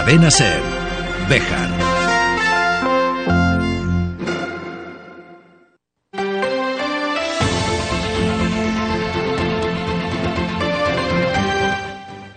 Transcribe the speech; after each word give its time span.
Cadena 0.00 0.30
Ser. 0.30 0.62
Bejar. 1.28 1.68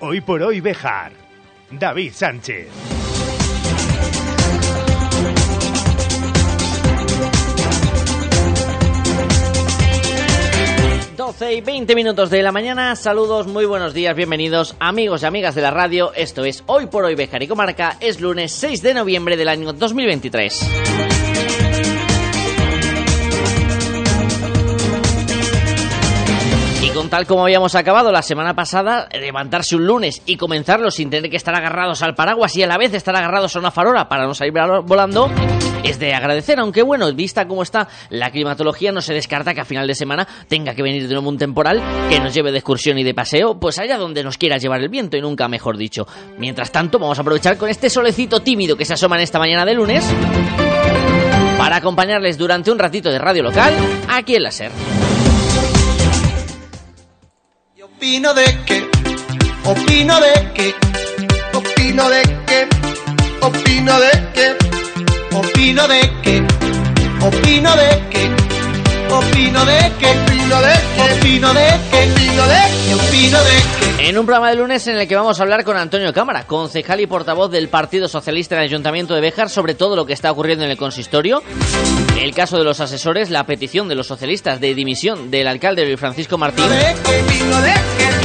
Hoy 0.01 0.19
por 0.19 0.43
hoy 0.43 0.59
Bejar. 0.59 1.13
David 1.71 2.11
Sánchez. 2.11 2.92
12 11.39 11.53
y 11.55 11.61
20 11.61 11.95
minutos 11.95 12.29
de 12.29 12.43
la 12.43 12.51
mañana, 12.51 12.95
saludos, 12.95 13.47
muy 13.47 13.65
buenos 13.65 13.95
días, 13.95 14.15
bienvenidos 14.15 14.75
amigos 14.79 15.23
y 15.23 15.25
amigas 15.25 15.55
de 15.55 15.63
la 15.63 15.71
radio, 15.71 16.13
esto 16.13 16.45
es 16.45 16.63
Hoy 16.67 16.85
por 16.85 17.05
Hoy 17.05 17.15
Bejar 17.15 17.41
y 17.41 17.47
Comarca, 17.47 17.97
es 17.99 18.21
lunes 18.21 18.51
6 18.51 18.83
de 18.83 18.93
noviembre 18.93 19.35
del 19.35 19.47
año 19.47 19.73
2023. 19.73 21.22
Tal 27.13 27.27
como 27.27 27.43
habíamos 27.43 27.75
acabado 27.75 28.11
la 28.11 28.23
semana 28.23 28.55
pasada, 28.55 29.07
levantarse 29.13 29.75
un 29.75 29.85
lunes 29.85 30.23
y 30.25 30.35
comenzarlo 30.35 30.89
sin 30.89 31.11
tener 31.11 31.29
que 31.29 31.37
estar 31.37 31.53
agarrados 31.53 32.01
al 32.01 32.15
paraguas 32.15 32.55
y 32.57 32.63
a 32.63 32.67
la 32.67 32.75
vez 32.75 32.91
estar 32.95 33.15
agarrados 33.15 33.55
a 33.55 33.59
una 33.59 33.69
farola 33.69 34.09
para 34.09 34.25
no 34.25 34.33
salir 34.33 34.51
volando, 34.83 35.29
es 35.83 35.99
de 35.99 36.15
agradecer, 36.15 36.59
aunque 36.59 36.81
bueno, 36.81 37.13
vista 37.13 37.47
cómo 37.47 37.61
está 37.61 37.87
la 38.09 38.31
climatología, 38.31 38.91
no 38.91 38.99
se 38.99 39.13
descarta 39.13 39.53
que 39.53 39.61
a 39.61 39.63
final 39.63 39.85
de 39.85 39.93
semana 39.93 40.27
tenga 40.47 40.73
que 40.73 40.81
venir 40.81 41.07
de 41.07 41.13
nuevo 41.13 41.29
un 41.29 41.37
temporal 41.37 41.83
que 42.09 42.19
nos 42.19 42.33
lleve 42.33 42.51
de 42.51 42.57
excursión 42.57 42.97
y 42.97 43.03
de 43.03 43.13
paseo, 43.13 43.59
pues 43.59 43.77
allá 43.77 43.99
donde 43.99 44.23
nos 44.23 44.39
quiera 44.39 44.57
llevar 44.57 44.81
el 44.81 44.89
viento 44.89 45.15
y 45.15 45.21
nunca 45.21 45.47
mejor 45.47 45.77
dicho. 45.77 46.07
Mientras 46.39 46.71
tanto, 46.71 46.97
vamos 46.97 47.19
a 47.19 47.21
aprovechar 47.21 47.57
con 47.57 47.69
este 47.69 47.91
solecito 47.91 48.39
tímido 48.39 48.75
que 48.75 48.85
se 48.85 48.93
asoma 48.93 49.17
en 49.17 49.21
esta 49.21 49.37
mañana 49.37 49.65
de 49.65 49.75
lunes 49.75 50.03
para 51.59 51.75
acompañarles 51.75 52.39
durante 52.39 52.71
un 52.71 52.79
ratito 52.79 53.11
de 53.11 53.19
radio 53.19 53.43
local 53.43 53.71
aquí 54.09 54.35
en 54.35 54.41
la 54.41 54.49
SER. 54.49 54.71
Opino 58.03 58.33
de 58.33 58.43
que, 58.65 58.85
opino 59.63 60.19
de 60.19 60.51
que, 60.53 60.75
opino 61.53 62.09
de 62.09 62.21
que, 62.45 62.67
opino 63.39 63.97
de 63.97 64.11
que, 64.33 64.57
opino 65.33 65.87
de 65.87 66.11
que, 66.21 66.45
opino 67.25 67.75
de 67.77 68.42
opino 69.17 69.65
de 69.65 69.93
opino 70.05 70.61
de 70.61 70.73
que, 70.95 71.13
opino 71.13 71.53
de 71.53 71.63
opino 71.63 72.47
de 72.47 72.55
que, 72.87 72.95
opino 72.95 73.37
de 73.39 73.97
que. 73.97 74.09
En 74.09 74.17
un 74.17 74.25
programa 74.25 74.49
de 74.49 74.55
lunes 74.55 74.85
en 74.87 74.97
el 74.97 75.07
que 75.07 75.15
vamos 75.15 75.39
a 75.39 75.43
hablar 75.43 75.63
con 75.63 75.77
Antonio 75.77 76.11
Cámara, 76.13 76.45
concejal 76.45 76.99
y 76.99 77.07
portavoz 77.07 77.49
del 77.51 77.69
Partido 77.69 78.07
Socialista 78.07 78.55
en 78.55 78.61
el 78.61 78.67
Ayuntamiento 78.67 79.13
de 79.13 79.21
Béjar, 79.21 79.49
sobre 79.49 79.75
todo 79.75 79.95
lo 79.95 80.05
que 80.05 80.13
está 80.13 80.31
ocurriendo 80.31 80.65
en 80.65 80.71
el 80.71 80.77
consistorio, 80.77 81.41
el 82.21 82.33
caso 82.33 82.57
de 82.57 82.63
los 82.63 82.79
asesores, 82.79 83.29
la 83.29 83.45
petición 83.45 83.87
de 83.87 83.95
los 83.95 84.07
socialistas 84.07 84.59
de 84.59 84.73
dimisión 84.75 85.31
del 85.31 85.47
alcalde 85.47 85.85
Luis 85.85 85.99
Francisco 85.99 86.37
Martín. 86.37 86.65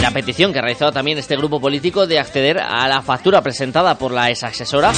La 0.03 0.11
petición 0.11 0.53
que 0.53 0.59
ha 0.59 0.63
realizado 0.63 0.93
también 0.93 1.19
este 1.19 1.37
grupo 1.37 1.61
político 1.61 2.07
de 2.07 2.19
acceder 2.19 2.59
a 2.59 2.89
la 2.89 3.03
factura 3.03 3.43
presentada 3.43 3.97
por 3.97 4.13
la 4.13 4.31
ex 4.31 4.45
asesora 4.45 4.93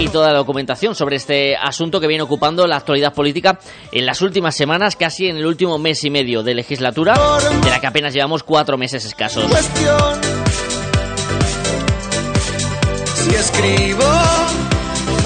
y 0.00 0.08
toda 0.08 0.32
la 0.32 0.38
documentación 0.38 0.94
sobre 0.94 1.16
este 1.16 1.56
asunto 1.56 2.00
que 2.00 2.06
viene 2.06 2.22
ocupando 2.22 2.66
la 2.66 2.76
actualidad 2.76 3.12
política 3.12 3.58
en 3.92 4.06
las 4.06 4.22
últimas 4.22 4.56
semanas, 4.56 4.96
casi 4.96 5.26
en 5.26 5.36
el 5.36 5.44
último 5.44 5.78
mes 5.78 6.02
y 6.04 6.10
medio 6.10 6.42
de 6.42 6.54
legislatura, 6.54 7.14
de 7.62 7.70
la 7.70 7.80
que 7.80 7.86
apenas 7.86 8.14
llevamos 8.14 8.42
cuatro 8.42 8.78
meses 8.78 9.04
escasos. 9.04 9.44
Si 13.14 13.34
escribo 13.34 14.29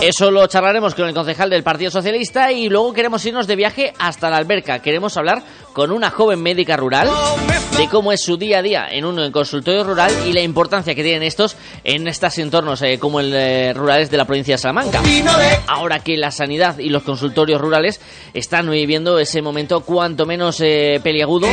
Eso 0.04 0.30
lo 0.30 0.46
charlaremos 0.46 0.94
con 0.94 1.08
el 1.08 1.14
concejal 1.14 1.48
del 1.48 1.62
Partido 1.62 1.90
Socialista 1.90 2.52
y 2.52 2.68
luego 2.68 2.92
queremos 2.92 3.24
irnos 3.24 3.46
de 3.46 3.56
viaje 3.56 3.94
hasta 3.98 4.28
la 4.28 4.36
alberca. 4.36 4.80
Queremos 4.80 5.16
hablar 5.16 5.42
con 5.72 5.90
una 5.90 6.10
joven 6.10 6.42
médica 6.42 6.76
rural 6.76 7.08
de 7.78 7.88
cómo 7.88 8.12
es 8.12 8.20
su 8.22 8.36
día 8.36 8.58
a 8.58 8.62
día 8.62 8.86
en 8.90 9.06
un 9.06 9.32
consultorio 9.32 9.82
rural 9.82 10.12
y 10.26 10.34
la 10.34 10.42
importancia 10.42 10.94
que 10.94 11.02
tienen 11.02 11.22
estos 11.22 11.56
en 11.84 12.06
estos 12.06 12.36
entornos 12.36 12.82
eh, 12.82 12.98
como 12.98 13.18
el 13.18 13.32
eh, 13.34 13.72
rurales 13.72 14.10
de 14.10 14.18
la 14.18 14.26
provincia 14.26 14.56
de 14.56 14.58
Salamanca. 14.58 15.00
Ahora 15.68 16.00
que 16.00 16.18
la 16.18 16.30
sanidad 16.30 16.78
y 16.78 16.90
los 16.90 17.02
consultorios 17.02 17.58
rurales 17.58 18.02
están 18.34 18.70
viviendo 18.70 19.18
ese 19.18 19.40
momento 19.40 19.80
cuanto 19.86 20.26
menos 20.26 20.60
eh, 20.60 21.00
peliagudo 21.02 21.48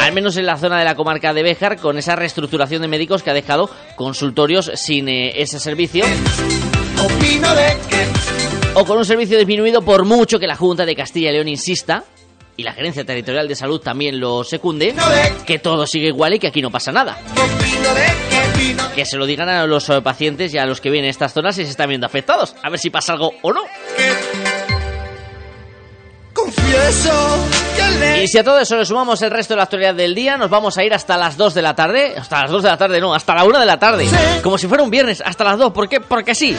al 0.00 0.12
menos 0.12 0.36
en 0.36 0.46
la 0.46 0.56
zona 0.56 0.78
de 0.78 0.84
la 0.84 0.94
comarca 0.94 1.32
de 1.32 1.42
Béjar, 1.42 1.78
con 1.78 1.98
esa 1.98 2.16
reestructuración 2.16 2.82
de 2.82 2.88
médicos 2.88 3.22
que 3.22 3.30
ha 3.30 3.34
dejado 3.34 3.70
consultorios 3.96 4.70
sin 4.74 5.08
eh, 5.08 5.40
ese 5.40 5.58
servicio. 5.60 6.04
Opino 7.00 7.54
de 7.54 7.76
que, 7.88 8.06
O 8.74 8.84
con 8.84 8.98
un 8.98 9.04
servicio 9.04 9.38
disminuido 9.38 9.82
por 9.82 10.04
mucho 10.04 10.38
que 10.38 10.46
la 10.46 10.56
Junta 10.56 10.84
de 10.84 10.94
Castilla 10.94 11.30
y 11.30 11.32
León 11.32 11.48
insista, 11.48 12.04
y 12.58 12.64
la 12.64 12.72
Gerencia 12.72 13.04
Territorial 13.04 13.46
de 13.46 13.54
Salud 13.54 13.80
también 13.80 14.18
lo 14.18 14.42
secunde, 14.42 14.92
que 15.46 15.60
todo 15.60 15.86
sigue 15.86 16.08
igual 16.08 16.34
y 16.34 16.38
que 16.40 16.48
aquí 16.48 16.60
no 16.60 16.70
pasa 16.70 16.90
nada. 16.90 17.16
que, 18.96 19.04
se 19.04 19.16
lo 19.16 19.26
digan 19.26 19.48
a 19.48 19.64
los 19.66 19.88
eh, 19.88 20.02
pacientes 20.02 20.52
y 20.52 20.58
a 20.58 20.66
los 20.66 20.80
que 20.80 20.90
vienen 20.90 21.06
a 21.06 21.10
estas 21.10 21.32
zonas 21.32 21.56
y 21.58 21.64
se 21.64 21.70
están 21.70 21.88
viendo 21.88 22.06
afectados. 22.06 22.56
A 22.62 22.68
ver 22.68 22.80
si 22.80 22.90
pasa 22.90 23.12
algo 23.12 23.32
o 23.42 23.52
no. 23.52 23.62
Confieso 26.32 27.48
Y 28.22 28.26
si 28.28 28.38
a 28.38 28.44
todo 28.44 28.58
eso 28.58 28.76
le 28.76 28.84
sumamos 28.84 29.22
el 29.22 29.30
resto 29.30 29.54
de 29.54 29.58
la 29.58 29.62
actualidad 29.64 29.94
del 29.94 30.14
día, 30.14 30.36
nos 30.36 30.50
vamos 30.50 30.76
a 30.78 30.84
ir 30.84 30.92
hasta 30.92 31.16
las 31.16 31.36
2 31.36 31.54
de 31.54 31.62
la 31.62 31.74
tarde. 31.74 32.14
Hasta 32.18 32.42
las 32.42 32.50
2 32.50 32.62
de 32.62 32.68
la 32.68 32.76
tarde, 32.76 33.00
no, 33.00 33.14
hasta 33.14 33.34
la 33.34 33.44
1 33.44 33.58
de 33.60 33.66
la 33.66 33.78
tarde. 33.78 34.06
Como 34.42 34.58
si 34.58 34.66
fuera 34.66 34.82
un 34.82 34.90
viernes, 34.90 35.22
hasta 35.24 35.44
las 35.44 35.58
2. 35.58 35.72
¿Por 35.72 35.88
qué? 35.88 36.00
Porque 36.00 36.34
sí. 36.34 36.56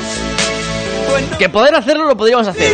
Que 1.38 1.50
poder 1.50 1.75
hacerlo 1.75 2.06
lo 2.06 2.16
podríamos 2.16 2.47
hacer. 2.47 2.74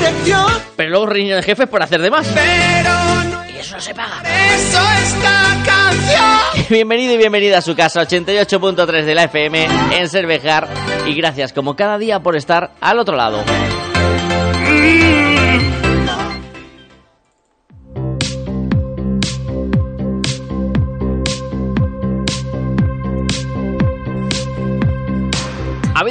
Pero 0.75 0.89
luego 0.89 1.05
reunión 1.07 1.37
de 1.37 1.43
jefes 1.43 1.67
por 1.67 1.81
hacer 1.81 2.01
de 2.01 2.11
más. 2.11 2.27
pero 2.27 2.93
no 3.31 3.49
Y 3.49 3.57
eso 3.57 3.75
no 3.75 3.81
se 3.81 3.93
paga. 3.95 4.21
eso 4.21 4.79
esta 5.03 5.63
canción. 5.65 6.65
Bienvenido 6.69 7.13
y 7.13 7.17
bienvenida 7.17 7.59
a 7.59 7.61
su 7.61 7.75
casa 7.75 8.01
88.3 8.01 9.03
de 9.03 9.15
la 9.15 9.23
FM 9.23 9.67
en 9.91 10.09
Cervejar. 10.09 10.67
Y 11.07 11.15
gracias 11.15 11.53
como 11.53 11.75
cada 11.75 11.97
día 11.97 12.19
por 12.19 12.35
estar 12.35 12.71
al 12.81 12.99
otro 12.99 13.15
lado. 13.15 13.43
Ha 14.67 15.34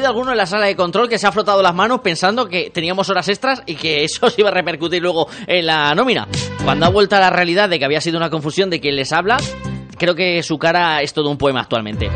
alguno 0.06 0.30
en 0.30 0.36
la 0.36 0.46
sala 0.46 0.66
de 0.66 0.76
control 0.76 1.08
que 1.08 1.18
se 1.18 1.26
ha 1.26 1.32
frotado 1.32 1.62
las 1.62 1.74
manos 1.74 2.00
pensando 2.00 2.48
que 2.48 2.70
teníamos 2.70 3.08
horas 3.10 3.28
extras 3.28 3.62
y 3.66 3.74
que 3.76 4.04
eso 4.04 4.30
se 4.30 4.40
iba 4.40 4.50
a 4.50 4.54
repercutir 4.54 5.02
luego 5.02 5.28
en 5.46 5.66
la 5.66 5.94
nómina. 5.94 6.28
Cuando 6.64 6.86
ha 6.86 6.90
vuelto 6.90 7.16
a 7.16 7.20
la 7.20 7.30
realidad 7.30 7.68
de 7.68 7.78
que 7.78 7.84
había 7.84 8.00
sido 8.00 8.16
una 8.16 8.30
confusión 8.30 8.70
de 8.70 8.80
quien 8.80 8.96
les 8.96 9.12
habla, 9.12 9.36
creo 9.98 10.14
que 10.14 10.42
su 10.42 10.58
cara 10.58 11.02
es 11.02 11.12
todo 11.12 11.30
un 11.30 11.38
poema 11.38 11.60
actualmente. 11.60 12.10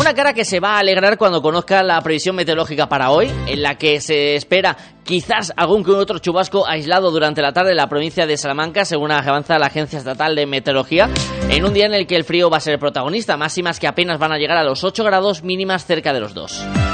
Una 0.00 0.12
cara 0.12 0.34
que 0.34 0.44
se 0.44 0.60
va 0.60 0.74
a 0.74 0.78
alegrar 0.80 1.16
cuando 1.16 1.40
conozca 1.40 1.82
la 1.82 2.00
previsión 2.02 2.36
meteorológica 2.36 2.88
para 2.88 3.10
hoy, 3.10 3.30
en 3.46 3.62
la 3.62 3.76
que 3.76 4.00
se 4.00 4.34
espera 4.34 4.76
quizás 5.04 5.52
algún 5.56 5.84
que 5.84 5.92
otro 5.92 6.18
chubasco 6.18 6.66
aislado 6.66 7.10
durante 7.10 7.40
la 7.40 7.52
tarde 7.52 7.70
en 7.70 7.76
la 7.76 7.88
provincia 7.88 8.26
de 8.26 8.36
Salamanca, 8.36 8.84
según 8.84 9.12
avanza 9.12 9.58
la 9.58 9.66
Agencia 9.66 9.98
Estatal 9.98 10.34
de 10.34 10.46
Meteorología, 10.46 11.08
en 11.48 11.64
un 11.64 11.72
día 11.72 11.86
en 11.86 11.94
el 11.94 12.06
que 12.06 12.16
el 12.16 12.24
frío 12.24 12.50
va 12.50 12.56
a 12.58 12.60
ser 12.60 12.74
el 12.74 12.80
protagonista, 12.80 13.36
máximas 13.36 13.78
que 13.78 13.86
apenas 13.86 14.18
van 14.18 14.32
a 14.32 14.38
llegar 14.38 14.58
a 14.58 14.64
los 14.64 14.84
8 14.84 15.04
grados 15.04 15.42
mínimas 15.42 15.86
cerca 15.86 16.12
de 16.12 16.20
los 16.20 16.34
2. 16.34 16.93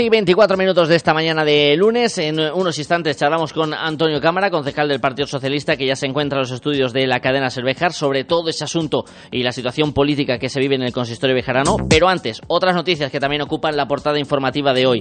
Doce 0.00 0.06
y 0.06 0.08
24 0.08 0.56
minutos 0.56 0.88
de 0.88 0.96
esta 0.96 1.12
mañana 1.12 1.44
de 1.44 1.76
lunes. 1.76 2.16
En 2.16 2.40
unos 2.40 2.78
instantes 2.78 3.18
charlamos 3.18 3.52
con 3.52 3.74
Antonio 3.74 4.18
Cámara, 4.18 4.50
concejal 4.50 4.88
del 4.88 4.98
Partido 4.98 5.26
Socialista, 5.26 5.76
que 5.76 5.84
ya 5.84 5.94
se 5.94 6.06
encuentra 6.06 6.38
en 6.38 6.40
los 6.40 6.52
estudios 6.52 6.94
de 6.94 7.06
la 7.06 7.20
cadena 7.20 7.50
Cervejar, 7.50 7.92
sobre 7.92 8.24
todo 8.24 8.48
ese 8.48 8.64
asunto 8.64 9.04
y 9.30 9.42
la 9.42 9.52
situación 9.52 9.92
política 9.92 10.38
que 10.38 10.48
se 10.48 10.58
vive 10.58 10.76
en 10.76 10.84
el 10.84 10.94
consistorio 10.94 11.36
bejarano. 11.36 11.76
Pero 11.86 12.08
antes, 12.08 12.40
otras 12.46 12.74
noticias 12.74 13.12
que 13.12 13.20
también 13.20 13.42
ocupan 13.42 13.76
la 13.76 13.86
portada 13.86 14.18
informativa 14.18 14.72
de 14.72 14.86
hoy. 14.86 15.00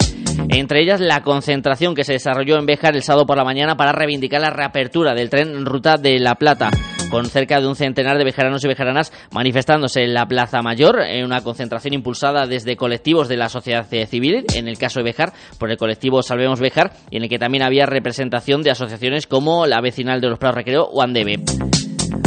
Entre 0.49 0.81
ellas, 0.81 0.99
la 0.99 1.23
concentración 1.23 1.95
que 1.95 2.03
se 2.03 2.13
desarrolló 2.13 2.57
en 2.57 2.65
Béjar 2.65 2.97
el 2.97 3.03
sábado 3.03 3.25
por 3.25 3.37
la 3.37 3.45
mañana 3.45 3.77
para 3.77 3.93
reivindicar 3.93 4.41
la 4.41 4.49
reapertura 4.49 5.13
del 5.13 5.29
tren 5.29 5.49
en 5.49 5.65
ruta 5.65 5.95
de 5.95 6.19
La 6.19 6.35
Plata 6.35 6.71
con 7.09 7.25
cerca 7.25 7.59
de 7.59 7.67
un 7.67 7.75
centenar 7.75 8.17
de 8.17 8.23
bejaranos 8.23 8.63
y 8.63 8.67
bejaranas 8.67 9.11
manifestándose 9.31 10.03
en 10.03 10.13
la 10.13 10.25
Plaza 10.25 10.61
Mayor, 10.61 11.01
en 11.01 11.25
una 11.25 11.41
concentración 11.41 11.93
impulsada 11.93 12.45
desde 12.45 12.75
colectivos 12.75 13.27
de 13.27 13.37
la 13.37 13.49
sociedad 13.49 13.87
civil, 13.87 14.45
en 14.55 14.67
el 14.67 14.77
caso 14.77 14.99
de 14.99 15.05
Bejar, 15.05 15.33
por 15.57 15.71
el 15.71 15.77
colectivo 15.77 16.21
Salvemos 16.21 16.59
Bejar, 16.59 16.91
y 17.09 17.17
en 17.17 17.23
el 17.23 17.29
que 17.29 17.39
también 17.39 17.63
había 17.63 17.85
representación 17.85 18.61
de 18.61 18.71
asociaciones 18.71 19.27
como 19.27 19.65
la 19.65 19.81
Vecinal 19.81 20.21
de 20.21 20.29
los 20.29 20.39
Prados 20.39 20.57
Recreo 20.57 20.83
o 20.83 21.01
Andeve. 21.01 21.39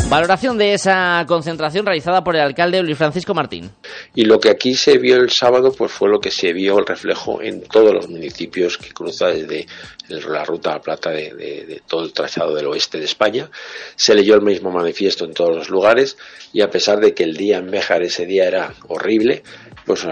Valoración 0.08 0.58
de 0.58 0.74
esa 0.74 1.24
concentración 1.26 1.86
realizada 1.86 2.22
por 2.22 2.36
el 2.36 2.42
alcalde 2.42 2.82
Luis 2.82 2.98
Francisco 2.98 3.32
Martín. 3.32 3.70
Y 4.14 4.26
lo 4.26 4.38
que 4.38 4.50
aquí 4.50 4.74
se 4.74 4.98
vio 4.98 5.16
el 5.16 5.30
sábado 5.30 5.72
pues 5.72 5.90
fue 5.90 6.08
lo 6.10 6.20
que 6.20 6.30
se 6.30 6.52
vio 6.52 6.78
el 6.78 6.86
reflejo 6.86 7.40
en 7.40 7.62
todos 7.62 7.94
los 7.94 8.08
municipios 8.08 8.76
que 8.76 8.92
cruza 8.92 9.28
desde 9.28 9.66
la 10.08 10.44
ruta 10.44 10.70
a 10.70 10.74
la 10.74 10.80
Plata 10.80 11.10
de, 11.10 11.80
todo 11.86 12.04
el 12.04 12.12
trazado 12.12 12.54
del 12.54 12.66
oeste 12.66 12.98
de 12.98 13.06
España. 13.06 13.50
Se 13.96 14.14
leyó 14.14 14.34
el 14.34 14.42
mismo 14.42 14.70
manifiesto 14.70 15.24
en 15.24 15.32
todos 15.32 15.56
los 15.56 15.70
lugares 15.70 16.16
y 16.52 16.60
a 16.60 16.70
pesar 16.70 17.00
de 17.00 17.14
que 17.14 17.24
el 17.24 17.36
día 17.36 17.58
en 17.58 17.70
Béjar 17.70 18.02
ese 18.02 18.26
día 18.26 18.46
era 18.46 18.74
horrible, 18.88 19.42
pues, 19.86 20.06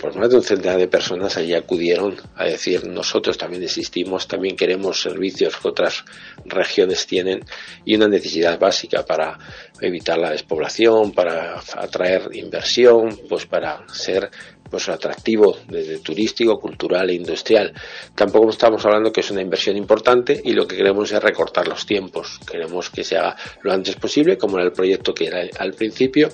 pues 0.00 0.16
más 0.16 0.30
de 0.30 0.36
un 0.36 0.42
centenar 0.42 0.78
de 0.78 0.88
personas 0.88 1.36
allí 1.36 1.54
acudieron 1.54 2.16
a 2.36 2.44
decir 2.44 2.86
nosotros 2.86 3.38
también 3.38 3.62
existimos, 3.62 4.28
también 4.28 4.56
queremos 4.56 5.00
servicios 5.00 5.56
que 5.56 5.68
otras 5.68 6.04
regiones 6.44 7.06
tienen 7.06 7.44
y 7.84 7.96
una 7.96 8.08
necesidad 8.08 8.58
básica 8.58 9.04
para 9.04 9.38
evitar 9.80 10.18
la 10.18 10.30
despoblación, 10.30 11.12
para 11.12 11.60
atraer 11.76 12.28
inversión, 12.32 13.18
pues 13.28 13.46
para 13.46 13.86
ser 13.92 14.30
pues 14.70 14.88
atractivo 14.88 15.56
desde 15.68 15.98
turístico, 15.98 16.58
cultural 16.58 17.08
e 17.10 17.14
industrial. 17.14 17.72
Tampoco 18.14 18.50
estamos 18.50 18.84
hablando 18.84 19.12
que 19.12 19.20
es 19.20 19.30
una 19.30 19.40
inversión 19.40 19.76
importante 19.76 20.40
y 20.42 20.52
lo 20.52 20.66
que 20.66 20.76
queremos 20.76 21.12
es 21.12 21.22
recortar 21.22 21.68
los 21.68 21.86
tiempos. 21.86 22.40
Queremos 22.50 22.90
que 22.90 23.04
se 23.04 23.16
haga 23.16 23.36
lo 23.62 23.72
antes 23.72 23.96
posible, 23.96 24.36
como 24.36 24.56
era 24.56 24.66
el 24.66 24.72
proyecto 24.72 25.14
que 25.14 25.26
era 25.26 25.42
al 25.58 25.74
principio. 25.74 26.30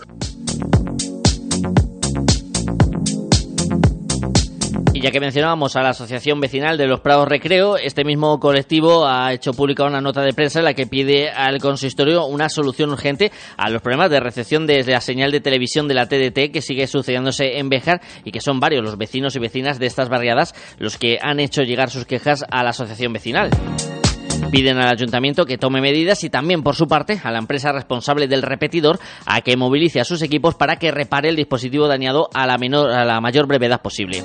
Ya 5.01 5.11
que 5.11 5.21
mencionábamos 5.21 5.77
a 5.77 5.83
la 5.83 5.91
Asociación 5.91 6.41
Vecinal 6.41 6.77
de 6.77 6.87
los 6.87 7.01
Prados 7.01 7.27
Recreo, 7.27 7.79
este 7.79 8.05
mismo 8.05 8.39
colectivo 8.39 9.07
ha 9.07 9.33
hecho 9.33 9.55
pública 9.55 9.85
una 9.85 10.03
nota 10.03 10.21
de 10.21 10.35
prensa 10.35 10.59
en 10.59 10.67
la 10.67 10.75
que 10.75 10.87
pide 10.87 11.31
al 11.31 11.59
consistorio 11.59 12.27
una 12.27 12.51
solución 12.51 12.91
urgente 12.91 13.33
a 13.57 13.71
los 13.71 13.81
problemas 13.81 14.11
de 14.11 14.21
recepción 14.21 14.67
desde 14.67 14.93
la 14.93 15.01
señal 15.01 15.33
de 15.33 15.41
televisión 15.41 15.89
de 15.89 15.95
la 15.95 16.07
TDT 16.07 16.53
que 16.53 16.61
sigue 16.61 16.87
sucediéndose 16.87 17.59
en 17.59 17.71
Béjar 17.71 18.03
y 18.27 18.31
que 18.31 18.43
son 18.43 18.61
varios 18.61 18.85
los 18.85 18.99
vecinos 18.99 19.35
y 19.37 19.39
vecinas 19.39 19.79
de 19.79 19.87
estas 19.87 20.11
barriadas 20.11 20.55
los 20.79 20.99
que 20.99 21.19
han 21.23 21.41
hecho 21.41 21.63
llegar 21.63 21.89
sus 21.89 22.05
quejas 22.05 22.45
a 22.51 22.63
la 22.63 22.71
Asociación 22.71 23.15
Vecinal. 23.15 23.49
Piden 24.51 24.77
al 24.77 24.93
ayuntamiento 24.93 25.47
que 25.47 25.57
tome 25.57 25.81
medidas 25.81 26.25
y 26.25 26.31
también, 26.31 26.63
por 26.63 26.77
su 26.77 26.87
parte, 26.87 27.19
a 27.25 27.31
la 27.31 27.39
empresa 27.39 27.73
responsable 27.73 28.29
del 28.29 28.43
repetidor 28.43 28.99
a 29.25 29.41
que 29.41 29.57
movilice 29.57 29.99
a 30.01 30.05
sus 30.05 30.21
equipos 30.21 30.57
para 30.57 30.77
que 30.77 30.91
repare 30.91 31.31
el 31.31 31.37
dispositivo 31.37 31.89
dañado 31.89 32.29
a 32.35 32.47
la, 32.47 32.59
menor, 32.59 32.91
a 32.91 33.07
la 33.07 33.21
mayor 33.23 33.47
brevedad 33.47 33.81
posible. 33.81 34.23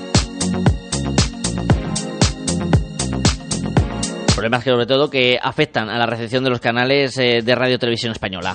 Problemas 4.36 4.64
que 4.64 4.70
sobre 4.70 4.84
todo 4.84 5.08
que 5.08 5.38
afectan 5.42 5.88
a 5.88 5.96
la 5.96 6.04
recepción 6.04 6.44
de 6.44 6.50
los 6.50 6.60
canales 6.60 7.16
eh, 7.16 7.40
de 7.42 7.54
radio 7.54 7.78
televisión 7.78 8.12
española. 8.12 8.54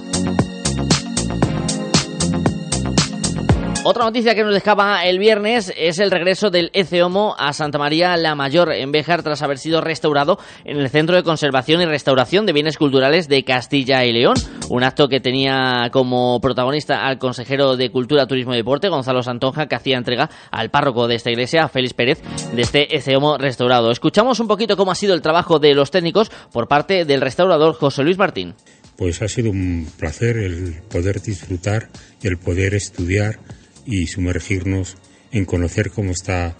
Otra 3.84 4.04
noticia 4.04 4.36
que 4.36 4.44
nos 4.44 4.54
dejaba 4.54 5.04
el 5.06 5.18
viernes 5.18 5.74
es 5.76 5.98
el 5.98 6.12
regreso 6.12 6.52
del 6.52 6.70
ECEOMO 6.74 7.36
a 7.36 7.52
Santa 7.52 7.80
María 7.80 8.16
la 8.16 8.36
Mayor 8.36 8.72
en 8.74 8.92
Béjar 8.92 9.24
tras 9.24 9.42
haber 9.42 9.58
sido 9.58 9.82
restaurado 9.82 10.38
en 10.66 10.78
el 10.78 10.88
Centro 10.90 11.16
de 11.16 11.24
Conservación 11.24 11.82
y 11.82 11.86
Restauración 11.86 12.46
de 12.46 12.54
Bienes 12.54 12.78
Culturales 12.78 13.28
de 13.28 13.44
Castilla 13.44 14.06
y 14.06 14.14
León. 14.14 14.36
Un 14.74 14.86
acto 14.86 15.10
que 15.10 15.20
tenía 15.20 15.90
como 15.92 16.40
protagonista 16.40 17.06
al 17.06 17.20
consejero 17.20 17.76
de 17.76 17.92
Cultura, 17.92 18.26
Turismo 18.26 18.54
y 18.54 18.58
Deporte, 18.58 18.88
Gonzalo 18.88 19.22
Santonja, 19.22 19.68
que 19.68 19.76
hacía 19.76 19.98
entrega 19.98 20.30
al 20.50 20.72
párroco 20.72 21.10
de 21.10 21.16
esta 21.16 21.30
iglesia, 21.30 21.68
Félix 21.68 21.94
Pérez, 21.94 22.22
de 22.56 22.62
este 22.62 22.96
ECEOMO 22.96 23.38
restaurado. 23.38 23.92
Escuchamos 23.92 24.40
un 24.40 24.48
poquito 24.48 24.78
cómo 24.78 24.94
ha 24.94 24.96
sido 24.96 25.14
el 25.14 25.22
trabajo 25.22 25.60
de 25.60 25.74
los 25.74 25.92
técnicos 25.92 26.32
por 26.54 26.70
parte 26.70 27.04
del 27.04 27.20
restaurador 27.20 27.74
José 27.74 28.04
Luis 28.04 28.18
Martín. 28.18 28.54
Pues 28.96 29.22
ha 29.22 29.28
sido 29.28 29.52
un 29.52 29.90
placer 30.00 30.38
el 30.38 30.82
poder 30.90 31.22
disfrutar 31.22 31.90
el 32.24 32.38
poder 32.38 32.74
estudiar 32.74 33.40
y 33.86 34.08
sumergirnos 34.08 34.96
en 35.34 35.44
conocer 35.44 35.92
cómo 35.92 36.12
está 36.12 36.56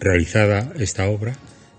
realizada 0.00 0.72
esta 0.80 1.08
obra 1.08 1.36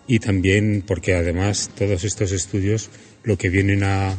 y 0.07 0.19
también 0.19 0.85
porque 0.87 1.15
además 1.15 1.69
todos 1.77 2.05
estos 2.05 2.31
estudios 2.31 2.89
lo 3.23 3.37
que 3.37 3.49
vienen 3.49 3.83
a, 3.83 4.15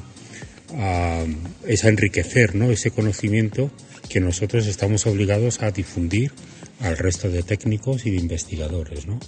es 1.66 1.84
a 1.84 1.88
enriquecer 1.88 2.54
¿no? 2.54 2.70
ese 2.70 2.90
conocimiento 2.90 3.70
que 4.08 4.20
nosotros 4.20 4.66
estamos 4.66 5.06
obligados 5.06 5.62
a 5.62 5.70
difundir 5.70 6.32
al 6.80 6.96
resto 6.96 7.28
de 7.28 7.42
técnicos 7.42 8.06
y 8.06 8.10
de 8.10 8.18
investigadores. 8.18 9.06
¿no? 9.06 9.18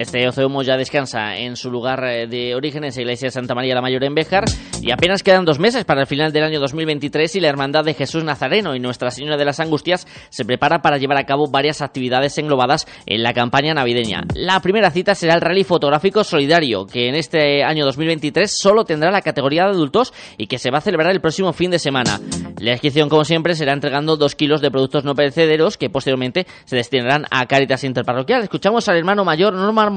Este 0.00 0.26
Oceumo 0.26 0.62
ya 0.62 0.78
descansa 0.78 1.36
en 1.36 1.56
su 1.56 1.70
lugar 1.70 2.02
eh, 2.04 2.26
de 2.26 2.54
origen, 2.54 2.84
en 2.84 2.94
la 2.94 3.00
iglesia 3.02 3.26
de 3.26 3.32
Santa 3.32 3.54
María 3.54 3.74
la 3.74 3.82
Mayor 3.82 4.02
en 4.04 4.14
Béjar, 4.14 4.44
y 4.80 4.92
apenas 4.92 5.22
quedan 5.22 5.44
dos 5.44 5.58
meses 5.58 5.84
para 5.84 6.00
el 6.00 6.06
final 6.06 6.32
del 6.32 6.42
año 6.42 6.58
2023 6.58 7.36
y 7.36 7.40
la 7.40 7.50
Hermandad 7.50 7.84
de 7.84 7.92
Jesús 7.92 8.24
Nazareno 8.24 8.74
y 8.74 8.80
Nuestra 8.80 9.10
Señora 9.10 9.36
de 9.36 9.44
las 9.44 9.60
Angustias 9.60 10.06
se 10.30 10.46
prepara 10.46 10.80
para 10.80 10.96
llevar 10.96 11.18
a 11.18 11.26
cabo 11.26 11.50
varias 11.50 11.82
actividades 11.82 12.38
englobadas 12.38 12.86
en 13.04 13.22
la 13.22 13.34
campaña 13.34 13.74
navideña. 13.74 14.22
La 14.34 14.60
primera 14.60 14.90
cita 14.90 15.14
será 15.14 15.34
el 15.34 15.42
Rally 15.42 15.64
Fotográfico 15.64 16.24
Solidario, 16.24 16.86
que 16.86 17.10
en 17.10 17.14
este 17.14 17.62
año 17.62 17.84
2023 17.84 18.50
solo 18.56 18.86
tendrá 18.86 19.10
la 19.10 19.20
categoría 19.20 19.64
de 19.64 19.72
adultos 19.72 20.14
y 20.38 20.46
que 20.46 20.58
se 20.58 20.70
va 20.70 20.78
a 20.78 20.80
celebrar 20.80 21.12
el 21.12 21.20
próximo 21.20 21.52
fin 21.52 21.70
de 21.70 21.78
semana. 21.78 22.18
La 22.58 22.72
inscripción, 22.72 23.10
como 23.10 23.26
siempre, 23.26 23.54
será 23.54 23.74
entregando 23.74 24.16
dos 24.16 24.34
kilos 24.34 24.62
de 24.62 24.70
productos 24.70 25.04
no 25.04 25.14
perecederos 25.14 25.76
que 25.76 25.90
posteriormente 25.90 26.46
se 26.64 26.76
destinarán 26.76 27.26
a 27.30 27.44
Caritas 27.44 27.84
Interparroquial. 27.84 28.44
Escuchamos 28.44 28.88
al 28.88 28.96
hermano 28.96 29.26
mayor 29.26 29.52
Norman 29.52 29.89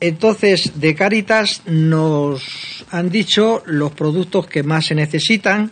entonces, 0.00 0.80
de 0.80 0.94
Caritas 0.94 1.62
nos 1.66 2.84
han 2.90 3.08
dicho 3.08 3.62
los 3.66 3.92
productos 3.92 4.46
que 4.46 4.62
más 4.62 4.86
se 4.86 4.94
necesitan. 4.94 5.70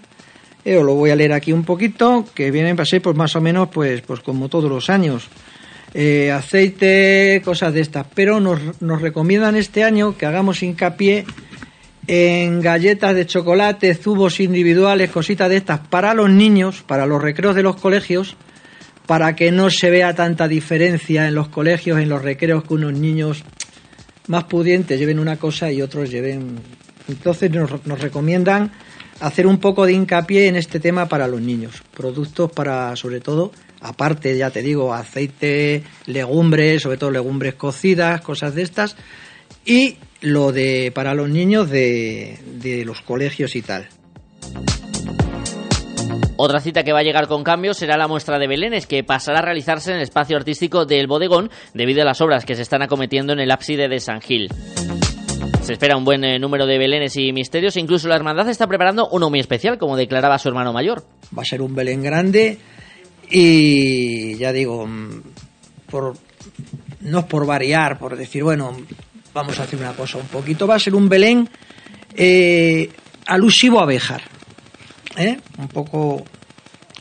Eh, 0.64 0.76
os 0.76 0.84
lo 0.84 0.94
voy 0.94 1.10
a 1.10 1.16
leer 1.16 1.32
aquí 1.32 1.52
un 1.52 1.64
poquito, 1.64 2.24
que 2.34 2.50
vienen 2.50 2.76
para 2.76 2.86
ser 2.86 3.02
pues 3.02 3.16
más 3.16 3.34
o 3.36 3.40
menos 3.40 3.68
pues, 3.68 4.00
pues 4.02 4.20
como 4.20 4.48
todos 4.48 4.70
los 4.70 4.88
años. 4.88 5.28
Eh, 5.92 6.30
aceite, 6.30 7.42
cosas 7.44 7.74
de 7.74 7.80
estas. 7.80 8.06
Pero 8.14 8.40
nos, 8.40 8.80
nos 8.80 9.02
recomiendan 9.02 9.56
este 9.56 9.84
año 9.84 10.16
que 10.16 10.24
hagamos 10.24 10.62
hincapié 10.62 11.26
en 12.06 12.60
galletas 12.60 13.14
de 13.14 13.26
chocolate, 13.26 13.94
zubos 13.94 14.40
individuales, 14.40 15.10
cositas 15.10 15.50
de 15.50 15.56
estas 15.56 15.80
para 15.80 16.14
los 16.14 16.30
niños, 16.30 16.82
para 16.86 17.06
los 17.06 17.20
recreos 17.20 17.54
de 17.54 17.62
los 17.62 17.76
colegios, 17.76 18.36
para 19.06 19.34
que 19.34 19.50
no 19.50 19.70
se 19.70 19.90
vea 19.90 20.14
tanta 20.14 20.48
diferencia 20.48 21.26
en 21.26 21.34
los 21.34 21.48
colegios, 21.48 21.98
en 21.98 22.08
los 22.08 22.22
recreos, 22.22 22.64
que 22.64 22.74
unos 22.74 22.92
niños 22.92 23.44
más 24.28 24.44
pudientes 24.44 24.98
lleven 24.98 25.18
una 25.18 25.36
cosa 25.36 25.72
y 25.72 25.82
otros 25.82 26.10
lleven. 26.10 26.60
Entonces 27.08 27.50
nos, 27.50 27.84
nos 27.86 28.00
recomiendan 28.00 28.72
hacer 29.20 29.46
un 29.46 29.58
poco 29.58 29.86
de 29.86 29.92
hincapié 29.92 30.48
en 30.48 30.56
este 30.56 30.80
tema 30.80 31.08
para 31.08 31.28
los 31.28 31.40
niños. 31.40 31.82
Productos 31.94 32.50
para, 32.52 32.94
sobre 32.96 33.20
todo, 33.20 33.52
aparte, 33.80 34.36
ya 34.36 34.50
te 34.50 34.62
digo, 34.62 34.94
aceite, 34.94 35.82
legumbres, 36.06 36.82
sobre 36.82 36.96
todo 36.96 37.10
legumbres 37.10 37.54
cocidas, 37.54 38.20
cosas 38.20 38.54
de 38.54 38.62
estas. 38.62 38.96
Y 39.64 39.96
lo 40.20 40.52
de 40.52 40.92
para 40.94 41.14
los 41.14 41.28
niños 41.28 41.70
de, 41.70 42.38
de 42.60 42.84
los 42.84 43.00
colegios 43.00 43.54
y 43.56 43.62
tal. 43.62 43.88
Otra 46.36 46.60
cita 46.60 46.82
que 46.82 46.92
va 46.92 47.00
a 47.00 47.02
llegar 47.02 47.28
con 47.28 47.44
cambios 47.44 47.76
será 47.76 47.96
la 47.96 48.08
muestra 48.08 48.38
de 48.38 48.46
Belénes, 48.46 48.86
que 48.86 49.04
pasará 49.04 49.40
a 49.40 49.42
realizarse 49.42 49.90
en 49.90 49.98
el 49.98 50.02
espacio 50.02 50.36
artístico 50.36 50.86
del 50.86 51.06
Bodegón 51.06 51.50
debido 51.74 52.02
a 52.02 52.04
las 52.04 52.20
obras 52.20 52.44
que 52.44 52.56
se 52.56 52.62
están 52.62 52.82
acometiendo 52.82 53.32
en 53.32 53.40
el 53.40 53.50
ábside 53.50 53.88
de 53.88 54.00
San 54.00 54.20
Gil. 54.20 54.48
Se 55.62 55.74
espera 55.74 55.96
un 55.96 56.04
buen 56.04 56.24
eh, 56.24 56.38
número 56.40 56.66
de 56.66 56.78
belenes 56.78 57.16
y 57.16 57.32
misterios. 57.32 57.76
Incluso 57.76 58.08
la 58.08 58.16
hermandad 58.16 58.48
está 58.48 58.66
preparando 58.66 59.08
uno 59.12 59.30
muy 59.30 59.38
especial, 59.38 59.78
como 59.78 59.96
declaraba 59.96 60.38
su 60.38 60.48
hermano 60.48 60.72
mayor. 60.72 61.04
Va 61.36 61.42
a 61.42 61.44
ser 61.44 61.62
un 61.62 61.74
Belén 61.74 62.02
grande 62.02 62.58
y 63.30 64.36
ya 64.38 64.52
digo, 64.52 64.86
mm, 64.86 65.22
por, 65.88 66.14
no 67.02 67.20
es 67.20 67.24
por 67.26 67.46
variar, 67.46 67.98
por 67.98 68.16
decir, 68.16 68.42
bueno, 68.42 68.76
vamos 69.32 69.60
a 69.60 69.62
hacer 69.62 69.78
una 69.78 69.92
cosa 69.92 70.18
un 70.18 70.26
poquito. 70.26 70.66
Va 70.66 70.74
a 70.74 70.80
ser 70.80 70.94
un 70.96 71.08
Belén 71.08 71.48
eh, 72.16 72.90
alusivo 73.26 73.80
a 73.80 73.86
Béjar. 73.86 74.22
¿Eh? 75.16 75.38
un 75.58 75.68
poco 75.68 76.24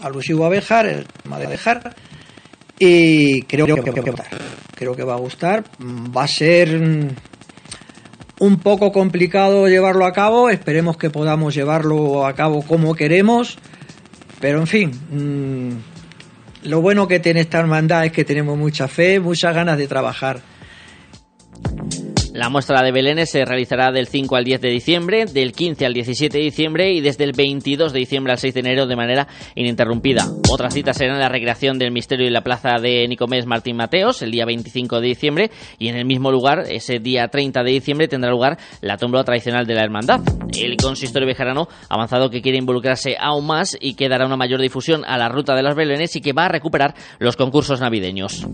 alusivo 0.01 0.45
a 0.45 0.49
Bejar, 0.49 0.85
el 0.85 1.05
tema 1.05 1.39
de 1.39 1.47
Bejar, 1.47 1.95
y 2.79 3.43
creo 3.43 3.65
que, 3.67 3.91
va 3.91 3.99
a 3.99 4.01
gustar. 4.01 4.41
Creo 4.75 4.95
que 4.95 5.03
va 5.03 5.13
a 5.13 5.17
gustar. 5.17 5.63
Va 5.79 6.23
a 6.23 6.27
ser 6.27 6.81
un 8.39 8.57
poco 8.57 8.91
complicado 8.91 9.67
llevarlo 9.67 10.05
a 10.05 10.13
cabo, 10.13 10.49
esperemos 10.49 10.97
que 10.97 11.11
podamos 11.11 11.53
llevarlo 11.53 12.25
a 12.25 12.33
cabo 12.33 12.63
como 12.63 12.95
queremos, 12.95 13.59
pero 14.39 14.59
en 14.59 14.65
fin, 14.65 14.91
mm, 15.11 16.69
lo 16.69 16.81
bueno 16.81 17.07
que 17.07 17.19
tiene 17.19 17.41
esta 17.41 17.59
hermandad 17.59 18.05
es 18.05 18.11
que 18.11 18.25
tenemos 18.25 18.57
mucha 18.57 18.87
fe, 18.87 19.19
muchas 19.19 19.53
ganas 19.53 19.77
de 19.77 19.87
trabajar 19.87 20.41
La 22.33 22.47
muestra 22.47 22.81
de 22.81 22.93
Belénes 22.93 23.29
se 23.29 23.43
realizará 23.43 23.91
del 23.91 24.07
5 24.07 24.37
al 24.37 24.45
10 24.45 24.61
de 24.61 24.69
diciembre, 24.69 25.25
del 25.25 25.51
15 25.51 25.85
al 25.85 25.93
17 25.93 26.37
de 26.37 26.43
diciembre 26.45 26.93
y 26.93 27.01
desde 27.01 27.25
el 27.25 27.33
22 27.33 27.91
de 27.91 27.99
diciembre 27.99 28.31
al 28.31 28.39
6 28.39 28.53
de 28.53 28.59
enero 28.61 28.87
de 28.87 28.95
manera 28.95 29.27
ininterrumpida. 29.53 30.25
Otras 30.49 30.73
citas 30.73 30.95
serán 30.95 31.19
la 31.19 31.27
recreación 31.27 31.77
del 31.77 31.91
misterio 31.91 32.27
en 32.27 32.33
la 32.33 32.41
plaza 32.41 32.79
de 32.81 33.05
Nicomés 33.09 33.45
Martín 33.45 33.75
Mateos 33.75 34.21
el 34.21 34.31
día 34.31 34.45
25 34.45 35.01
de 35.01 35.07
diciembre 35.07 35.51
y 35.77 35.89
en 35.89 35.97
el 35.97 36.05
mismo 36.05 36.31
lugar, 36.31 36.63
ese 36.69 36.99
día 36.99 37.27
30 37.27 37.63
de 37.63 37.71
diciembre, 37.71 38.07
tendrá 38.07 38.31
lugar 38.31 38.57
la 38.79 38.95
tómbola 38.95 39.25
tradicional 39.25 39.65
de 39.65 39.73
la 39.73 39.83
hermandad. 39.83 40.21
El 40.57 40.77
consistorio 40.77 41.27
bejarano 41.27 41.67
ha 41.89 41.95
avanzado 41.95 42.29
que 42.29 42.41
quiere 42.41 42.57
involucrarse 42.57 43.17
aún 43.19 43.45
más 43.45 43.77
y 43.79 43.95
que 43.95 44.07
dará 44.07 44.25
una 44.25 44.37
mayor 44.37 44.61
difusión 44.61 45.03
a 45.05 45.17
la 45.17 45.27
ruta 45.27 45.53
de 45.53 45.63
las 45.63 45.75
Belénes 45.75 46.15
y 46.15 46.21
que 46.21 46.31
va 46.31 46.45
a 46.45 46.49
recuperar 46.49 46.95
los 47.19 47.35
concursos 47.35 47.81
navideños. 47.81 48.47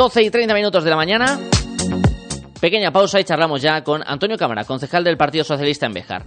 12 0.00 0.22
y 0.22 0.30
30 0.30 0.54
minutos 0.54 0.82
de 0.82 0.88
la 0.88 0.96
mañana. 0.96 1.38
Pequeña 2.58 2.90
pausa 2.90 3.20
y 3.20 3.24
charlamos 3.24 3.60
ya 3.60 3.84
con 3.84 4.02
Antonio 4.06 4.38
Cámara, 4.38 4.64
concejal 4.64 5.04
del 5.04 5.18
Partido 5.18 5.44
Socialista 5.44 5.84
en 5.84 5.92
Bejar. 5.92 6.24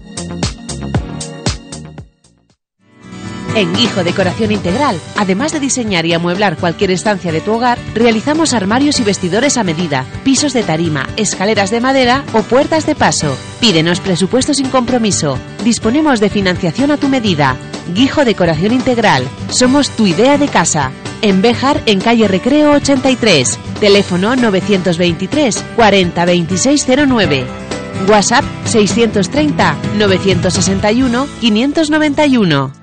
En 3.56 3.74
Guijo 3.74 4.04
Decoración 4.04 4.52
Integral, 4.52 5.00
además 5.18 5.54
de 5.54 5.60
diseñar 5.60 6.06
y 6.06 6.14
amueblar 6.14 6.58
cualquier 6.58 6.92
estancia 6.92 7.32
de 7.32 7.42
tu 7.42 7.54
hogar, 7.54 7.80
realizamos 7.96 8.54
armarios 8.54 9.00
y 9.00 9.04
vestidores 9.04 9.58
a 9.58 9.64
medida, 9.64 10.06
pisos 10.24 10.54
de 10.54 10.62
tarima, 10.62 11.10
escaleras 11.18 11.72
de 11.72 11.82
madera 11.82 12.24
o 12.34 12.44
puertas 12.44 12.86
de 12.86 12.94
paso. 12.94 13.36
Pídenos 13.60 14.00
presupuesto 14.02 14.54
sin 14.54 14.70
compromiso. 14.70 15.40
Disponemos 15.64 16.20
de 16.20 16.30
financiación 16.30 16.92
a 16.92 16.98
tu 16.98 17.10
medida. 17.10 17.58
Guijo 17.96 18.24
Decoración 18.24 18.72
Integral. 18.72 19.28
Somos 19.50 19.90
tu 19.90 20.06
idea 20.06 20.38
de 20.38 20.48
casa. 20.48 20.92
En 21.24 21.42
Béjar, 21.42 21.82
en 21.86 22.02
calle 22.02 22.28
Recreo 22.28 22.74
83. 22.74 23.58
Teléfono 23.80 24.36
923 24.36 25.64
40 25.78 26.26
2609. 26.26 27.46
WhatsApp 28.10 28.44
630 28.66 29.78
961 29.98 31.28
591. 31.40 32.83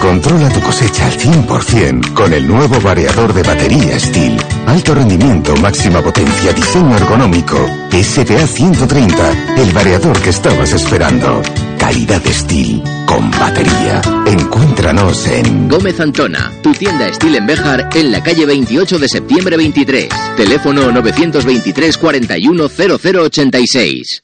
Controla 0.00 0.48
tu 0.48 0.60
cosecha 0.60 1.06
al 1.06 1.18
100% 1.18 2.12
con 2.14 2.32
el 2.32 2.46
nuevo 2.46 2.80
variador 2.80 3.32
de 3.32 3.42
batería 3.42 3.98
Steel. 3.98 4.38
Alto 4.66 4.94
rendimiento, 4.94 5.56
máxima 5.56 6.00
potencia, 6.00 6.52
diseño 6.52 6.96
ergonómico. 6.96 7.56
SPA 7.90 8.46
130, 8.46 9.54
el 9.56 9.72
variador 9.72 10.20
que 10.20 10.30
estabas 10.30 10.72
esperando. 10.72 11.42
Calidad 11.78 12.22
Steel 12.24 12.82
con 13.06 13.30
batería. 13.32 14.00
Encuéntranos 14.26 15.26
en 15.26 15.68
Gómez 15.68 15.98
Antona, 15.98 16.52
tu 16.62 16.72
tienda 16.72 17.12
Steel 17.12 17.36
en 17.36 17.46
Béjar 17.46 17.88
en 17.94 18.12
la 18.12 18.22
calle 18.22 18.46
28 18.46 18.98
de 18.98 19.08
septiembre 19.08 19.56
23. 19.56 20.08
Teléfono 20.36 20.92
923 20.92 21.98
41 21.98 22.68
0086. 22.68 24.22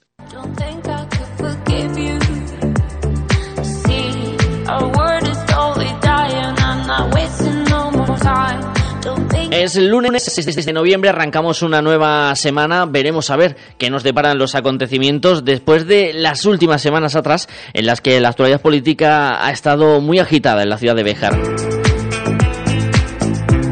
Es 9.55 9.77
lunes 9.77 10.25
6 10.25 10.67
de 10.67 10.73
noviembre, 10.73 11.11
arrancamos 11.11 11.63
una 11.63 11.81
nueva 11.81 12.35
semana, 12.35 12.87
veremos 12.87 13.31
a 13.31 13.37
ver 13.37 13.57
qué 13.79 13.89
nos 13.89 14.03
deparan 14.03 14.37
los 14.37 14.57
acontecimientos 14.57 15.45
después 15.45 15.87
de 15.87 16.13
las 16.13 16.45
últimas 16.45 16.83
semanas 16.83 17.15
atrás 17.15 17.49
en 17.73 17.87
las 17.87 18.01
que 18.01 18.21
la 18.21 18.31
actualidad 18.31 18.61
política 18.61 19.47
ha 19.47 19.53
estado 19.53 20.01
muy 20.01 20.19
agitada 20.19 20.65
en 20.65 20.71
la 20.71 20.77
ciudad 20.77 20.97
de 20.97 21.05
Béjar. 21.05 21.41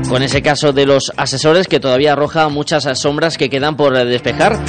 Con 0.09 0.23
ese 0.23 0.41
caso 0.41 0.73
de 0.73 0.87
los 0.87 1.13
asesores 1.17 1.67
que 1.67 1.81
todavía 1.81 2.13
arroja 2.13 2.49
muchas 2.49 2.87
sombras 2.97 3.37
que 3.37 3.51
quedan 3.51 3.77
por 3.77 3.93
despejar 4.07 4.61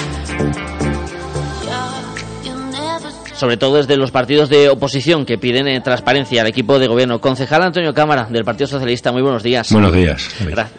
sobre 3.43 3.57
todo 3.57 3.75
desde 3.75 3.97
los 3.97 4.09
partidos 4.09 4.47
de 4.47 4.69
oposición 4.69 5.25
que 5.25 5.37
piden 5.37 5.67
eh, 5.67 5.81
transparencia 5.81 6.39
al 6.39 6.47
equipo 6.47 6.79
de 6.79 6.87
gobierno. 6.87 7.19
Concejal 7.19 7.61
Antonio 7.61 7.93
Cámara, 7.93 8.25
del 8.29 8.45
Partido 8.45 8.67
Socialista, 8.67 9.11
muy 9.11 9.21
buenos 9.21 9.43
días. 9.43 9.69
Buenos 9.69 9.91
días. 9.91 10.29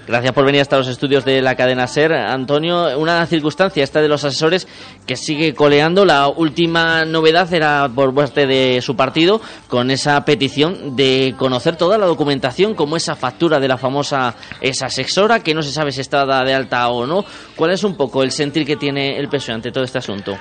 gracias 0.07 0.33
por 0.33 0.47
venir 0.47 0.63
hasta 0.63 0.79
los 0.79 0.89
estudios 0.89 1.27
de 1.27 1.43
la 1.43 1.57
cadena 1.57 1.87
SER. 1.87 2.15
Antonio, 2.15 2.99
una 2.99 3.27
circunstancia 3.27 3.85
esta 3.85 4.01
de 4.01 4.09
los 4.09 4.25
asesores 4.25 4.67
que 5.07 5.15
sigue 5.15 5.53
coleando. 5.53 6.07
La 6.07 6.29
última 6.29 7.05
novedad 7.05 7.53
era 7.53 7.87
por 7.95 8.15
parte 8.15 8.47
de 8.47 8.81
su 8.81 8.97
partido 8.97 9.43
con 9.69 9.91
esa 9.91 10.25
petición 10.25 10.97
de 10.97 11.35
conocer 11.37 11.77
toda 11.77 11.99
la 11.99 12.07
documentación, 12.07 12.75
como 12.75 12.97
esa 12.97 13.15
factura 13.15 13.61
de 13.61 13.69
la 13.69 13.77
famosa 13.77 14.37
esa 14.63 14.87
asesora, 14.87 15.41
que 15.41 15.53
no 15.53 15.61
se 15.61 15.71
sabe 15.71 15.93
si 15.93 16.01
está 16.01 16.25
de 16.25 16.55
alta 16.55 16.89
o 16.89 17.07
no. 17.07 17.27
¿Cuál 17.57 17.73
es 17.73 17.85
un 17.85 17.95
poco 17.95 18.23
el 18.23 18.31
sentir 18.31 18.65
que 18.65 18.77
tiene 18.77 19.19
el 19.19 19.29
PSOE 19.29 19.55
ante 19.55 19.71
todo 19.71 19.85
este 19.85 19.99
asunto? 19.99 20.39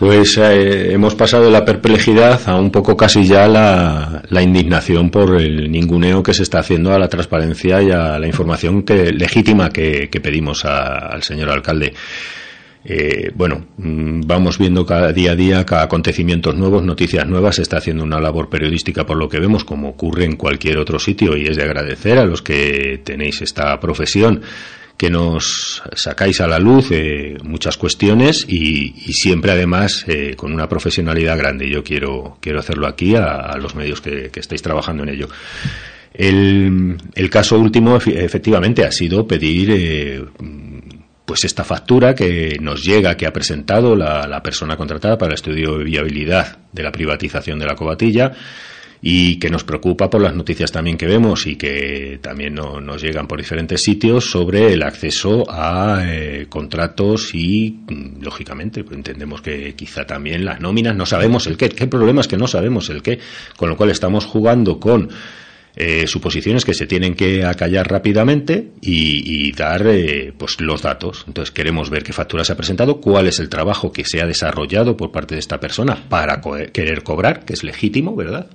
Pues 0.00 0.38
eh, 0.38 0.94
hemos 0.94 1.14
pasado 1.14 1.50
la 1.50 1.62
perplejidad 1.62 2.40
a 2.48 2.56
un 2.56 2.70
poco 2.70 2.96
casi 2.96 3.22
ya 3.26 3.46
la, 3.46 4.42
indignación 4.42 5.10
por 5.10 5.38
el 5.38 5.70
ninguneo 5.70 6.22
que 6.22 6.32
se 6.32 6.42
está 6.42 6.60
haciendo 6.60 6.94
a 6.94 6.98
la 6.98 7.06
transparencia 7.06 7.82
y 7.82 7.90
a 7.90 8.18
la 8.18 8.26
información 8.26 8.82
que, 8.82 9.12
legítima 9.12 9.68
que, 9.68 10.08
pedimos 10.22 10.64
al 10.64 11.22
señor 11.22 11.50
alcalde. 11.50 11.92
Eh, 12.82 13.30
bueno, 13.34 13.66
mm, 13.76 14.22
vamos 14.24 14.56
viendo 14.56 14.86
cada 14.86 15.12
día 15.12 15.32
a 15.32 15.36
día 15.36 15.66
cada 15.66 15.82
acontecimientos 15.82 16.56
nuevos, 16.56 16.82
noticias 16.82 17.26
nuevas, 17.26 17.56
se 17.56 17.62
está 17.62 17.76
haciendo 17.76 18.02
una 18.02 18.20
labor 18.20 18.48
periodística 18.48 19.04
por 19.04 19.18
lo 19.18 19.28
que 19.28 19.38
vemos, 19.38 19.64
como 19.64 19.90
ocurre 19.90 20.24
en 20.24 20.36
cualquier 20.36 20.78
otro 20.78 20.98
sitio, 20.98 21.36
y 21.36 21.44
es 21.44 21.58
de 21.58 21.64
agradecer 21.64 22.16
a 22.16 22.24
los 22.24 22.40
que 22.40 23.02
tenéis 23.04 23.42
esta 23.42 23.78
profesión 23.78 24.40
que 25.00 25.08
nos 25.08 25.82
sacáis 25.94 26.42
a 26.42 26.46
la 26.46 26.58
luz 26.58 26.90
eh, 26.90 27.38
muchas 27.42 27.78
cuestiones 27.78 28.44
y, 28.46 28.90
siempre 29.14 29.50
además 29.50 30.04
eh, 30.06 30.34
con 30.36 30.52
una 30.52 30.68
profesionalidad 30.68 31.38
grande. 31.38 31.70
Yo 31.70 31.82
quiero, 31.82 32.36
quiero 32.38 32.58
hacerlo 32.58 32.86
aquí 32.86 33.16
a, 33.16 33.56
los 33.56 33.74
medios 33.74 34.02
que, 34.02 34.30
estáis 34.34 34.60
trabajando 34.60 35.04
en 35.04 35.08
ello. 35.08 35.30
El, 36.12 37.30
caso 37.30 37.58
último 37.58 37.96
efectivamente 37.96 38.84
ha 38.84 38.92
sido 38.92 39.26
pedir 39.26 39.70
eh, 39.70 40.22
pues 41.24 41.46
esta 41.46 41.64
factura 41.64 42.14
que 42.14 42.58
nos 42.60 42.84
llega, 42.84 43.16
que 43.16 43.26
ha 43.26 43.32
presentado 43.32 43.96
la, 43.96 44.26
la 44.28 44.42
persona 44.42 44.76
contratada 44.76 45.16
para 45.16 45.30
el 45.30 45.36
estudio 45.36 45.78
de 45.78 45.84
viabilidad 45.84 46.58
de 46.72 46.82
la 46.82 46.92
privatización 46.92 47.58
de 47.58 47.64
la 47.64 47.74
cobatilla 47.74 48.32
y 49.02 49.38
que 49.38 49.48
nos 49.48 49.64
preocupa 49.64 50.10
por 50.10 50.20
las 50.20 50.34
noticias 50.34 50.70
también 50.70 50.98
que 50.98 51.06
vemos 51.06 51.46
y 51.46 51.56
que 51.56 52.18
también 52.20 52.54
nos 52.54 53.02
llegan 53.02 53.26
por 53.26 53.38
diferentes 53.38 53.82
sitios 53.82 54.30
sobre 54.30 54.72
el 54.72 54.82
acceso 54.82 55.44
a 55.48 56.02
eh, 56.04 56.46
contratos 56.48 57.34
y, 57.34 57.80
mm, 57.86 58.22
lógicamente, 58.22 58.84
pues 58.84 58.96
entendemos 58.96 59.40
que 59.40 59.74
quizá 59.74 60.06
también 60.06 60.44
las 60.44 60.60
nóminas, 60.60 60.94
no 60.94 61.06
sabemos 61.06 61.46
el 61.46 61.56
qué, 61.56 61.70
qué 61.70 61.86
problema 61.86 62.20
es 62.20 62.28
que 62.28 62.36
no 62.36 62.46
sabemos 62.46 62.90
el 62.90 63.02
qué, 63.02 63.18
con 63.56 63.70
lo 63.70 63.76
cual 63.76 63.90
estamos 63.90 64.26
jugando 64.26 64.78
con 64.78 65.08
eh, 65.76 66.06
suposiciones 66.08 66.64
que 66.64 66.74
se 66.74 66.86
tienen 66.86 67.14
que 67.14 67.44
acallar 67.44 67.88
rápidamente 67.88 68.72
y, 68.80 69.52
dar 69.52 69.86
eh, 69.86 70.32
pues 70.36 70.60
los 70.60 70.82
datos. 70.82 71.24
Entonces 71.26 71.52
queremos 71.52 71.90
ver 71.90 72.02
qué 72.02 72.12
factura 72.12 72.44
se 72.44 72.52
ha 72.52 72.56
presentado, 72.56 73.00
cuál 73.00 73.28
es 73.28 73.38
el 73.38 73.48
trabajo 73.48 73.92
que 73.92 74.04
se 74.04 74.20
ha 74.20 74.26
desarrollado 74.26 74.96
por 74.96 75.12
parte 75.12 75.36
de 75.36 75.40
esta 75.40 75.60
persona 75.60 75.96
para 76.08 76.40
querer 76.72 77.02
cobrar, 77.02 77.44
que 77.44 77.52
es 77.52 77.62
legítimo, 77.62 78.16
¿verdad? 78.16 78.48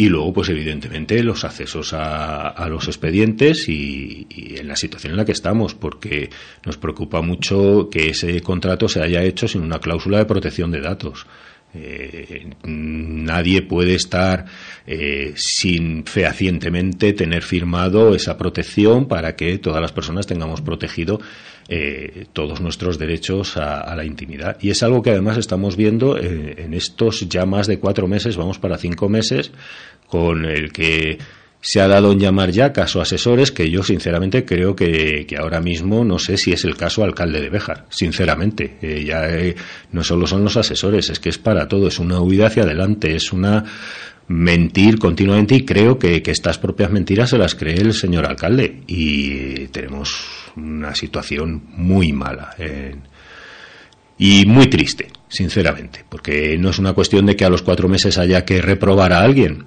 Y 0.00 0.08
luego, 0.08 0.32
pues 0.32 0.48
evidentemente, 0.48 1.22
los 1.22 1.44
accesos 1.44 1.92
a, 1.92 2.66
los 2.70 2.88
expedientes 2.88 3.68
y, 3.68 4.26
en 4.58 4.66
la 4.66 4.74
situación 4.74 5.10
en 5.10 5.18
la 5.18 5.26
que 5.26 5.32
estamos, 5.32 5.74
porque 5.74 6.30
nos 6.64 6.78
preocupa 6.78 7.20
mucho 7.20 7.90
que 7.92 8.08
ese 8.08 8.40
contrato 8.40 8.88
se 8.88 9.02
haya 9.02 9.22
hecho 9.22 9.46
sin 9.46 9.60
una 9.60 9.78
cláusula 9.78 10.16
de 10.16 10.24
protección 10.24 10.70
de 10.70 10.80
datos. 10.80 11.26
Eh, 11.74 12.48
nadie 12.64 13.60
puede 13.60 13.94
estar 13.94 14.46
eh, 14.86 15.34
sin 15.36 16.06
fehacientemente 16.06 17.12
tener 17.12 17.42
firmado 17.42 18.14
esa 18.14 18.38
protección 18.38 19.06
para 19.06 19.36
que 19.36 19.58
todas 19.58 19.82
las 19.82 19.92
personas 19.92 20.26
tengamos 20.26 20.62
protegido 20.62 21.20
eh, 21.72 22.26
todos 22.32 22.60
nuestros 22.60 22.98
derechos 22.98 23.56
a, 23.56 23.94
la 23.94 24.04
intimidad. 24.04 24.56
Y 24.60 24.70
es 24.70 24.82
algo 24.82 25.02
que 25.02 25.10
además 25.10 25.38
estamos 25.38 25.76
viendo 25.76 26.18
en 26.18 26.74
estos 26.74 27.28
ya 27.28 27.46
más 27.46 27.68
de 27.68 27.78
cuatro 27.78 28.08
meses, 28.08 28.36
vamos 28.36 28.58
para 28.58 28.76
cinco 28.76 29.08
meses, 29.08 29.52
con 30.08 30.44
el 30.44 30.72
que 30.72 31.18
se 31.60 31.80
ha 31.80 31.88
dado 31.88 32.12
en 32.12 32.18
llamar 32.18 32.50
ya 32.50 32.72
caso 32.72 33.00
asesores 33.00 33.52
que 33.52 33.70
yo 33.70 33.82
sinceramente 33.82 34.44
creo 34.44 34.74
que, 34.74 35.26
ahora 35.38 35.60
mismo 35.60 36.04
no 36.04 36.18
sé 36.18 36.36
si 36.36 36.52
es 36.52 36.64
el 36.64 36.76
caso 36.76 37.04
alcalde 37.04 37.40
de 37.40 37.50
Béjar, 37.50 37.86
sinceramente. 37.90 38.78
Eh, 38.80 39.04
ya 39.04 39.28
eh, 39.28 39.54
no 39.92 40.02
solo 40.02 40.26
son 40.26 40.42
los 40.42 40.56
asesores, 40.56 41.10
es 41.10 41.20
que 41.20 41.28
es 41.28 41.38
para 41.38 41.68
todo, 41.68 41.88
es 41.88 41.98
una 41.98 42.20
huida 42.20 42.46
hacia 42.46 42.62
adelante, 42.62 43.14
es 43.14 43.32
una 43.32 43.64
mentir 44.28 44.98
continuamente 44.98 45.56
y 45.56 45.64
creo 45.64 45.98
que, 45.98 46.22
estas 46.24 46.58
propias 46.58 46.90
mentiras 46.90 47.30
se 47.30 47.38
las 47.38 47.54
cree 47.54 47.74
el 47.74 47.92
señor 47.92 48.26
alcalde 48.26 48.82
y 48.86 49.66
tenemos 49.66 50.24
una 50.56 50.94
situación 50.94 51.64
muy 51.74 52.12
mala 52.12 52.54
y 54.16 54.46
muy 54.46 54.68
triste, 54.68 55.08
sinceramente, 55.28 56.04
porque 56.08 56.56
no 56.58 56.70
es 56.70 56.78
una 56.78 56.92
cuestión 56.92 57.26
de 57.26 57.34
que 57.34 57.44
a 57.44 57.50
los 57.50 57.62
cuatro 57.62 57.88
meses 57.88 58.18
haya 58.18 58.44
que 58.44 58.62
reprobar 58.62 59.12
a 59.12 59.22
alguien 59.22 59.66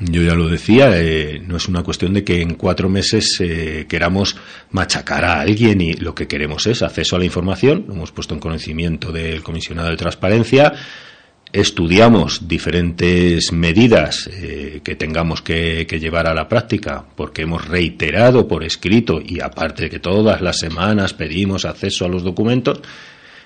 yo 0.00 0.22
ya 0.22 0.34
lo 0.34 0.48
decía, 0.48 0.90
eh, 1.00 1.40
no 1.46 1.56
es 1.56 1.68
una 1.68 1.82
cuestión 1.82 2.14
de 2.14 2.24
que 2.24 2.40
en 2.40 2.54
cuatro 2.54 2.88
meses 2.88 3.40
eh, 3.40 3.86
queramos 3.88 4.36
machacar 4.70 5.24
a 5.24 5.40
alguien 5.40 5.80
y 5.80 5.94
lo 5.94 6.14
que 6.14 6.26
queremos 6.26 6.66
es 6.66 6.82
acceso 6.82 7.16
a 7.16 7.18
la 7.18 7.24
información. 7.24 7.84
Lo 7.86 7.94
hemos 7.94 8.12
puesto 8.12 8.34
en 8.34 8.40
conocimiento 8.40 9.12
del 9.12 9.42
comisionado 9.42 9.90
de 9.90 9.96
transparencia. 9.96 10.72
Estudiamos 11.52 12.48
diferentes 12.48 13.52
medidas 13.52 14.28
eh, 14.32 14.80
que 14.82 14.96
tengamos 14.96 15.42
que, 15.42 15.86
llevar 15.86 16.26
a 16.26 16.34
la 16.34 16.48
práctica 16.48 17.04
porque 17.14 17.42
hemos 17.42 17.68
reiterado 17.68 18.48
por 18.48 18.64
escrito 18.64 19.20
y 19.24 19.40
aparte 19.40 19.88
que 19.88 20.00
todas 20.00 20.40
las 20.40 20.58
semanas 20.58 21.14
pedimos 21.14 21.64
acceso 21.64 22.04
a 22.04 22.08
los 22.08 22.24
documentos 22.24 22.80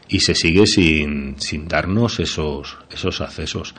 y 0.08 0.20
se 0.20 0.34
sigue 0.34 0.66
sin, 0.66 1.38
sin 1.38 1.68
darnos 1.68 2.18
esos, 2.18 2.78
esos 2.90 3.20
accesos 3.20 3.74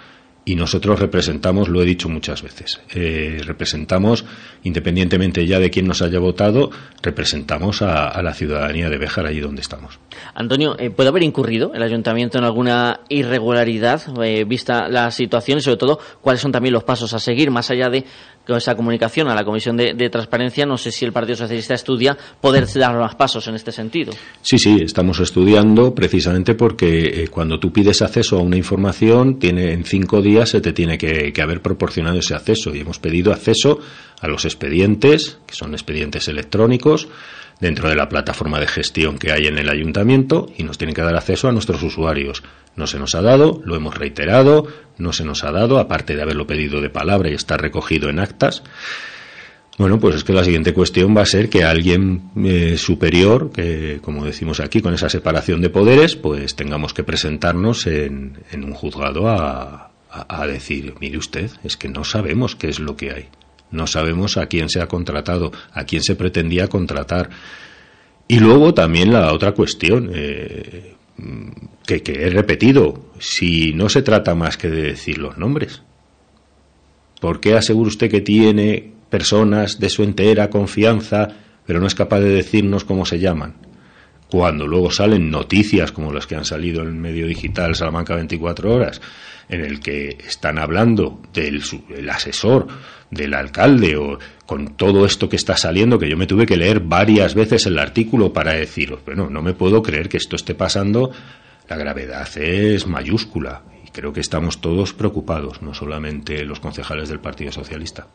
y 0.50 0.56
nosotros 0.56 1.00
representamos, 1.00 1.70
lo 1.70 1.80
he 1.80 1.86
dicho 1.86 2.10
muchas 2.10 2.42
veces, 2.42 2.82
eh, 2.96 3.40
representamos, 3.46 4.26
independientemente 4.64 5.46
ya 5.46 5.60
de 5.60 5.70
quién 5.70 5.86
nos 5.86 6.02
haya 6.02 6.18
votado, 6.18 6.72
representamos 7.04 7.84
a, 7.84 8.20
la 8.24 8.34
ciudadanía 8.34 8.90
de 8.90 8.98
Béjar 8.98 9.28
allí 9.28 9.42
donde 9.42 9.62
estamos. 9.62 10.00
Antonio, 10.34 10.76
eh, 10.80 10.90
¿puede 10.90 11.10
haber 11.10 11.22
incurrido 11.22 11.76
el 11.76 11.84
ayuntamiento 11.84 12.40
en 12.40 12.46
alguna 12.46 13.02
irregularidad 13.10 14.02
eh, 14.24 14.44
vista 14.44 14.90
la 14.90 15.12
situación 15.12 15.60
y 15.60 15.62
sobre 15.62 15.78
todo 15.78 16.00
cuáles 16.20 16.42
son 16.42 16.52
también 16.52 16.74
los 16.74 16.84
pasos 16.84 17.14
a 17.14 17.20
seguir 17.20 17.52
más 17.52 17.70
allá 17.70 17.92
de 17.92 18.06
esa 18.58 18.76
comunicación 18.76 19.30
a 19.30 19.36
la 19.36 19.44
Comisión 19.44 19.78
de, 19.78 20.10
Transparencia, 20.10 20.66
no 20.66 20.78
sé 20.78 20.92
si 20.92 21.06
el 21.06 21.12
Partido 21.12 21.36
Socialista 21.36 21.74
estudia 21.74 22.18
poder 22.42 22.68
dar 22.74 22.98
más 22.98 23.16
pasos 23.16 23.48
en 23.48 23.56
este 23.56 23.72
sentido. 23.72 24.14
Sí, 24.42 24.58
sí, 24.58 24.80
estamos 24.82 25.20
estudiando 25.20 25.94
precisamente 25.94 26.56
porque 26.56 27.24
eh, 27.24 27.28
cuando 27.28 27.60
tú 27.60 27.72
pides 27.72 28.02
acceso 28.02 28.38
a 28.38 28.42
una 28.42 28.58
información, 28.58 29.40
tiene, 29.40 29.74
en 29.74 29.84
cinco 29.84 30.22
días 30.22 30.50
se 30.50 30.62
te 30.62 30.74
tiene 30.74 30.98
que 30.98 31.42
haber 31.42 31.62
proporcionado 31.62 32.20
ese 32.20 32.36
acceso 32.36 32.74
y 32.74 32.80
hemos 32.80 33.00
pedido 33.00 33.32
acceso 33.32 33.80
a 34.22 34.28
los 34.28 34.46
expedientes, 34.46 35.40
que 35.46 35.56
son 35.56 35.74
expedientes 35.74 36.28
electrónicos, 36.28 37.08
dentro 37.60 37.90
de 37.90 37.96
la 37.96 38.10
plataforma 38.10 38.60
de 38.60 38.68
gestión 38.68 39.18
que 39.18 39.32
hay 39.32 39.48
en 39.48 39.58
el 39.58 39.70
ayuntamiento 39.70 40.48
y 40.58 40.64
nos 40.64 40.78
tienen 40.78 40.96
que 40.96 41.02
dar 41.02 41.16
acceso 41.16 41.48
a 41.48 41.52
nuestros 41.52 41.84
usuarios. 41.84 42.44
No 42.76 42.88
se 42.88 43.00
nos 43.00 43.16
ha 43.16 43.22
dado, 43.22 43.62
lo 43.66 43.76
hemos 43.76 43.98
reiterado, 43.98 44.68
no 44.98 45.12
se 45.12 45.26
nos 45.26 45.44
ha 45.44 45.52
dado, 45.52 45.80
aparte 45.80 46.16
de 46.16 46.22
haberlo 46.22 46.48
pedido 46.48 46.82
de 46.82 46.90
palabra 46.90 47.30
y 47.30 47.34
estar 47.34 47.62
recogido 47.62 48.10
en 48.10 48.20
actas. 48.20 48.64
Bueno, 49.78 49.98
pues 50.00 50.16
es 50.16 50.24
que 50.26 50.34
la 50.34 50.44
siguiente 50.44 50.74
cuestión 50.74 51.16
va 51.16 51.22
a 51.22 51.26
ser 51.26 51.50
que 51.50 51.64
alguien 51.64 52.32
eh, 52.44 52.78
superior, 52.78 53.52
que 53.52 54.00
como 54.02 54.26
decimos 54.26 54.60
aquí, 54.60 54.82
con 54.82 54.94
esa 54.94 55.10
separación 55.10 55.62
de 55.62 55.70
poderes, 55.70 56.18
pues 56.18 56.56
tengamos 56.56 56.94
que 56.94 57.06
presentarnos 57.06 57.88
en, 57.88 58.38
un 58.54 58.74
juzgado 58.74 59.30
a, 59.30 59.92
a 60.10 60.48
decir, 60.48 60.96
mire 61.00 61.18
usted, 61.18 61.50
es 61.64 61.78
que 61.78 61.88
no 61.88 62.04
sabemos 62.04 62.58
qué 62.58 62.68
es 62.68 62.80
lo 62.80 62.98
que 62.98 63.12
hay. 63.12 63.30
No 63.72 63.88
sabemos 63.88 64.38
a 64.38 64.48
quién 64.48 64.70
se 64.70 64.82
ha 64.82 64.88
contratado, 64.88 65.52
a 65.72 65.84
quién 65.86 66.04
se 66.04 66.16
pretendía 66.16 66.68
contratar. 66.68 67.30
Y 68.28 68.40
luego 68.40 68.74
también 68.74 69.14
la 69.14 69.34
otra 69.34 69.54
cuestión, 69.54 70.12
eh, 70.14 70.96
que, 71.86 72.02
que 72.02 72.28
he 72.28 72.30
repetido, 72.30 73.12
si 73.20 73.74
no 73.74 73.90
se 73.90 74.02
trata 74.02 74.36
más 74.36 74.58
que 74.58 74.70
de 74.70 74.82
decir 74.82 75.18
los 75.18 75.38
nombres, 75.38 75.82
¿por 77.20 77.40
qué 77.40 77.56
asegura 77.56 77.90
usted 77.90 78.10
que 78.10 78.22
tiene 78.22 78.92
personas 79.10 79.80
de 79.80 79.90
su 79.90 80.04
entera 80.04 80.50
confianza, 80.50 81.28
pero 81.66 81.80
no 81.80 81.88
es 81.88 81.96
capaz 81.96 82.20
de 82.20 82.30
decirnos 82.30 82.84
cómo 82.84 83.06
se 83.06 83.20
llaman? 83.20 83.69
Cuando 84.30 84.68
luego 84.68 84.92
salen 84.92 85.32
noticias 85.32 85.92
como 85.92 86.14
las 86.14 86.28
que 86.28 86.36
han 86.36 86.46
salido 86.46 86.82
en 86.84 86.90
el 86.90 86.94
medio 86.94 87.26
digital 87.26 87.76
Salamanca 87.76 88.16
24 88.16 88.72
horas, 88.72 89.02
en 89.50 89.62
el 89.62 89.80
que 89.80 90.18
están 90.26 90.60
hablando 90.60 91.20
del 91.34 91.64
el 91.90 92.10
asesor 92.10 92.68
del 93.10 93.34
alcalde 93.34 93.98
o 93.98 94.20
con 94.46 94.78
todo 94.78 95.06
esto 95.06 95.30
que 95.30 95.36
está 95.36 95.58
saliendo, 95.58 95.98
que 95.98 96.10
yo 96.10 96.16
me 96.16 96.28
tuve 96.28 96.46
que 96.46 96.58
leer 96.58 96.80
varias 96.80 97.34
veces 97.34 97.66
el 97.66 97.80
artículo 97.80 98.32
para 98.32 98.54
deciros, 98.54 99.00
bueno, 99.04 99.30
no 99.30 99.42
me 99.42 99.54
puedo 99.54 99.82
creer 99.82 100.10
que 100.10 100.18
esto 100.18 100.36
esté 100.36 100.54
pasando, 100.54 101.12
la 101.68 101.78
gravedad 101.78 102.30
es 102.38 102.86
mayúscula 102.86 103.64
creo 103.92 104.14
que 104.14 104.20
estamos 104.20 104.62
todos 104.62 104.94
preocupados, 104.94 105.62
no 105.62 105.74
solamente 105.74 106.44
los 106.46 106.60
concejales 106.60 107.10
del 107.10 107.20
Partido 107.20 107.52
Socialista. 107.52 108.08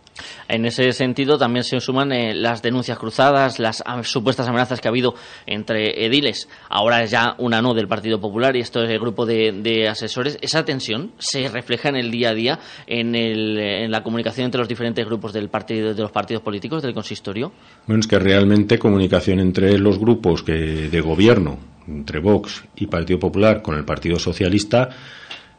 En 0.49 0.65
ese 0.65 0.93
sentido, 0.93 1.39
también 1.39 1.65
se 1.65 1.81
suman 1.81 2.13
eh, 2.13 2.35
las 2.35 2.63
denuncias 2.63 2.99
cruzadas, 2.99 3.59
las 3.59 3.83
supuestas 4.03 4.49
amenazas 4.49 4.81
que 4.81 4.89
ha 4.89 4.91
habido 4.91 5.15
entre 5.47 6.07
ediles. 6.07 6.49
Ahora 6.69 7.03
es 7.03 7.11
ya 7.11 7.35
una 7.39 7.61
no 7.63 7.75
del 7.75 7.89
Partido 7.89 8.21
Popular 8.21 8.57
y 8.57 8.61
esto 8.61 8.83
es 8.83 8.91
el 8.91 8.99
grupo 8.99 9.27
de, 9.27 9.89
asesores. 9.89 10.39
¿Esa 10.41 10.65
tensión 10.65 11.13
se 11.19 11.49
refleja 11.49 11.89
en 11.89 11.97
el 11.97 12.11
día 12.11 12.31
a 12.31 12.35
día, 12.35 12.59
en, 12.87 13.15
en 13.15 13.91
la 13.91 14.03
comunicación 14.03 14.47
entre 14.47 14.61
los 14.61 14.69
diferentes 14.69 15.05
grupos 15.05 15.33
del 15.33 15.49
partido, 15.49 15.95
de 15.95 16.03
los 16.03 16.13
partidos 16.13 16.43
políticos, 16.43 16.83
del 16.83 16.95
consistorio? 16.95 17.53
Bueno, 17.87 18.01
es 18.01 18.07
que 18.07 18.19
realmente 18.19 18.79
comunicación 18.79 19.41
entre 19.41 19.79
los 19.79 19.99
grupos 19.99 20.43
que, 20.43 20.53
de 20.53 21.01
gobierno, 21.01 21.59
entre 21.87 22.21
Vox 22.21 22.65
y 22.77 22.87
Partido 22.87 23.19
Popular 23.19 23.63
con 23.63 23.77
el 23.77 23.85
Partido 23.85 24.19
Socialista, 24.19 24.91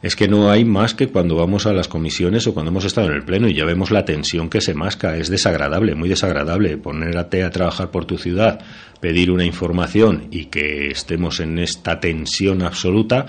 es 0.02 0.16
que 0.16 0.28
no 0.28 0.52
hay 0.52 0.66
más 0.66 0.94
que 0.94 1.08
cuando 1.08 1.36
vamos 1.36 1.66
a 1.66 1.74
las 1.74 1.88
comisiones 1.88 2.46
o 2.48 2.54
cuando 2.54 2.72
hemos 2.72 2.86
estado 2.86 3.08
en 3.08 3.14
el 3.14 3.24
pleno 3.24 3.48
y 3.48 3.56
ya 3.56 3.66
vemos 3.66 3.92
la 3.92 4.06
tensión 4.06 4.50
que 4.50 4.62
se 4.62 4.74
masca. 4.74 5.18
Es 5.18 5.30
desagradable, 5.30 5.96
muy 5.96 6.10
desagradable 6.10 6.78
ponerte 6.78 7.44
a 7.44 7.50
trabajar 7.50 7.92
por 7.92 8.06
tu 8.06 8.18
ciudad, 8.18 8.60
pedir 9.00 9.32
una 9.32 9.46
información 9.46 10.28
y 10.32 10.46
que 10.46 10.88
estemos 10.88 11.40
en 11.40 11.60
esta 11.60 12.00
tensión 12.00 12.62
absoluta 12.62 13.26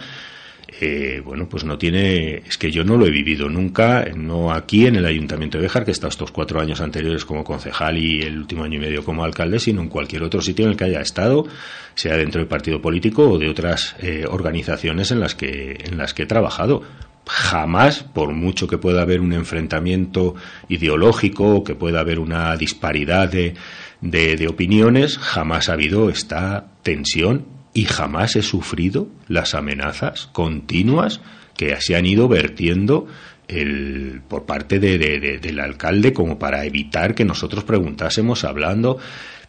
eh, 0.78 1.22
bueno, 1.24 1.48
pues 1.48 1.64
no 1.64 1.78
tiene, 1.78 2.42
es 2.46 2.58
que 2.58 2.70
yo 2.70 2.84
no 2.84 2.98
lo 2.98 3.06
he 3.06 3.10
vivido 3.10 3.48
nunca, 3.48 4.04
no 4.14 4.52
aquí 4.52 4.86
en 4.86 4.96
el 4.96 5.06
Ayuntamiento 5.06 5.56
de 5.56 5.62
Béjar, 5.62 5.84
que 5.84 5.90
he 5.90 5.92
estado 5.92 6.10
estos 6.10 6.32
cuatro 6.32 6.60
años 6.60 6.82
anteriores 6.82 7.24
como 7.24 7.44
concejal 7.44 7.96
y 7.96 8.20
el 8.20 8.36
último 8.36 8.64
año 8.64 8.76
y 8.76 8.80
medio 8.80 9.02
como 9.02 9.24
alcalde, 9.24 9.58
sino 9.58 9.80
en 9.80 9.88
cualquier 9.88 10.22
otro 10.22 10.42
sitio 10.42 10.66
en 10.66 10.72
el 10.72 10.76
que 10.76 10.84
haya 10.84 11.00
estado, 11.00 11.46
sea 11.94 12.16
dentro 12.16 12.40
del 12.40 12.48
partido 12.48 12.82
político 12.82 13.30
o 13.30 13.38
de 13.38 13.48
otras 13.48 13.96
eh, 14.00 14.26
organizaciones 14.28 15.10
en 15.10 15.20
las 15.20 15.34
que 15.34 15.78
en 15.82 15.96
las 15.96 16.12
que 16.12 16.24
he 16.24 16.26
trabajado. 16.26 16.82
Jamás, 17.26 18.04
por 18.04 18.32
mucho 18.32 18.68
que 18.68 18.78
pueda 18.78 19.02
haber 19.02 19.20
un 19.20 19.32
enfrentamiento 19.32 20.36
ideológico, 20.68 21.64
que 21.64 21.74
pueda 21.74 22.00
haber 22.00 22.20
una 22.20 22.56
disparidad 22.56 23.28
de, 23.28 23.54
de 24.00 24.46
opiniones, 24.46 25.18
jamás 25.18 25.68
ha 25.68 25.72
habido 25.72 26.08
esta 26.08 26.68
tensión 26.82 27.55
y 27.76 27.84
jamás 27.84 28.36
he 28.36 28.42
sufrido 28.42 29.06
las 29.28 29.54
amenazas 29.54 30.30
continuas 30.32 31.20
que 31.58 31.78
se 31.82 31.94
han 31.94 32.06
ido 32.06 32.26
vertiendo 32.26 33.06
el, 33.48 34.22
por 34.26 34.46
parte 34.46 34.80
de, 34.80 34.96
del 35.38 35.60
alcalde 35.60 36.14
como 36.14 36.38
para 36.38 36.64
evitar 36.64 37.14
que 37.14 37.26
nosotros 37.26 37.64
preguntásemos 37.64 38.44
hablando, 38.44 38.96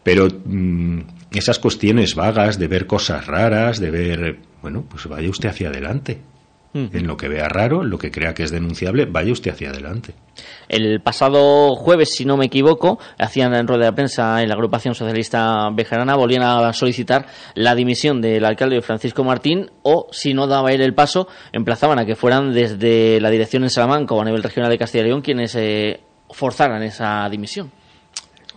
pero 0.02 0.28
mm, 0.44 0.98
esas 1.32 1.58
cuestiones 1.58 2.14
vagas 2.14 2.58
de 2.58 2.68
ver 2.68 2.86
cosas 2.86 3.26
raras, 3.26 3.80
de 3.80 3.90
ver, 3.90 4.38
bueno, 4.60 4.84
pues 4.86 5.06
vaya 5.06 5.30
usted 5.30 5.48
hacia 5.48 5.68
adelante. 5.68 6.18
En 6.74 7.06
lo 7.06 7.16
que 7.16 7.28
vea 7.28 7.48
raro, 7.48 7.82
en 7.82 7.90
lo 7.90 7.98
que 7.98 8.10
crea 8.10 8.34
que 8.34 8.42
es 8.42 8.50
denunciable, 8.50 9.06
vaya 9.06 9.32
usted 9.32 9.52
hacia 9.52 9.70
adelante. 9.70 10.12
El 10.68 11.00
pasado 11.00 11.74
jueves, 11.74 12.14
si 12.14 12.24
no 12.24 12.36
me 12.36 12.46
equivoco, 12.46 12.98
hacían 13.18 13.54
en 13.54 13.66
rueda 13.66 13.86
de 13.86 13.92
prensa 13.92 14.42
en 14.42 14.48
la 14.48 14.54
agrupación 14.54 14.94
socialista 14.94 15.70
bejarana, 15.72 16.14
volvían 16.14 16.42
a 16.42 16.72
solicitar 16.72 17.26
la 17.54 17.74
dimisión 17.74 18.20
del 18.20 18.44
alcalde 18.44 18.80
Francisco 18.82 19.24
Martín 19.24 19.70
o, 19.82 20.08
si 20.12 20.34
no 20.34 20.46
daba 20.46 20.70
él 20.70 20.82
el 20.82 20.94
paso, 20.94 21.26
emplazaban 21.52 21.98
a 21.98 22.04
que 22.04 22.14
fueran 22.14 22.52
desde 22.52 23.20
la 23.20 23.30
dirección 23.30 23.64
en 23.64 23.70
Salamanca 23.70 24.14
o 24.14 24.20
a 24.20 24.24
nivel 24.24 24.42
regional 24.42 24.70
de 24.70 24.78
Castilla 24.78 25.04
y 25.04 25.06
León 25.08 25.22
quienes 25.22 25.54
eh, 25.54 26.00
forzaran 26.30 26.82
esa 26.82 27.28
dimisión. 27.30 27.72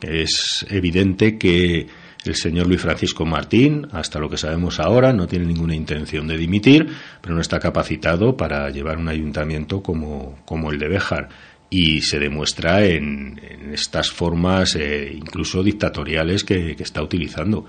Es 0.02 0.65
evidente 0.69 1.38
que 1.38 1.88
el 2.24 2.36
señor 2.36 2.68
Luis 2.68 2.82
Francisco 2.82 3.26
Martín, 3.26 3.88
hasta 3.92 4.20
lo 4.20 4.30
que 4.30 4.38
sabemos 4.38 4.80
ahora, 4.80 5.12
no 5.12 5.28
tiene 5.28 5.46
ninguna 5.46 5.76
intención 5.76 6.28
de 6.28 6.38
dimitir, 6.38 6.88
pero 7.20 7.34
no 7.34 7.42
está 7.42 7.60
capacitado 7.60 8.38
para 8.38 8.70
llevar 8.70 8.98
un 8.98 9.10
ayuntamiento 9.10 9.82
como, 9.82 10.72
el 10.72 10.80
de 10.80 10.88
Béjar. 10.88 11.30
Y 11.70 12.02
se 12.02 12.20
demuestra 12.20 12.86
en, 12.86 13.40
estas 13.74 14.12
formas 14.12 14.76
eh, 14.76 15.12
incluso 15.16 15.64
dictatoriales 15.64 16.44
que, 16.44 16.76
está 16.80 17.02
utilizando. 17.02 17.66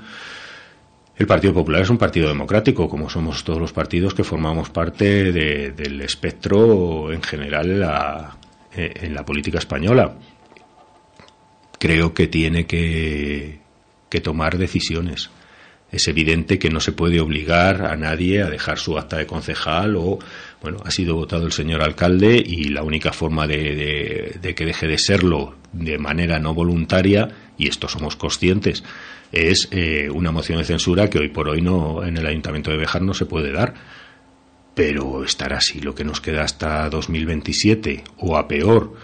El 1.17 1.27
Partido 1.27 1.55
Popular 1.55 1.83
es 1.83 1.91
un 1.91 1.99
partido 1.99 2.29
democrático, 2.29 2.89
como 2.89 3.09
somos 3.09 3.45
todos 3.45 3.61
los 3.61 3.73
partidos 3.73 4.13
que 4.13 4.25
formamos 4.25 4.71
parte 4.71 5.33
del 5.33 6.01
espectro 6.01 7.13
en 7.13 7.23
general 7.23 7.71
en 7.71 7.81
la, 7.81 8.37
en 8.75 9.15
la 9.15 9.25
política 9.25 9.59
española 9.59 10.15
creo 11.79 12.15
que 12.15 12.29
tiene 12.29 12.65
que, 12.65 13.62
que 14.13 14.21
tomar 14.21 14.59
decisiones. 14.59 15.31
Es 15.91 16.07
evidente 16.07 16.59
que 16.59 16.69
no 16.69 16.81
se 16.81 16.93
puede 16.93 17.19
obligar 17.19 17.87
a 17.87 17.97
nadie 17.97 18.43
a 18.43 18.51
dejar 18.51 18.79
su 18.79 18.99
acta 18.99 19.17
de 19.17 19.27
concejal 19.27 19.97
o, 19.97 20.19
bueno, 20.61 20.83
ha 20.85 20.91
sido 20.91 21.15
votado 21.15 21.47
el 21.47 21.53
señor 21.53 21.83
alcalde 21.83 22.37
y 22.37 22.65
la 22.65 22.83
única 22.83 23.15
forma 23.15 23.47
de, 23.47 24.39
que 24.55 24.67
deje 24.67 24.87
de 24.87 24.99
serlo 24.99 25.57
de 25.73 25.97
manera 25.97 26.39
no 26.39 26.53
voluntaria, 26.53 27.31
y 27.57 27.69
esto 27.69 27.89
somos 27.89 28.17
conscientes, 28.17 28.85
es 29.33 29.69
eh, 29.71 30.11
una 30.11 30.31
moción 30.31 30.59
de 30.59 30.65
censura 30.65 31.09
que 31.09 31.19
hoy 31.19 31.31
por 31.31 31.49
hoy 31.49 31.63
no 31.63 32.05
en 32.05 32.19
el 32.19 32.27
Ayuntamiento 32.27 32.71
de 32.71 32.77
Bejar 32.77 33.01
no 33.01 33.15
se 33.15 33.25
puede 33.25 33.51
dar. 33.51 33.73
Pero 34.75 35.25
estar 35.25 35.55
así 35.55 35.81
lo 35.81 35.95
que 35.95 36.05
nos 36.05 36.21
queda 36.21 36.43
hasta 36.43 36.89
2027 36.91 38.05
o 38.19 38.37
a 38.37 38.47
peor 38.47 38.95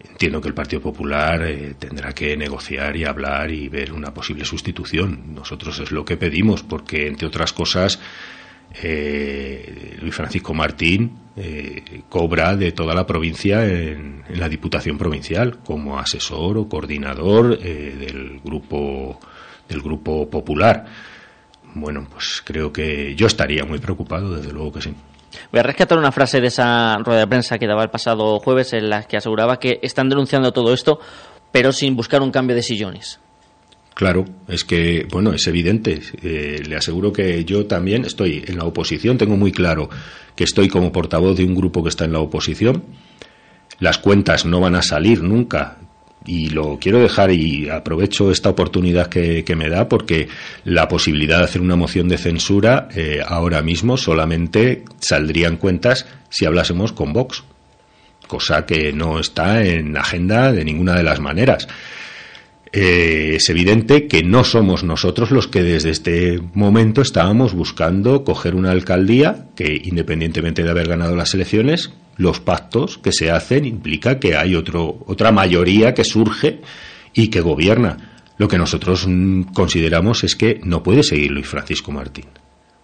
Entiendo 0.00 0.40
que 0.40 0.48
el 0.48 0.54
Partido 0.54 0.80
Popular 0.80 1.42
eh, 1.42 1.74
tendrá 1.78 2.12
que 2.12 2.36
negociar 2.36 2.96
y 2.96 3.04
hablar 3.04 3.50
y 3.50 3.68
ver 3.68 3.92
una 3.92 4.14
posible 4.14 4.44
sustitución. 4.44 5.34
Nosotros 5.34 5.78
es 5.80 5.90
lo 5.90 6.04
que 6.04 6.16
pedimos, 6.16 6.62
porque, 6.62 7.08
entre 7.08 7.26
otras 7.26 7.52
cosas, 7.52 7.98
eh, 8.82 9.96
Luis 10.00 10.14
Francisco 10.14 10.54
Martín 10.54 11.18
eh, 11.36 12.02
cobra 12.08 12.54
de 12.54 12.72
toda 12.72 12.94
la 12.94 13.06
provincia 13.06 13.66
en, 13.66 14.22
la 14.34 14.48
Diputación 14.48 14.98
Provincial 14.98 15.58
como 15.64 15.98
asesor 15.98 16.58
o 16.58 16.68
coordinador 16.68 17.58
del 17.58 18.40
grupo 18.44 19.18
del 19.68 19.82
grupo 19.82 20.28
popular. 20.28 20.86
Bueno, 21.74 22.06
pues 22.10 22.42
creo 22.44 22.72
que 22.72 23.14
yo 23.14 23.26
estaría 23.26 23.64
muy 23.64 23.78
preocupado, 23.78 24.36
desde 24.36 24.52
luego 24.52 24.72
que 24.72 24.82
sí. 24.82 24.94
Voy 25.52 25.60
a 25.60 25.62
rescatar 25.62 25.98
una 25.98 26.12
frase 26.12 26.40
de 26.40 26.48
esa 26.48 26.98
rueda 26.98 27.20
de 27.20 27.26
prensa 27.26 27.58
que 27.58 27.66
daba 27.66 27.82
el 27.82 27.90
pasado 27.90 28.38
jueves 28.40 28.72
en 28.72 28.90
la 28.90 29.04
que 29.04 29.16
aseguraba 29.16 29.58
que 29.58 29.80
están 29.82 30.08
denunciando 30.08 30.52
todo 30.52 30.72
esto, 30.72 31.00
pero 31.52 31.72
sin 31.72 31.96
buscar 31.96 32.22
un 32.22 32.30
cambio 32.30 32.56
de 32.56 32.62
sillones. 32.62 33.20
Claro, 33.94 34.26
es 34.46 34.64
que, 34.64 35.08
bueno, 35.10 35.32
es 35.32 35.44
evidente. 35.48 36.00
Eh, 36.22 36.62
le 36.64 36.76
aseguro 36.76 37.12
que 37.12 37.44
yo 37.44 37.66
también 37.66 38.04
estoy 38.04 38.44
en 38.46 38.56
la 38.56 38.64
oposición, 38.64 39.18
tengo 39.18 39.36
muy 39.36 39.50
claro 39.50 39.90
que 40.36 40.44
estoy 40.44 40.68
como 40.68 40.92
portavoz 40.92 41.36
de 41.36 41.44
un 41.44 41.54
grupo 41.56 41.82
que 41.82 41.88
está 41.88 42.04
en 42.04 42.12
la 42.12 42.20
oposición. 42.20 42.84
Las 43.80 43.98
cuentas 43.98 44.44
no 44.44 44.60
van 44.60 44.76
a 44.76 44.82
salir 44.82 45.22
nunca 45.22 45.77
y 46.28 46.50
lo 46.50 46.78
quiero 46.78 47.00
dejar 47.00 47.32
y 47.32 47.70
aprovecho 47.70 48.30
esta 48.30 48.50
oportunidad 48.50 49.08
que, 49.08 49.44
me 49.56 49.70
da 49.70 49.88
porque 49.88 50.28
la 50.64 50.86
posibilidad 50.86 51.38
de 51.38 51.44
hacer 51.44 51.62
una 51.62 51.74
moción 51.74 52.06
de 52.06 52.18
censura 52.18 52.88
eh, 52.94 53.20
ahora 53.26 53.62
mismo 53.62 53.96
solamente 53.96 54.84
saldrían 55.00 55.56
cuentas 55.56 56.06
si 56.28 56.44
hablásemos 56.44 56.92
con 56.92 57.14
Vox, 57.14 57.42
cosa 58.26 58.66
que 58.66 58.92
no 58.92 59.18
está 59.18 59.64
en 59.64 59.94
la 59.94 60.00
agenda 60.00 60.52
de 60.52 60.64
ninguna 60.64 60.94
de 60.94 61.02
las 61.02 61.18
maneras. 61.18 61.66
Eh, 62.70 63.36
es 63.36 63.48
evidente 63.48 64.06
que 64.06 64.22
no 64.22 64.44
somos 64.44 64.84
nosotros 64.84 65.30
los 65.30 65.48
que 65.48 65.62
desde 65.62 65.88
este 65.88 66.38
momento 66.52 67.00
estábamos 67.00 67.54
buscando 67.54 68.24
coger 68.24 68.54
una 68.54 68.72
alcaldía 68.72 69.46
que, 69.56 69.80
independientemente 69.82 70.62
de 70.62 70.70
haber 70.70 70.88
ganado 70.88 71.16
las 71.16 71.32
elecciones, 71.32 71.90
los 72.18 72.40
pactos 72.40 72.98
que 72.98 73.12
se 73.12 73.30
hacen 73.30 73.64
implica 73.64 74.18
que 74.18 74.36
hay 74.36 74.54
otro, 74.54 75.04
otra 75.06 75.32
mayoría 75.32 75.94
que 75.94 76.04
surge 76.04 76.60
y 77.14 77.28
que 77.28 77.40
gobierna. 77.40 77.96
Lo 78.36 78.48
que 78.48 78.58
nosotros 78.58 79.06
mm, 79.08 79.42
consideramos 79.54 80.24
es 80.24 80.36
que 80.36 80.60
no 80.62 80.82
puede 80.82 81.02
seguir 81.02 81.30
Luis 81.30 81.46
Francisco 81.46 81.90
Martín. 81.90 82.26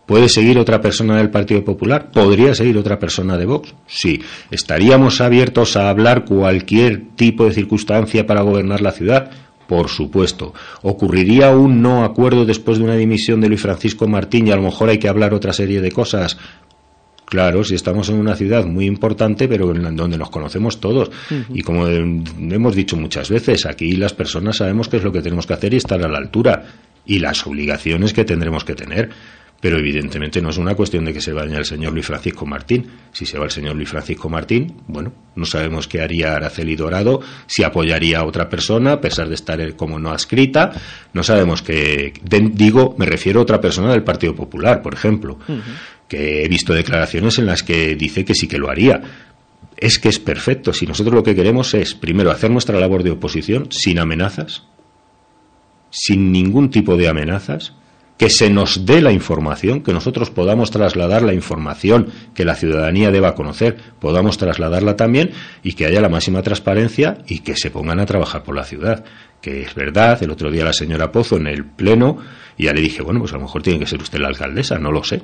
¿Puede 0.07 0.29
seguir 0.29 0.59
otra 0.59 0.81
persona 0.81 1.17
del 1.17 1.31
Partido 1.31 1.65
Popular? 1.65 2.11
¿Podría 2.11 2.55
seguir 2.55 2.77
otra 2.77 2.99
persona 2.99 3.39
de 3.39 3.47
Vox? 3.47 3.75
Sí. 3.87 4.21
¿Estaríamos 4.51 5.21
abiertos 5.23 5.77
a 5.77 5.89
hablar 5.89 6.27
cualquier 6.27 7.15
tipo 7.17 7.47
de 7.47 7.55
circunstancia 7.55 8.27
para 8.27 8.43
gobernar 8.43 8.83
la 8.83 8.93
ciudad? 8.93 9.31
Por 9.67 9.89
supuesto. 9.89 10.53
¿Ocurriría 10.83 11.57
un 11.57 11.81
no 11.81 12.05
acuerdo 12.05 12.45
después 12.45 12.77
de 12.77 12.85
una 12.85 12.97
dimisión 12.97 13.41
de 13.41 13.49
Luis 13.49 13.63
Francisco 13.63 14.07
Martín 14.07 14.47
y 14.47 14.51
a 14.51 14.57
lo 14.57 14.63
mejor 14.63 14.91
hay 14.91 14.99
que 14.99 15.09
hablar 15.09 15.33
otra 15.33 15.55
serie 15.55 15.81
de 15.81 15.91
cosas? 15.91 16.37
Claro, 17.35 17.65
si 17.65 17.75
estamos 17.75 18.09
en 18.11 18.21
una 18.21 18.37
ciudad 18.37 18.65
muy 18.65 18.87
importante, 18.87 19.49
pero 19.49 19.75
en 19.75 19.97
donde 19.97 20.17
nos 20.17 20.31
conocemos 20.31 20.79
todos. 20.79 21.11
Y 21.53 21.63
como 21.63 21.89
hemos 21.89 22.77
dicho 22.77 22.97
muchas 22.97 23.29
veces, 23.29 23.67
aquí 23.67 23.97
las 23.97 24.13
personas 24.13 24.59
sabemos 24.59 24.89
qué 24.89 24.99
es 24.99 25.03
lo 25.03 25.11
que 25.11 25.21
tenemos 25.21 25.45
que 25.45 25.55
hacer 25.55 25.75
y 25.75 25.79
estar 25.79 26.01
a 26.05 26.07
la 26.07 26.19
altura. 26.19 26.65
Y 27.05 27.19
las 27.19 27.45
obligaciones 27.45 28.13
que 28.13 28.25
tendremos 28.25 28.65
que 28.65 28.77
tener. 28.77 29.11
Pero 29.61 29.79
evidentemente 29.79 30.41
no 30.41 30.51
es 30.51 30.59
una 30.59 30.77
cuestión 30.77 31.07
de 31.07 31.13
que 31.13 31.21
se 31.21 31.33
vaya 31.33 31.59
el 31.59 31.65
señor 31.65 31.93
Luis 31.93 32.07
Francisco 32.07 32.47
Martín. 32.47 32.87
Si 33.11 33.27
se 33.27 33.37
va 33.37 33.47
el 33.47 33.51
señor 33.51 33.75
Luis 33.75 33.89
Francisco 33.89 34.29
Martín, 34.29 34.73
bueno, 34.87 35.13
no 35.35 35.45
sabemos 35.45 35.89
qué 35.89 36.03
haría 36.03 36.37
Araceli 36.37 36.77
Dorado, 36.77 37.21
si 37.47 37.65
apoyaría 37.65 38.21
a 38.21 38.27
otra 38.27 38.49
persona, 38.49 38.93
a 38.93 39.01
pesar 39.01 39.29
de 39.29 39.35
estar 39.35 39.75
como 39.75 39.99
no 39.99 40.11
adscrita. 40.11 40.71
No 41.13 41.25
sabemos 41.25 41.63
qué. 41.63 42.13
Digo, 42.53 42.95
me 42.97 43.07
refiero 43.07 43.41
a 43.41 43.43
otra 43.43 43.61
persona 43.61 43.91
del 43.91 44.05
Partido 44.05 44.37
Popular, 44.37 44.83
por 44.83 44.95
ejemplo 44.95 45.39
he 46.15 46.49
visto 46.49 46.75
declaraciones 46.75 47.39
en 47.39 47.47
las 47.47 47.63
que 47.63 47.95
dice 47.95 48.25
que 48.25 48.35
sí 48.35 48.47
que 48.47 48.59
lo 48.59 48.71
haría. 48.71 49.03
Es 49.77 49.99
que 49.99 50.09
es 50.09 50.19
perfecto. 50.19 50.73
Si 50.73 50.87
nosotros 50.87 51.15
lo 51.15 51.23
que 51.23 51.35
queremos 51.35 51.75
es, 51.75 51.95
primero, 51.95 52.31
hacer 52.31 52.51
nuestra 52.51 52.79
labor 52.79 53.03
de 53.03 53.11
oposición 53.11 53.69
sin 53.71 53.99
amenazas, 53.99 54.65
sin 55.91 56.33
ningún 56.33 56.71
tipo 56.71 56.97
de 56.97 57.09
amenazas, 57.09 57.75
que 58.17 58.31
se 58.31 58.49
nos 58.49 58.87
dé 58.87 59.01
la 59.01 59.13
información, 59.13 59.83
que 59.83 59.93
nosotros 59.93 60.31
podamos 60.31 60.71
trasladar 60.71 61.23
la 61.23 61.35
información 61.35 62.11
que 62.35 62.45
la 62.45 62.55
ciudadanía 62.55 63.11
deba 63.11 63.35
conocer, 63.35 63.77
podamos 64.01 64.39
trasladarla 64.39 64.97
también 64.97 65.33
y 65.63 65.73
que 65.73 65.87
haya 65.87 66.01
la 66.01 66.09
máxima 66.09 66.43
transparencia 66.43 67.19
y 67.27 67.41
que 67.41 67.57
se 67.57 67.71
pongan 67.71 68.01
a 68.01 68.07
trabajar 68.07 68.45
por 68.45 68.55
la 68.55 68.65
ciudad. 68.65 69.05
Que 69.41 69.63
es 69.63 69.75
verdad, 69.75 70.23
el 70.23 70.31
otro 70.31 70.51
día 70.51 70.65
la 70.65 70.73
señora 70.73 71.11
Pozo 71.11 71.37
en 71.37 71.49
el 71.49 71.65
Pleno, 71.65 72.19
ya 72.57 72.73
le 72.73 72.81
dije, 72.81 73.03
bueno, 73.03 73.21
pues 73.21 73.33
a 73.33 73.37
lo 73.37 73.43
mejor 73.43 73.63
tiene 73.63 73.81
que 73.81 73.87
ser 73.87 74.01
usted 74.01 74.21
la 74.21 74.29
alcaldesa, 74.29 74.79
no 74.79 74.93
lo 74.93 75.03
sé. 75.03 75.23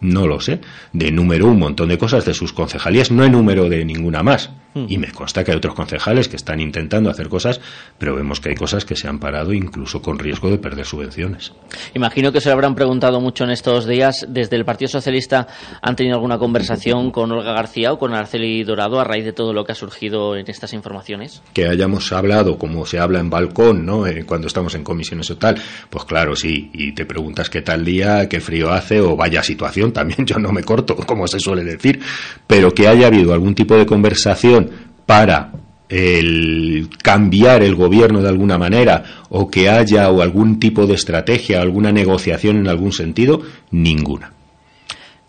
No 0.00 0.26
lo 0.26 0.40
sé. 0.40 0.60
De 0.92 1.10
número 1.10 1.46
un 1.46 1.58
montón 1.58 1.88
de 1.88 1.98
cosas 1.98 2.24
de 2.24 2.34
sus 2.34 2.52
concejalías, 2.52 3.10
no 3.10 3.22
hay 3.22 3.30
número 3.30 3.68
de 3.68 3.84
ninguna 3.84 4.22
más. 4.22 4.50
Mm. 4.78 4.86
Y 4.88 4.98
me 4.98 5.10
consta 5.12 5.44
que 5.44 5.50
hay 5.50 5.56
otros 5.56 5.74
concejales 5.74 6.28
que 6.28 6.36
están 6.36 6.60
intentando 6.60 7.10
hacer 7.10 7.28
cosas, 7.28 7.60
pero 7.98 8.14
vemos 8.14 8.40
que 8.40 8.50
hay 8.50 8.54
cosas 8.54 8.84
que 8.84 8.96
se 8.96 9.08
han 9.08 9.18
parado 9.18 9.52
incluso 9.52 10.00
con 10.02 10.18
riesgo 10.18 10.50
de 10.50 10.58
perder 10.58 10.84
subvenciones. 10.84 11.52
Imagino 11.94 12.32
que 12.32 12.40
se 12.40 12.48
lo 12.48 12.54
habrán 12.54 12.74
preguntado 12.74 13.20
mucho 13.20 13.44
en 13.44 13.50
estos 13.50 13.86
días. 13.86 14.26
¿Desde 14.28 14.56
el 14.56 14.64
Partido 14.64 14.88
Socialista 14.88 15.46
han 15.82 15.96
tenido 15.96 16.16
alguna 16.16 16.38
conversación 16.38 17.10
con 17.10 17.32
Olga 17.32 17.52
García 17.52 17.92
o 17.92 17.98
con 17.98 18.14
Arceli 18.14 18.64
Dorado 18.64 19.00
a 19.00 19.04
raíz 19.04 19.24
de 19.24 19.32
todo 19.32 19.52
lo 19.52 19.64
que 19.64 19.72
ha 19.72 19.74
surgido 19.74 20.36
en 20.36 20.48
estas 20.48 20.72
informaciones? 20.72 21.42
Que 21.52 21.68
hayamos 21.68 22.12
hablado, 22.12 22.58
como 22.58 22.86
se 22.86 22.98
habla 22.98 23.20
en 23.20 23.30
balcón, 23.30 23.84
¿no? 23.84 24.06
Eh, 24.06 24.24
cuando 24.24 24.46
estamos 24.46 24.74
en 24.74 24.84
comisiones 24.84 25.30
o 25.30 25.36
tal, 25.36 25.56
pues 25.90 26.04
claro, 26.04 26.36
sí. 26.36 26.70
Y 26.72 26.92
te 26.92 27.06
preguntas 27.06 27.50
qué 27.50 27.62
tal 27.62 27.84
día, 27.84 28.28
qué 28.28 28.40
frío 28.40 28.70
hace 28.70 29.00
o 29.00 29.16
vaya 29.16 29.42
situación, 29.42 29.92
también 29.98 30.26
yo 30.26 30.38
no 30.38 30.52
me 30.52 30.62
corto, 30.62 30.96
como 30.96 31.26
se 31.26 31.40
suele 31.40 31.64
decir. 31.64 32.00
Pero 32.46 32.72
que 32.72 32.88
haya 32.88 33.06
habido 33.06 33.32
algún 33.32 33.54
tipo 33.54 33.76
de 33.76 33.86
conversación 33.86 34.67
para 35.06 35.52
el 35.88 36.90
cambiar 37.02 37.62
el 37.62 37.74
gobierno 37.74 38.20
de 38.20 38.28
alguna 38.28 38.58
manera 38.58 39.04
o 39.30 39.50
que 39.50 39.68
haya 39.70 40.10
o 40.10 40.20
algún 40.20 40.60
tipo 40.60 40.86
de 40.86 40.94
estrategia, 40.94 41.60
alguna 41.60 41.92
negociación 41.92 42.56
en 42.58 42.68
algún 42.68 42.92
sentido, 42.92 43.40
ninguna. 43.70 44.32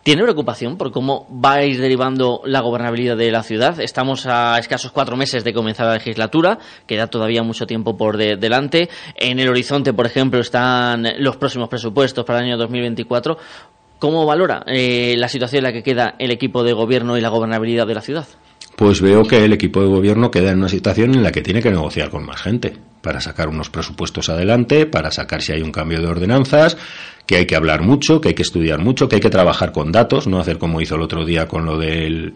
¿Tiene 0.02 0.24
preocupación 0.24 0.78
por 0.78 0.92
cómo 0.92 1.28
va 1.30 1.56
a 1.56 1.66
ir 1.66 1.80
derivando 1.80 2.42
la 2.46 2.62
gobernabilidad 2.62 3.18
de 3.18 3.32
la 3.32 3.44
ciudad? 3.44 3.80
Estamos 3.80 4.26
a 4.26 4.58
escasos 4.58 4.92
cuatro 4.92 5.18
meses 5.18 5.44
de 5.44 5.54
comenzar 5.54 5.88
la 5.88 5.96
legislatura, 5.96 6.58
queda 6.88 7.08
todavía 7.08 7.44
mucho 7.44 7.68
tiempo 7.68 7.98
por 7.98 8.18
delante. 8.18 8.90
En 9.16 9.40
el 9.40 9.50
horizonte, 9.50 9.94
por 9.94 10.06
ejemplo, 10.06 10.40
están 10.40 11.06
los 11.20 11.36
próximos 11.38 11.68
presupuestos 11.68 12.26
para 12.26 12.40
el 12.40 12.46
año 12.46 12.58
2024. 12.58 13.38
¿Cómo 14.00 14.26
valora 14.26 14.64
eh, 14.68 15.16
la 15.18 15.28
situación 15.28 15.60
en 15.60 15.64
la 15.66 15.74
que 15.74 15.84
queda 15.84 16.16
el 16.18 16.32
equipo 16.32 16.64
de 16.64 16.72
gobierno 16.72 17.18
y 17.18 17.22
la 17.22 17.30
gobernabilidad 17.30 17.86
de 17.86 17.94
la 17.94 18.02
ciudad? 18.02 18.26
Pues 18.76 19.02
veo 19.02 19.24
que 19.24 19.44
el 19.44 19.54
equipo 19.54 19.82
de 19.82 19.88
gobierno 19.88 20.32
queda 20.32 20.52
en 20.52 20.60
una 20.60 20.70
situación 20.70 21.14
en 21.14 21.24
la 21.24 21.32
que 21.32 21.42
tiene 21.42 21.62
que 21.62 21.72
negociar 21.72 22.10
con 22.10 22.26
más 22.26 22.42
gente 22.42 22.74
para 23.02 23.22
sacar 23.22 23.48
unos 23.48 23.70
presupuestos 23.70 24.30
adelante, 24.30 24.86
para 24.86 25.12
sacar 25.12 25.42
si 25.42 25.54
hay 25.54 25.62
un 25.62 25.72
cambio 25.72 26.02
de 26.02 26.08
ordenanzas, 26.08 26.78
que 27.26 27.36
hay 27.36 27.46
que 27.46 27.56
hablar 27.56 27.84
mucho, 27.84 28.20
que 28.20 28.30
hay 28.30 28.34
que 28.34 28.42
estudiar 28.42 28.80
mucho, 28.80 29.08
que 29.08 29.18
hay 29.18 29.22
que 29.22 29.30
trabajar 29.30 29.72
con 29.72 29.92
datos, 29.92 30.26
no 30.26 30.40
hacer 30.40 30.58
como 30.58 30.82
hizo 30.82 30.96
el 30.96 31.02
otro 31.02 31.26
día 31.26 31.48
con 31.48 31.64
lo 31.64 31.78
del 31.78 32.34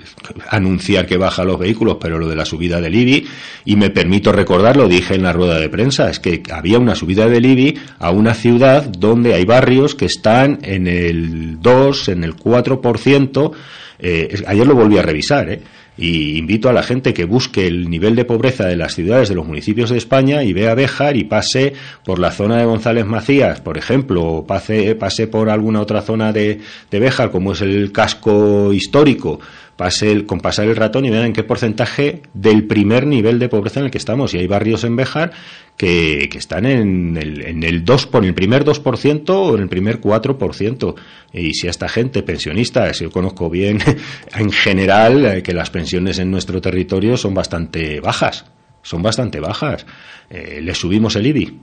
anunciar 0.50 1.08
que 1.08 1.18
baja 1.18 1.44
los 1.44 1.58
vehículos, 1.58 1.98
pero 2.00 2.20
lo 2.20 2.28
de 2.28 2.36
la 2.36 2.46
subida 2.46 2.80
del 2.80 2.94
IBI. 2.94 3.26
Y 3.66 3.76
me 3.76 3.90
permito 3.90 4.32
recordar, 4.32 4.78
lo 4.78 4.88
dije 4.88 5.16
en 5.16 5.24
la 5.24 5.34
rueda 5.34 5.60
de 5.60 5.68
prensa, 5.68 6.12
es 6.12 6.20
que 6.20 6.44
había 6.52 6.78
una 6.78 6.94
subida 6.94 7.28
del 7.28 7.44
IBI 7.44 7.80
a 7.98 8.12
una 8.12 8.36
ciudad 8.36 8.84
donde 8.84 9.34
hay 9.34 9.46
barrios 9.46 9.96
que 9.96 10.06
están 10.06 10.60
en 10.62 10.86
el 10.86 11.60
2, 11.60 12.10
en 12.10 12.24
el 12.24 12.36
4%. 12.36 13.52
Eh, 13.98 14.44
ayer 14.46 14.68
lo 14.68 14.76
volví 14.76 15.00
a 15.00 15.02
revisar, 15.02 15.50
¿eh? 15.50 15.62
Y 15.98 16.38
invito 16.38 16.70
a 16.70 16.74
la 16.74 16.84
gente 16.84 17.14
que 17.14 17.26
busque 17.26 17.68
el 17.68 17.90
nivel 17.90 18.16
de 18.16 18.26
pobreza 18.26 18.66
de 18.66 18.76
las 18.76 18.96
ciudades 18.96 19.30
de 19.30 19.36
los 19.36 19.46
municipios 19.46 19.90
de 19.90 19.98
España 19.98 20.44
y 20.44 20.54
vea 20.54 20.76
Béjar 20.76 21.18
y 21.18 21.24
pase 21.24 21.74
por 22.04 22.20
la 22.20 22.32
zona 22.32 22.58
de 22.58 22.66
González 22.66 23.06
Macías, 23.06 23.62
por 23.62 23.78
ejemplo, 23.78 24.24
o 24.24 24.48
pase, 24.48 24.96
pase 24.96 25.28
por 25.28 25.50
alguna 25.50 25.82
otra 25.82 26.02
zona 26.02 26.34
de, 26.34 26.60
de 26.90 27.00
Béjar, 27.00 27.32
como 27.32 27.54
es 27.54 27.62
el 27.62 27.92
casco 27.92 28.74
histórico, 28.74 29.40
pase 29.76 30.12
el, 30.12 30.26
con 30.26 30.40
pasar 30.40 30.68
el 30.68 30.76
ratón 30.76 31.06
y 31.06 31.10
vean 31.10 31.26
en 31.26 31.34
qué 31.34 31.44
porcentaje 31.44 32.22
del 32.34 32.66
primer 32.66 33.08
nivel 33.08 33.40
de 33.40 33.50
pobreza 33.50 33.80
en 33.80 33.88
el 33.88 33.92
que 33.92 33.98
estamos. 33.98 34.34
Y 34.34 34.38
hay 34.38 34.48
barrios 34.48 34.84
en 34.84 34.96
Bejar 34.96 35.32
que, 35.78 36.30
que 36.32 36.38
están 36.38 36.66
en 36.66 37.18
el, 37.18 37.42
en 37.42 37.64
el 37.64 37.84
2, 37.84 38.08
por 38.08 38.26
el 38.26 38.34
primer 38.34 38.64
2% 38.64 39.30
o 39.30 39.56
en 39.56 39.64
el 39.64 39.70
primer 39.70 40.00
4%. 40.00 40.96
Y 41.34 41.54
si 41.54 41.68
a 41.68 41.72
esta 41.72 41.90
gente 41.90 42.24
pensionista, 42.24 42.94
si 42.94 43.04
yo 43.06 43.12
conozco 43.12 43.50
bien 43.50 43.80
en 44.36 44.52
general 44.52 45.26
eh, 45.26 45.44
que 45.44 45.54
las 45.54 45.70
pensiones 45.70 46.20
en 46.20 46.30
nuestro 46.30 46.62
territorio 46.62 47.18
son 47.18 47.34
bastante 47.34 48.00
bajas, 48.00 48.46
son 48.84 49.02
bastante 49.02 49.40
bajas. 49.40 49.86
Eh, 50.30 50.60
¿Le 50.62 50.76
subimos 50.76 51.16
el 51.16 51.28
IBI? 51.28 51.60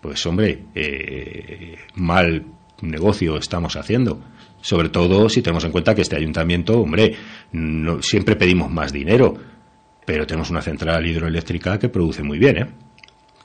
Pues 0.00 0.24
hombre, 0.26 0.64
eh, 0.74 1.76
mal 1.94 2.44
negocio 2.82 3.36
estamos 3.36 3.76
haciendo. 3.76 4.20
Sobre 4.60 4.88
todo 4.88 5.28
si 5.28 5.42
tenemos 5.42 5.64
en 5.64 5.72
cuenta 5.72 5.94
que 5.94 6.02
este 6.02 6.16
ayuntamiento, 6.16 6.80
hombre, 6.80 7.14
no, 7.52 8.02
siempre 8.02 8.36
pedimos 8.36 8.70
más 8.70 8.92
dinero, 8.92 9.34
pero 10.04 10.26
tenemos 10.26 10.50
una 10.50 10.62
central 10.62 11.06
hidroeléctrica 11.06 11.78
que 11.78 11.88
produce 11.88 12.22
muy 12.22 12.38
bien, 12.38 12.56
¿eh? 12.58 12.66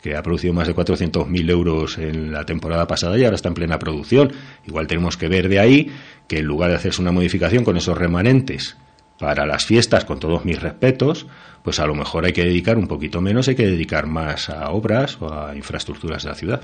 que 0.02 0.18
ha 0.18 0.22
producido 0.22 0.54
más 0.54 0.68
de 0.68 0.76
400.000 0.76 1.50
euros 1.50 1.98
en 1.98 2.34
la 2.34 2.46
temporada 2.46 2.86
pasada 2.86 3.18
y 3.18 3.24
ahora 3.24 3.36
está 3.36 3.48
en 3.48 3.54
plena 3.54 3.80
producción. 3.80 4.34
Igual 4.68 4.86
tenemos 4.86 5.16
que 5.16 5.30
ver 5.30 5.48
de 5.48 5.60
ahí 5.60 5.92
que 6.28 6.40
en 6.40 6.46
lugar 6.46 6.72
de 6.72 6.76
hacerse 6.76 7.02
una 7.02 7.14
modificación 7.14 7.64
con 7.64 7.78
esos 7.78 7.98
remanentes 7.98 8.76
para 9.18 9.46
las 9.46 9.66
fiestas, 9.66 10.04
con 10.04 10.20
todos 10.20 10.44
mis 10.44 10.62
respetos, 10.62 11.26
pues 11.64 11.80
a 11.80 11.88
lo 11.88 11.96
mejor 11.96 12.26
hay 12.26 12.34
que 12.34 12.44
dedicar 12.44 12.78
un 12.78 12.88
poquito 12.88 13.22
menos, 13.22 13.48
hay 13.48 13.56
que 13.56 13.66
dedicar 13.66 14.06
más 14.06 14.50
a 14.50 14.70
obras 14.72 15.18
o 15.22 15.34
a 15.34 15.56
infraestructuras 15.56 16.24
de 16.24 16.30
la 16.30 16.36
ciudad. 16.36 16.62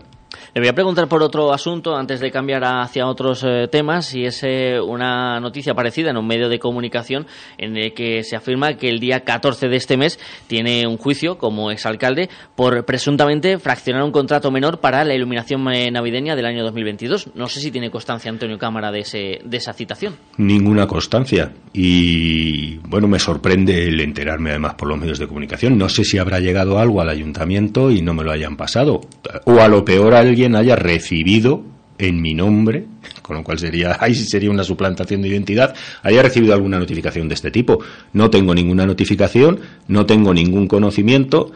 Le 0.53 0.61
voy 0.61 0.67
a 0.67 0.73
preguntar 0.73 1.07
por 1.07 1.23
otro 1.23 1.53
asunto 1.53 1.95
antes 1.95 2.19
de 2.19 2.31
cambiar 2.31 2.63
hacia 2.63 3.07
otros 3.07 3.43
eh, 3.43 3.67
temas 3.71 4.13
y 4.13 4.25
es 4.25 4.43
eh, 4.43 4.79
una 4.79 5.39
noticia 5.39 5.73
parecida 5.73 6.11
en 6.11 6.17
un 6.17 6.27
medio 6.27 6.49
de 6.49 6.59
comunicación 6.59 7.27
en 7.57 7.77
el 7.77 7.93
que 7.93 8.23
se 8.23 8.35
afirma 8.35 8.73
que 8.73 8.89
el 8.89 8.99
día 8.99 9.21
14 9.21 9.67
de 9.67 9.75
este 9.75 9.97
mes 9.97 10.19
tiene 10.47 10.87
un 10.87 10.97
juicio 10.97 11.37
como 11.37 11.71
exalcalde 11.71 12.29
por 12.55 12.85
presuntamente 12.85 13.57
fraccionar 13.59 14.03
un 14.03 14.11
contrato 14.11 14.51
menor 14.51 14.79
para 14.79 15.03
la 15.03 15.13
iluminación 15.13 15.67
eh, 15.71 15.91
navideña 15.91 16.35
del 16.35 16.45
año 16.45 16.63
2022. 16.63 17.31
No 17.35 17.47
sé 17.47 17.59
si 17.59 17.71
tiene 17.71 17.89
constancia 17.89 18.29
Antonio 18.29 18.57
Cámara 18.57 18.91
de, 18.91 18.99
ese, 19.01 19.41
de 19.43 19.57
esa 19.57 19.73
citación. 19.73 20.15
Ninguna 20.37 20.87
constancia 20.87 21.51
y 21.73 22.77
bueno, 22.77 23.07
me 23.07 23.19
sorprende 23.19 23.87
el 23.87 23.99
enterarme 23.99 24.51
además 24.51 24.75
por 24.75 24.87
los 24.87 24.97
medios 24.97 25.19
de 25.19 25.27
comunicación. 25.27 25.77
No 25.77 25.89
sé 25.89 26.03
si 26.03 26.17
habrá 26.17 26.39
llegado 26.39 26.79
algo 26.79 27.01
al 27.01 27.09
ayuntamiento 27.09 27.91
y 27.91 28.01
no 28.01 28.13
me 28.13 28.23
lo 28.23 28.31
hayan 28.31 28.57
pasado 28.57 29.01
o 29.45 29.59
a 29.59 29.67
lo 29.67 29.85
peor 29.85 30.15
alguien 30.19 30.55
haya 30.55 30.75
recibido 30.75 31.63
en 31.97 32.21
mi 32.21 32.33
nombre, 32.33 32.85
con 33.21 33.37
lo 33.37 33.43
cual 33.43 33.59
sería, 33.59 33.97
ahí 33.99 34.15
sería 34.15 34.49
una 34.49 34.63
suplantación 34.63 35.21
de 35.21 35.27
identidad, 35.27 35.75
haya 36.01 36.21
recibido 36.21 36.53
alguna 36.53 36.79
notificación 36.79 37.27
de 37.27 37.35
este 37.35 37.51
tipo. 37.51 37.79
No 38.13 38.29
tengo 38.29 38.55
ninguna 38.55 38.85
notificación, 38.85 39.59
no 39.87 40.05
tengo 40.05 40.33
ningún 40.33 40.67
conocimiento 40.67 41.51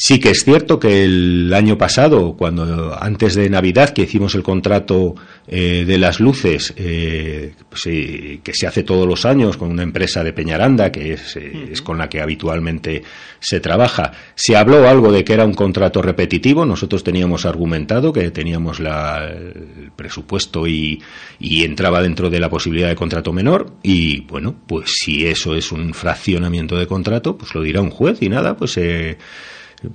Sí 0.00 0.20
que 0.20 0.30
es 0.30 0.44
cierto 0.44 0.78
que 0.78 1.02
el 1.02 1.52
año 1.52 1.76
pasado, 1.76 2.36
cuando 2.38 2.96
antes 3.02 3.34
de 3.34 3.50
Navidad, 3.50 3.90
que 3.90 4.02
hicimos 4.02 4.36
el 4.36 4.44
contrato 4.44 5.16
eh, 5.48 5.84
de 5.84 5.98
las 5.98 6.20
luces, 6.20 6.72
eh, 6.76 7.52
pues, 7.68 7.82
que 7.82 8.52
se 8.52 8.68
hace 8.68 8.84
todos 8.84 9.08
los 9.08 9.26
años 9.26 9.56
con 9.56 9.72
una 9.72 9.82
empresa 9.82 10.22
de 10.22 10.32
Peñaranda, 10.32 10.92
que 10.92 11.14
es, 11.14 11.34
eh, 11.34 11.70
es, 11.72 11.82
con 11.82 11.98
la 11.98 12.08
que 12.08 12.20
habitualmente 12.20 13.02
se 13.40 13.58
trabaja, 13.58 14.12
se 14.36 14.56
habló 14.56 14.88
algo 14.88 15.10
de 15.10 15.24
que 15.24 15.32
era 15.32 15.44
un 15.44 15.54
contrato 15.54 16.00
repetitivo. 16.00 16.64
Nosotros 16.64 17.02
teníamos 17.02 17.44
argumentado 17.44 18.12
que 18.12 18.30
teníamos 18.30 18.78
la, 18.78 19.26
el 19.26 19.90
presupuesto 19.96 20.68
y, 20.68 21.02
y 21.40 21.64
entraba 21.64 22.00
dentro 22.02 22.30
de 22.30 22.38
la 22.38 22.48
posibilidad 22.48 22.88
de 22.88 22.94
contrato 22.94 23.32
menor. 23.32 23.72
Y 23.82 24.20
bueno, 24.20 24.54
pues 24.68 24.92
si 25.02 25.26
eso 25.26 25.56
es 25.56 25.72
un 25.72 25.92
fraccionamiento 25.92 26.76
de 26.76 26.86
contrato, 26.86 27.36
pues 27.36 27.52
lo 27.52 27.62
dirá 27.62 27.80
un 27.80 27.90
juez 27.90 28.22
y 28.22 28.28
nada, 28.28 28.56
pues 28.56 28.78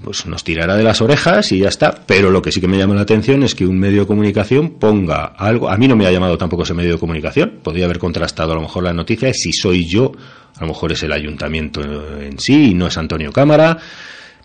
pues 0.04 0.26
nos 0.26 0.44
tirará 0.44 0.78
de 0.78 0.84
las 0.84 1.02
orejas 1.02 1.52
y 1.52 1.60
ya 1.60 1.70
está. 1.70 2.04
Pero 2.06 2.32
lo 2.32 2.42
que 2.42 2.52
sí 2.52 2.62
que 2.62 2.68
me 2.68 2.78
llama 2.78 2.96
la 2.96 3.02
atención 3.02 3.44
es 3.44 3.56
que 3.56 3.66
un 3.66 3.80
medio 3.80 4.02
de 4.02 4.08
comunicación 4.08 4.72
ponga 4.72 5.26
algo. 5.26 5.70
A 5.70 5.78
mí 5.78 5.88
no 5.88 5.96
me 5.96 6.06
ha 6.06 6.12
llamado 6.12 6.38
tampoco 6.38 6.64
ese 6.64 6.74
medio 6.74 6.94
de 6.94 7.00
comunicación. 7.00 7.60
Podría 7.62 7.86
haber 7.86 8.00
contrastado 8.00 8.54
a 8.54 8.56
lo 8.56 8.62
mejor 8.62 8.84
la 8.84 8.94
noticia. 8.94 9.34
Si 9.34 9.52
soy 9.52 9.86
yo, 9.86 10.12
a 10.58 10.62
lo 10.62 10.68
mejor 10.68 10.92
es 10.92 11.04
el 11.04 11.12
ayuntamiento 11.12 11.82
en 11.82 12.40
sí 12.40 12.72
y 12.72 12.74
no 12.74 12.88
es 12.88 12.98
Antonio 12.98 13.32
Cámara. 13.32 13.78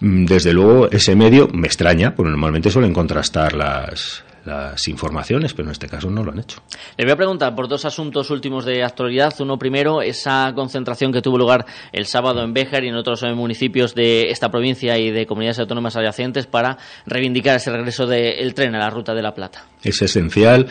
Mm, 0.00 0.24
desde 0.24 0.52
luego, 0.52 0.90
ese 0.90 1.14
medio 1.16 1.48
me 1.52 1.66
extraña, 1.66 2.14
porque 2.14 2.30
normalmente 2.30 2.70
suelen 2.70 2.92
contrastar 2.92 3.54
las, 3.54 4.24
las 4.44 4.88
informaciones, 4.88 5.54
pero 5.54 5.68
en 5.68 5.72
este 5.72 5.88
caso 5.88 6.10
no 6.10 6.24
lo 6.24 6.32
han 6.32 6.38
hecho. 6.38 6.62
Le 6.96 7.04
voy 7.04 7.12
a 7.12 7.16
preguntar 7.16 7.54
por 7.54 7.68
dos 7.68 7.84
asuntos 7.84 8.30
últimos 8.30 8.64
de 8.64 8.82
actualidad. 8.82 9.34
Uno 9.40 9.58
primero, 9.58 10.02
esa 10.02 10.52
concentración 10.54 11.12
que 11.12 11.22
tuvo 11.22 11.38
lugar 11.38 11.66
el 11.92 12.06
sábado 12.06 12.42
en 12.42 12.52
Béjar 12.52 12.84
y 12.84 12.88
en 12.88 12.96
otros 12.96 13.22
municipios 13.34 13.94
de 13.94 14.30
esta 14.30 14.50
provincia 14.50 14.98
y 14.98 15.10
de 15.10 15.26
comunidades 15.26 15.58
autónomas 15.58 15.96
adyacentes 15.96 16.46
para 16.46 16.78
reivindicar 17.06 17.56
ese 17.56 17.70
regreso 17.70 18.06
del 18.06 18.54
tren 18.54 18.74
a 18.74 18.78
la 18.78 18.90
Ruta 18.90 19.14
de 19.14 19.22
la 19.22 19.34
Plata. 19.34 19.64
Es 19.82 20.02
esencial. 20.02 20.66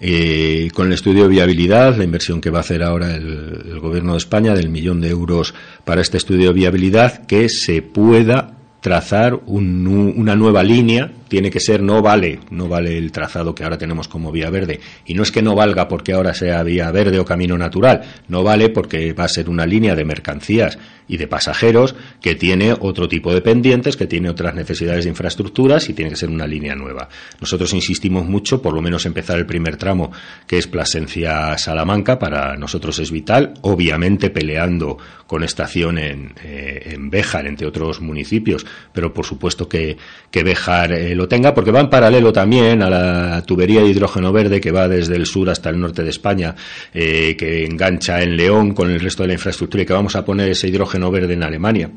Eh, 0.00 0.68
con 0.74 0.86
el 0.86 0.92
estudio 0.92 1.24
de 1.24 1.28
viabilidad, 1.28 1.96
la 1.96 2.04
inversión 2.04 2.40
que 2.40 2.50
va 2.50 2.58
a 2.58 2.60
hacer 2.60 2.84
ahora 2.84 3.16
el, 3.16 3.62
el 3.68 3.80
Gobierno 3.80 4.12
de 4.12 4.18
España 4.18 4.54
del 4.54 4.68
millón 4.68 5.00
de 5.00 5.08
euros 5.08 5.54
para 5.84 6.00
este 6.00 6.18
estudio 6.18 6.48
de 6.48 6.54
viabilidad, 6.54 7.26
que 7.26 7.48
se 7.48 7.82
pueda 7.82 8.52
trazar 8.80 9.34
un, 9.46 9.86
una 10.16 10.36
nueva 10.36 10.62
línea 10.62 11.10
tiene 11.28 11.50
que 11.50 11.60
ser 11.60 11.82
no 11.82 12.02
vale, 12.02 12.40
no 12.50 12.68
vale 12.68 12.98
el 12.98 13.12
trazado 13.12 13.54
que 13.54 13.64
ahora 13.64 13.78
tenemos 13.78 14.08
como 14.08 14.32
vía 14.32 14.50
verde. 14.50 14.80
Y 15.06 15.14
no 15.14 15.22
es 15.22 15.30
que 15.30 15.42
no 15.42 15.54
valga 15.54 15.88
porque 15.88 16.12
ahora 16.12 16.34
sea 16.34 16.62
vía 16.62 16.90
verde 16.90 17.18
o 17.18 17.24
camino 17.24 17.56
natural, 17.56 18.02
no 18.28 18.42
vale 18.42 18.70
porque 18.70 19.12
va 19.12 19.24
a 19.24 19.28
ser 19.28 19.48
una 19.48 19.66
línea 19.66 19.94
de 19.94 20.04
mercancías 20.04 20.78
y 21.08 21.16
de 21.16 21.26
pasajeros 21.26 21.96
que 22.20 22.34
tiene 22.34 22.74
otro 22.78 23.08
tipo 23.08 23.32
de 23.32 23.40
pendientes, 23.40 23.96
que 23.96 24.06
tiene 24.06 24.28
otras 24.28 24.54
necesidades 24.54 25.04
de 25.04 25.10
infraestructuras 25.10 25.88
y 25.88 25.94
tiene 25.94 26.10
que 26.10 26.16
ser 26.16 26.28
una 26.28 26.46
línea 26.46 26.74
nueva. 26.74 27.08
Nosotros 27.40 27.72
insistimos 27.72 28.26
mucho, 28.26 28.60
por 28.60 28.74
lo 28.74 28.82
menos 28.82 29.06
empezar 29.06 29.38
el 29.38 29.46
primer 29.46 29.76
tramo, 29.76 30.12
que 30.46 30.58
es 30.58 30.66
Plasencia-Salamanca, 30.66 32.18
para 32.18 32.56
nosotros 32.56 32.98
es 32.98 33.10
vital, 33.10 33.54
obviamente 33.62 34.30
peleando 34.30 34.98
con 35.26 35.42
estación 35.42 35.98
en, 35.98 36.34
eh, 36.42 36.96
Béjar, 36.98 37.46
entre 37.46 37.66
otros 37.66 38.00
municipios, 38.00 38.66
pero 38.92 39.12
por 39.12 39.24
supuesto 39.24 39.68
que, 39.68 39.96
que 40.30 40.42
Béjar 40.42 40.92
eh, 40.92 41.14
lo 41.18 41.28
tenga, 41.28 41.52
porque 41.52 41.70
va 41.70 41.80
en 41.80 41.90
paralelo 41.90 42.32
también 42.32 42.80
a 42.80 42.88
la 42.88 43.42
tubería 43.42 43.82
de 43.82 43.88
hidrógeno 43.88 44.32
verde 44.32 44.60
que 44.60 44.70
va 44.70 44.88
desde 44.88 45.16
el 45.16 45.26
sur 45.26 45.50
hasta 45.50 45.68
el 45.68 45.78
norte 45.78 46.02
de 46.02 46.10
España, 46.10 46.54
eh, 46.94 47.36
que 47.36 47.66
engancha 47.66 48.22
en 48.22 48.36
León 48.36 48.72
con 48.72 48.90
el 48.90 49.00
resto 49.00 49.24
de 49.24 49.26
la 49.26 49.32
infraestructura 49.34 49.82
y 49.82 49.86
que 49.86 49.92
vamos 49.92 50.16
a 50.16 50.24
poner 50.24 50.48
ese 50.48 50.68
hidrógeno 50.68 51.10
verde 51.10 51.34
en 51.34 51.42
Alemania. 51.42 51.90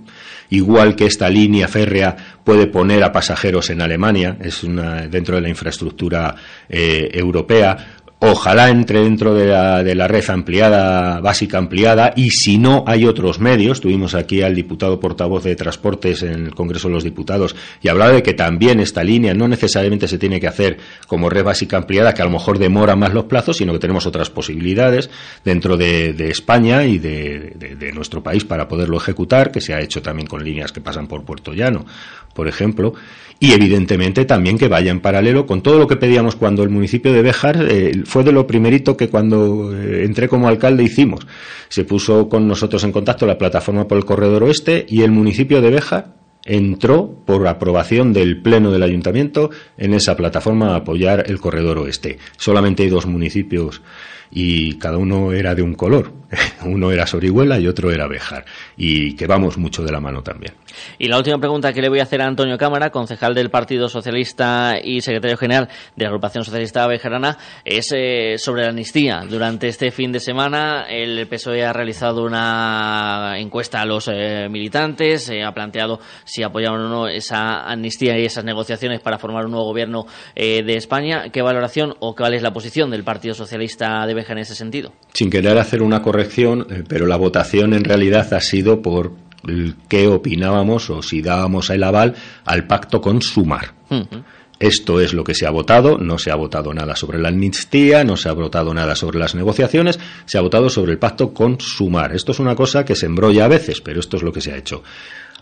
Igual 0.49 0.95
que 0.95 1.05
esta 1.05 1.29
línea 1.29 1.67
férrea 1.69 2.15
puede 2.43 2.67
poner 2.67 3.03
a 3.03 3.11
pasajeros 3.11 3.69
en 3.69 3.81
Alemania, 3.81 4.37
es 4.41 4.63
una, 4.63 5.07
dentro 5.07 5.35
de 5.35 5.41
la 5.41 5.49
infraestructura 5.49 6.35
eh, 6.67 7.09
europea, 7.13 8.00
Ojalá 8.23 8.69
entre 8.69 9.01
dentro 9.01 9.33
de 9.33 9.47
la, 9.47 9.81
de 9.81 9.95
la, 9.95 10.07
red 10.07 10.23
ampliada, 10.29 11.19
básica 11.21 11.57
ampliada, 11.57 12.13
y 12.15 12.29
si 12.29 12.59
no 12.59 12.83
hay 12.85 13.05
otros 13.05 13.39
medios, 13.39 13.81
tuvimos 13.81 14.13
aquí 14.13 14.43
al 14.43 14.53
diputado 14.53 14.99
portavoz 14.99 15.43
de 15.43 15.55
Transportes 15.55 16.21
en 16.21 16.45
el 16.45 16.53
Congreso 16.53 16.87
de 16.87 16.93
los 16.93 17.03
Diputados 17.03 17.55
y 17.81 17.87
hablaba 17.87 18.11
de 18.11 18.21
que 18.21 18.35
también 18.35 18.79
esta 18.79 19.03
línea 19.03 19.33
no 19.33 19.47
necesariamente 19.47 20.07
se 20.07 20.19
tiene 20.19 20.39
que 20.39 20.45
hacer 20.45 20.77
como 21.07 21.31
red 21.31 21.43
básica 21.43 21.77
ampliada, 21.77 22.13
que 22.13 22.21
a 22.21 22.25
lo 22.25 22.29
mejor 22.29 22.59
demora 22.59 22.95
más 22.95 23.11
los 23.11 23.23
plazos, 23.23 23.57
sino 23.57 23.73
que 23.73 23.79
tenemos 23.79 24.05
otras 24.05 24.29
posibilidades 24.29 25.09
dentro 25.43 25.75
de, 25.75 26.11
España 26.29 26.85
y 26.85 26.99
de, 26.99 27.91
nuestro 27.95 28.21
país 28.21 28.45
para 28.45 28.67
poderlo 28.67 28.97
ejecutar, 28.97 29.51
que 29.51 29.61
se 29.61 29.73
ha 29.73 29.81
hecho 29.81 30.03
también 30.03 30.27
con 30.27 30.43
líneas 30.43 30.71
que 30.71 30.79
pasan 30.79 31.07
por 31.07 31.23
Puerto 31.23 31.53
Llano, 31.53 31.87
por 32.33 32.47
ejemplo, 32.47 32.93
y 33.39 33.53
evidentemente 33.53 34.25
también 34.25 34.59
que 34.59 34.67
vaya 34.67 34.91
en 34.91 34.99
paralelo 34.99 35.47
con 35.47 35.61
todo 35.61 35.79
lo 35.79 35.87
que 35.87 35.95
pedíamos 35.95 36.35
cuando 36.35 36.61
el 36.61 36.69
municipio 36.69 37.11
de 37.11 37.23
Béjar 37.23 37.65
eh, 37.67 38.03
fue 38.05 38.23
de 38.23 38.31
lo 38.31 38.45
primerito 38.45 38.95
que 38.95 39.09
cuando 39.09 39.75
eh, 39.75 40.05
entré 40.05 40.29
como 40.29 40.47
alcalde 40.47 40.83
hicimos. 40.83 41.25
Se 41.67 41.83
puso 41.83 42.29
con 42.29 42.47
nosotros 42.47 42.83
en 42.83 42.91
contacto 42.91 43.25
la 43.25 43.39
plataforma 43.39 43.87
por 43.87 43.97
el 43.97 44.05
corredor 44.05 44.43
oeste 44.43 44.85
y 44.87 45.01
el 45.01 45.11
municipio 45.11 45.59
de 45.59 45.71
Béjar 45.71 46.13
entró 46.45 47.23
por 47.25 47.47
aprobación 47.47 48.13
del 48.13 48.41
pleno 48.41 48.71
del 48.71 48.83
ayuntamiento 48.83 49.49
en 49.77 49.95
esa 49.95 50.15
plataforma 50.15 50.73
a 50.73 50.77
apoyar 50.77 51.23
el 51.27 51.39
corredor 51.39 51.79
oeste. 51.79 52.19
Solamente 52.37 52.83
hay 52.83 52.89
dos 52.89 53.07
municipios 53.07 53.81
y 54.31 54.77
cada 54.77 54.97
uno 54.97 55.33
era 55.33 55.53
de 55.53 55.61
un 55.61 55.75
color. 55.75 56.21
Uno 56.65 56.91
era 56.91 57.05
Sorihuela 57.05 57.59
y 57.59 57.67
otro 57.67 57.91
era 57.91 58.07
Bejar. 58.07 58.45
Y 58.77 59.15
que 59.15 59.27
vamos 59.27 59.57
mucho 59.57 59.83
de 59.83 59.91
la 59.91 59.99
mano 59.99 60.21
también. 60.23 60.53
Y 60.97 61.07
la 61.07 61.17
última 61.17 61.37
pregunta 61.37 61.73
que 61.73 61.81
le 61.81 61.89
voy 61.89 61.99
a 61.99 62.03
hacer 62.03 62.21
a 62.21 62.27
Antonio 62.27 62.57
Cámara, 62.57 62.89
concejal 62.89 63.33
del 63.33 63.49
Partido 63.49 63.89
Socialista 63.89 64.75
y 64.81 65.01
secretario 65.01 65.37
general 65.37 65.67
de 65.95 66.03
la 66.03 66.09
Agrupación 66.09 66.45
Socialista 66.45 66.87
Bejarana, 66.87 67.37
es 67.65 67.91
eh, 67.93 68.35
sobre 68.37 68.63
la 68.63 68.69
amnistía. 68.69 69.23
Durante 69.29 69.67
este 69.67 69.91
fin 69.91 70.11
de 70.11 70.19
semana 70.19 70.85
el 70.89 71.27
PSOE 71.27 71.65
ha 71.65 71.73
realizado 71.73 72.23
una 72.23 73.37
encuesta 73.37 73.81
a 73.81 73.85
los 73.85 74.07
eh, 74.07 74.47
militantes, 74.49 75.29
eh, 75.29 75.43
ha 75.43 75.53
planteado 75.53 75.99
si 76.23 76.43
apoyaban 76.43 76.81
o 76.81 76.89
no 76.89 77.07
esa 77.07 77.69
amnistía 77.69 78.17
y 78.17 78.25
esas 78.25 78.45
negociaciones 78.45 79.01
para 79.01 79.17
formar 79.17 79.45
un 79.45 79.51
nuevo 79.51 79.65
gobierno 79.65 80.05
de 80.35 80.75
España. 80.75 81.29
¿Qué 81.31 81.41
valoración 81.41 81.95
o 81.99 82.15
cuál 82.15 82.33
es 82.33 82.41
la 82.41 82.53
posición 82.53 82.89
del 82.89 83.03
Partido 83.03 83.33
Socialista 83.33 84.05
de 84.05 84.13
En 84.29 84.37
ese 84.37 84.55
sentido. 84.55 84.93
Sin 85.13 85.29
querer 85.29 85.57
hacer 85.57 85.81
una 85.81 86.01
corrección, 86.01 86.67
eh, 86.69 86.83
pero 86.87 87.05
la 87.05 87.17
votación 87.17 87.73
en 87.73 87.83
realidad 87.83 88.33
ha 88.33 88.41
sido 88.41 88.81
por 88.81 89.13
qué 89.87 90.07
opinábamos 90.07 90.89
o 90.89 91.01
si 91.01 91.21
dábamos 91.21 91.69
el 91.69 91.83
aval 91.83 92.15
al 92.45 92.67
pacto 92.67 93.01
con 93.01 93.21
Sumar. 93.21 93.73
Esto 94.59 94.99
es 94.99 95.13
lo 95.13 95.23
que 95.23 95.33
se 95.33 95.47
ha 95.47 95.49
votado, 95.49 95.97
no 95.97 96.19
se 96.19 96.29
ha 96.29 96.35
votado 96.35 96.71
nada 96.71 96.95
sobre 96.95 97.17
la 97.17 97.29
amnistía, 97.29 98.03
no 98.03 98.15
se 98.15 98.29
ha 98.29 98.33
votado 98.33 98.73
nada 98.75 98.95
sobre 98.95 99.17
las 99.17 99.33
negociaciones, 99.33 99.99
se 100.25 100.37
ha 100.37 100.41
votado 100.41 100.69
sobre 100.69 100.91
el 100.91 100.99
pacto 100.99 101.33
con 101.33 101.59
Sumar. 101.59 102.15
Esto 102.15 102.31
es 102.31 102.39
una 102.39 102.55
cosa 102.55 102.85
que 102.85 102.95
se 102.95 103.07
embrolla 103.07 103.45
a 103.45 103.47
veces, 103.47 103.81
pero 103.81 103.99
esto 103.99 104.17
es 104.17 104.23
lo 104.23 104.31
que 104.31 104.41
se 104.41 104.53
ha 104.53 104.57
hecho. 104.57 104.83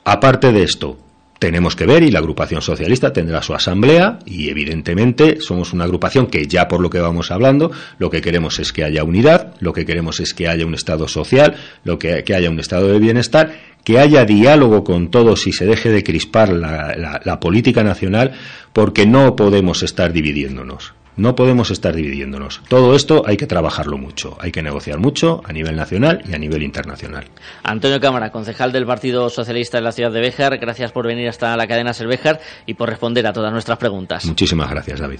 Aparte 0.06 0.54
de 0.54 0.64
esto, 0.64 0.98
tenemos 1.40 1.76
que 1.76 1.86
ver 1.86 2.04
y 2.04 2.12
la 2.12 2.20
agrupación 2.20 2.62
socialista 2.62 3.14
tendrá 3.14 3.42
su 3.42 3.54
asamblea 3.54 4.20
y 4.26 4.50
evidentemente 4.50 5.40
somos 5.40 5.74
una 5.74 5.86
agrupación 5.86 6.28
que 6.28 6.46
ya 6.46 6.68
por 6.68 6.82
lo 6.82 6.90
que 6.90 7.00
vamos 7.00 7.32
hablando 7.32 7.72
lo 7.98 8.10
que 8.10 8.22
queremos 8.22 8.60
es 8.60 8.74
que 8.74 8.84
haya 8.84 9.04
unidad, 9.04 9.56
lo 9.60 9.74
que 9.74 9.86
queremos 9.86 10.20
es 10.20 10.34
que 10.34 10.50
haya 10.50 10.66
un 10.66 10.76
estado 10.76 11.08
social, 11.08 11.56
lo 11.86 11.98
que, 11.98 12.24
que 12.26 12.36
haya 12.36 12.50
un 12.50 12.60
estado 12.60 12.90
de 12.90 13.00
bienestar, 13.00 13.54
que 13.86 14.00
haya 14.00 14.26
diálogo 14.26 14.84
con 14.84 15.10
todos 15.10 15.48
y 15.48 15.54
se 15.54 15.66
deje 15.66 15.90
de 15.90 16.04
crispar 16.04 16.50
la, 16.50 17.22
la 17.24 17.40
política 17.40 17.84
nacional 17.84 18.34
porque 18.74 19.06
no 19.06 19.36
podemos 19.36 19.82
estar 19.82 20.12
dividiéndonos. 20.12 20.94
No 21.20 21.36
podemos 21.36 21.70
estar 21.70 21.94
dividiéndonos. 21.94 22.62
Todo 22.70 22.96
esto 22.96 23.24
hay 23.26 23.36
que 23.36 23.46
trabajarlo 23.46 23.98
mucho, 23.98 24.38
hay 24.40 24.52
que 24.52 24.64
negociar 24.64 25.00
mucho 25.00 25.42
a 25.44 25.52
nivel 25.52 25.76
nacional 25.76 26.24
y 26.26 26.34
a 26.34 26.38
nivel 26.38 26.64
internacional. 26.64 27.26
Antonio 27.62 28.00
Cámara, 28.00 28.32
concejal 28.32 28.72
del 28.72 28.86
Partido 28.86 29.30
Socialista 29.30 29.78
de 29.78 29.84
la 29.84 29.92
ciudad 29.92 30.12
de 30.12 30.22
Béjar, 30.22 30.58
gracias 30.60 30.94
por 30.94 31.06
venir 31.06 31.28
hasta 31.28 31.56
la 31.58 31.68
cadena 31.68 31.92
Béjar 32.08 32.40
y 32.66 32.76
por 32.76 32.90
responder 32.90 33.28
a 33.28 33.34
todas 33.34 33.52
nuestras 33.52 33.78
preguntas. 33.78 34.24
Muchísimas 34.26 34.70
gracias, 34.70 35.00
David. 35.02 35.20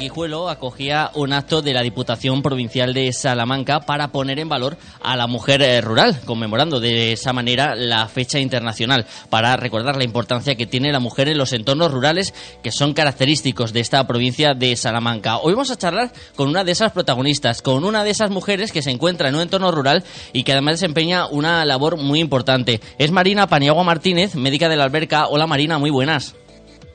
Guijuelo 0.00 0.48
acogía 0.48 1.10
un 1.14 1.34
acto 1.34 1.60
de 1.60 1.74
la 1.74 1.82
Diputación 1.82 2.42
Provincial 2.42 2.94
de 2.94 3.12
Salamanca 3.12 3.80
para 3.80 4.08
poner 4.08 4.38
en 4.38 4.48
valor 4.48 4.78
a 5.02 5.14
la 5.14 5.26
mujer 5.26 5.60
eh, 5.60 5.80
rural, 5.82 6.20
conmemorando 6.24 6.80
de 6.80 7.12
esa 7.12 7.34
manera 7.34 7.74
la 7.74 8.08
fecha 8.08 8.40
internacional, 8.40 9.06
para 9.28 9.56
recordar 9.56 9.96
la 9.96 10.04
importancia 10.04 10.54
que 10.54 10.66
tiene 10.66 10.90
la 10.90 11.00
mujer 11.00 11.28
en 11.28 11.36
los 11.36 11.52
entornos 11.52 11.92
rurales 11.92 12.32
que 12.62 12.72
son 12.72 12.94
característicos 12.94 13.74
de 13.74 13.80
esta 13.80 14.04
provincia 14.06 14.54
de 14.54 14.74
Salamanca. 14.74 15.36
Hoy 15.36 15.52
vamos 15.52 15.70
a 15.70 15.76
charlar 15.76 16.10
con 16.34 16.48
una 16.48 16.64
de 16.64 16.72
esas 16.72 16.92
protagonistas, 16.92 17.60
con 17.60 17.84
una 17.84 18.02
de 18.02 18.10
esas 18.10 18.30
mujeres 18.30 18.72
que 18.72 18.82
se 18.82 18.90
encuentra 18.90 19.28
en 19.28 19.34
un 19.34 19.42
entorno 19.42 19.70
rural 19.70 20.02
y 20.32 20.44
que 20.44 20.52
además 20.52 20.80
desempeña 20.80 21.26
una 21.26 21.64
labor 21.66 21.98
muy 21.98 22.20
importante. 22.20 22.80
Es 22.96 23.10
Marina 23.10 23.48
Paniagua 23.48 23.84
Martínez, 23.84 24.34
médica 24.34 24.70
de 24.70 24.76
la 24.76 24.84
alberca. 24.84 25.26
Hola 25.28 25.46
Marina, 25.46 25.78
muy 25.78 25.90
buenas. 25.90 26.34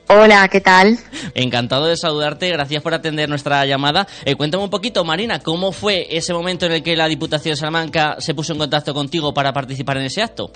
Hola, 0.08 0.46
¿qué 0.48 0.60
tal? 0.60 0.98
Encantado 1.34 1.86
de 1.86 1.96
saludarte, 1.96 2.48
gracias 2.50 2.80
por 2.80 2.94
atender 2.94 3.28
nuestra 3.28 3.66
llamada. 3.66 4.06
Eh, 4.24 4.36
cuéntame 4.36 4.62
un 4.62 4.70
poquito, 4.70 5.04
Marina, 5.04 5.40
¿cómo 5.40 5.72
fue 5.72 6.06
ese 6.16 6.32
momento 6.32 6.66
en 6.66 6.72
el 6.72 6.82
que 6.84 6.94
la 6.94 7.08
Diputación 7.08 7.54
de 7.54 7.56
Salamanca 7.56 8.16
se 8.20 8.32
puso 8.32 8.52
en 8.52 8.60
contacto 8.60 8.94
contigo 8.94 9.34
para 9.34 9.52
participar 9.52 9.96
en 9.96 10.04
ese 10.04 10.22
acto? 10.22 10.52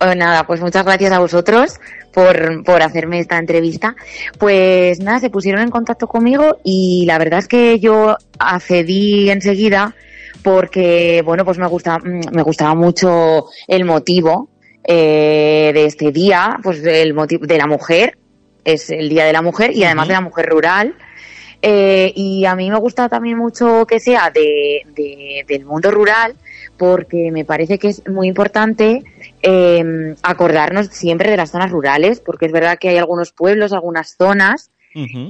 Oh, 0.00 0.14
nada, 0.14 0.46
pues 0.46 0.60
muchas 0.60 0.84
gracias 0.84 1.12
a 1.12 1.18
vosotros 1.18 1.80
por, 2.12 2.62
por 2.64 2.82
hacerme 2.82 3.20
esta 3.20 3.38
entrevista. 3.38 3.96
Pues 4.38 5.00
nada, 5.00 5.20
se 5.20 5.30
pusieron 5.30 5.62
en 5.62 5.70
contacto 5.70 6.06
conmigo 6.06 6.58
y 6.62 7.04
la 7.06 7.16
verdad 7.16 7.38
es 7.38 7.48
que 7.48 7.78
yo 7.78 8.16
accedí 8.38 9.30
enseguida 9.30 9.94
porque, 10.42 11.22
bueno, 11.24 11.46
pues 11.46 11.56
me, 11.56 11.66
gusta, 11.68 11.98
mm, 11.98 12.34
me 12.34 12.42
gustaba 12.42 12.74
mucho 12.74 13.46
el 13.66 13.84
motivo 13.86 14.50
eh, 14.84 15.70
de 15.72 15.86
este 15.86 16.10
día, 16.10 16.58
pues 16.62 16.84
el 16.84 17.14
motivo 17.14 17.46
de 17.46 17.56
la 17.56 17.66
mujer, 17.66 18.18
es 18.64 18.90
el 18.90 19.08
Día 19.08 19.24
de 19.24 19.32
la 19.32 19.42
Mujer 19.42 19.72
y 19.72 19.84
además 19.84 20.08
de 20.08 20.14
la 20.14 20.20
mujer 20.20 20.46
rural. 20.46 20.94
Eh, 21.64 22.12
y 22.16 22.44
a 22.44 22.56
mí 22.56 22.70
me 22.70 22.78
gusta 22.78 23.08
también 23.08 23.38
mucho 23.38 23.86
que 23.86 24.00
sea 24.00 24.30
de, 24.30 24.82
del 25.46 25.64
mundo 25.64 25.92
rural 25.92 26.34
porque 26.76 27.30
me 27.30 27.44
parece 27.44 27.78
que 27.78 27.88
es 27.88 28.02
muy 28.08 28.26
importante 28.26 29.04
eh, 29.42 30.16
acordarnos 30.24 30.88
siempre 30.88 31.30
de 31.30 31.36
las 31.36 31.52
zonas 31.52 31.70
rurales 31.70 32.18
porque 32.18 32.46
es 32.46 32.52
verdad 32.52 32.78
que 32.80 32.88
hay 32.88 32.98
algunos 32.98 33.30
pueblos, 33.32 33.72
algunas 33.72 34.16
zonas 34.16 34.70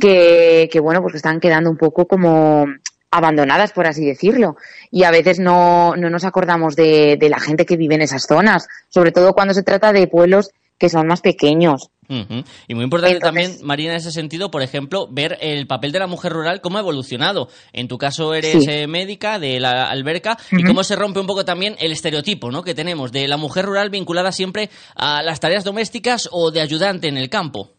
que, 0.00 0.68
que, 0.72 0.80
bueno, 0.80 1.02
pues 1.02 1.14
están 1.14 1.38
quedando 1.38 1.70
un 1.70 1.76
poco 1.76 2.06
como 2.06 2.66
abandonadas, 3.12 3.72
por 3.72 3.86
así 3.86 4.04
decirlo. 4.04 4.56
Y 4.90 5.04
a 5.04 5.10
veces 5.10 5.38
no, 5.38 5.94
no 5.94 6.10
nos 6.10 6.24
acordamos 6.24 6.74
de, 6.74 7.16
de 7.16 7.28
la 7.28 7.38
gente 7.38 7.64
que 7.64 7.76
vive 7.76 7.94
en 7.94 8.02
esas 8.02 8.26
zonas, 8.26 8.66
sobre 8.88 9.12
todo 9.12 9.34
cuando 9.34 9.54
se 9.54 9.62
trata 9.62 9.92
de 9.92 10.08
pueblos 10.08 10.50
que 10.78 10.88
son 10.88 11.06
más 11.06 11.20
pequeños. 11.20 11.90
Y 12.66 12.74
muy 12.74 12.84
importante 12.84 13.18
también, 13.18 13.58
Marina, 13.62 13.92
en 13.92 13.96
ese 13.96 14.12
sentido, 14.12 14.50
por 14.50 14.62
ejemplo, 14.62 15.08
ver 15.10 15.38
el 15.40 15.66
papel 15.66 15.92
de 15.92 15.98
la 15.98 16.06
mujer 16.06 16.32
rural, 16.32 16.60
cómo 16.60 16.78
ha 16.78 16.80
evolucionado. 16.80 17.48
En 17.72 17.88
tu 17.88 17.98
caso 17.98 18.34
eres 18.34 18.66
eh, 18.68 18.86
médica 18.86 19.38
de 19.38 19.60
la 19.60 19.90
alberca 19.90 20.38
y 20.50 20.62
cómo 20.64 20.84
se 20.84 20.96
rompe 20.96 21.20
un 21.20 21.26
poco 21.26 21.44
también 21.44 21.76
el 21.78 21.92
estereotipo 21.92 22.50
¿no? 22.50 22.62
que 22.62 22.74
tenemos 22.74 23.12
de 23.12 23.28
la 23.28 23.36
mujer 23.36 23.64
rural 23.64 23.90
vinculada 23.90 24.32
siempre 24.32 24.70
a 24.94 25.22
las 25.22 25.40
tareas 25.40 25.64
domésticas 25.64 26.28
o 26.30 26.50
de 26.50 26.60
ayudante 26.60 27.08
en 27.08 27.16
el 27.16 27.30
campo. 27.30 27.70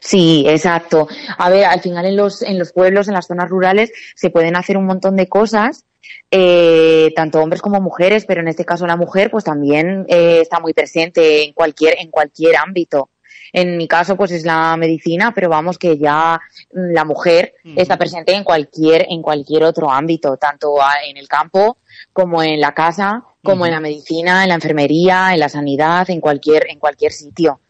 Sí, 0.00 0.44
exacto. 0.46 1.06
A 1.38 1.50
ver, 1.50 1.64
al 1.64 1.80
final 1.80 2.06
en 2.06 2.16
los, 2.16 2.42
en 2.42 2.58
los 2.58 2.72
pueblos, 2.72 3.08
en 3.08 3.14
las 3.14 3.26
zonas 3.26 3.48
rurales, 3.48 3.92
se 4.14 4.30
pueden 4.30 4.56
hacer 4.56 4.76
un 4.76 4.86
montón 4.86 5.16
de 5.16 5.28
cosas 5.28 5.84
eh, 6.30 7.12
tanto 7.14 7.40
hombres 7.40 7.62
como 7.62 7.80
mujeres, 7.80 8.24
pero 8.26 8.40
en 8.40 8.48
este 8.48 8.64
caso 8.64 8.86
la 8.86 8.96
mujer 8.96 9.30
pues 9.30 9.44
también 9.44 10.06
eh, 10.08 10.40
está 10.40 10.58
muy 10.60 10.72
presente 10.72 11.44
en 11.44 11.52
cualquier, 11.52 11.96
en 12.00 12.10
cualquier 12.10 12.56
ámbito. 12.56 13.08
En 13.52 13.76
mi 13.76 13.88
caso 13.88 14.16
pues 14.16 14.30
es 14.32 14.44
la 14.44 14.76
medicina, 14.76 15.32
pero 15.34 15.48
vamos 15.48 15.78
que 15.78 15.98
ya 15.98 16.40
la 16.70 17.04
mujer 17.04 17.54
está 17.76 17.96
presente 17.96 18.34
en 18.34 18.44
cualquier, 18.44 19.06
en 19.08 19.22
cualquier 19.22 19.64
otro 19.64 19.90
ámbito, 19.90 20.36
tanto 20.36 20.76
en 21.06 21.16
el 21.16 21.28
campo 21.28 21.78
como 22.12 22.42
en 22.42 22.60
la 22.60 22.72
casa, 22.72 23.22
como 23.42 23.66
en 23.66 23.72
la 23.72 23.80
medicina, 23.80 24.42
en 24.42 24.48
la 24.48 24.54
enfermería, 24.56 25.32
en 25.32 25.40
la 25.40 25.48
sanidad, 25.48 26.08
en 26.10 26.20
cualquier, 26.20 26.66
en 26.70 26.78
cualquier 26.78 27.12
sitio. 27.12 27.60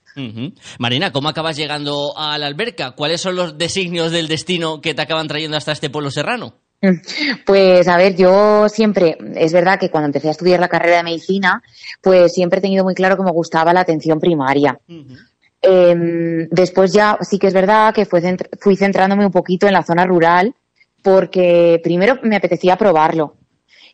Marina, 0.79 1.13
¿cómo 1.13 1.29
acabas 1.29 1.57
llegando 1.57 2.17
a 2.17 2.39
la 2.39 2.47
alberca? 2.47 2.93
¿Cuáles 2.93 3.21
son 3.21 3.37
los 3.37 3.59
designios 3.59 4.13
del 4.13 4.29
destino 4.29 4.81
que 4.81 4.95
te 4.95 5.03
acaban 5.03 5.29
trayendo 5.29 5.59
hasta 5.59 5.73
este 5.73 5.91
pueblo 5.91 6.11
serrano? 6.11 6.55
Pues 7.45 7.89
a 7.89 7.97
ver, 7.97 8.17
yo 8.17 8.69
siempre, 8.69 9.17
es 9.35 9.53
verdad 9.53 9.79
que 9.79 9.91
cuando 9.91 10.07
empecé 10.07 10.29
a 10.29 10.33
estudiar 10.33 10.61
la 10.61 10.69
carrera 10.69 10.99
de 10.99 11.03
medicina, 11.05 11.63
pues 12.03 12.33
siempre 12.33 12.59
he 12.59 12.63
tenido 12.63 12.85
muy 12.85 12.95
claro 12.95 13.17
que 13.17 13.23
me 13.23 13.31
gustaba 13.31 13.73
la 13.73 13.81
atención 13.81 14.21
primaria. 14.21 14.79
Em, 15.69 16.49
después 16.51 16.93
ya 16.93 17.19
sí 17.23 17.39
que 17.39 17.49
es 17.49 17.55
verdad 17.55 17.93
que 17.93 18.07
fui 18.07 18.77
centrándome 18.77 19.27
un 19.27 19.33
poquito 19.33 19.67
en 19.67 19.73
la 19.73 19.83
zona 19.83 20.07
rural 20.07 20.55
porque 21.03 21.81
primero 21.83 22.19
me 22.23 22.37
apetecía 22.37 22.77
probarlo. 22.77 23.35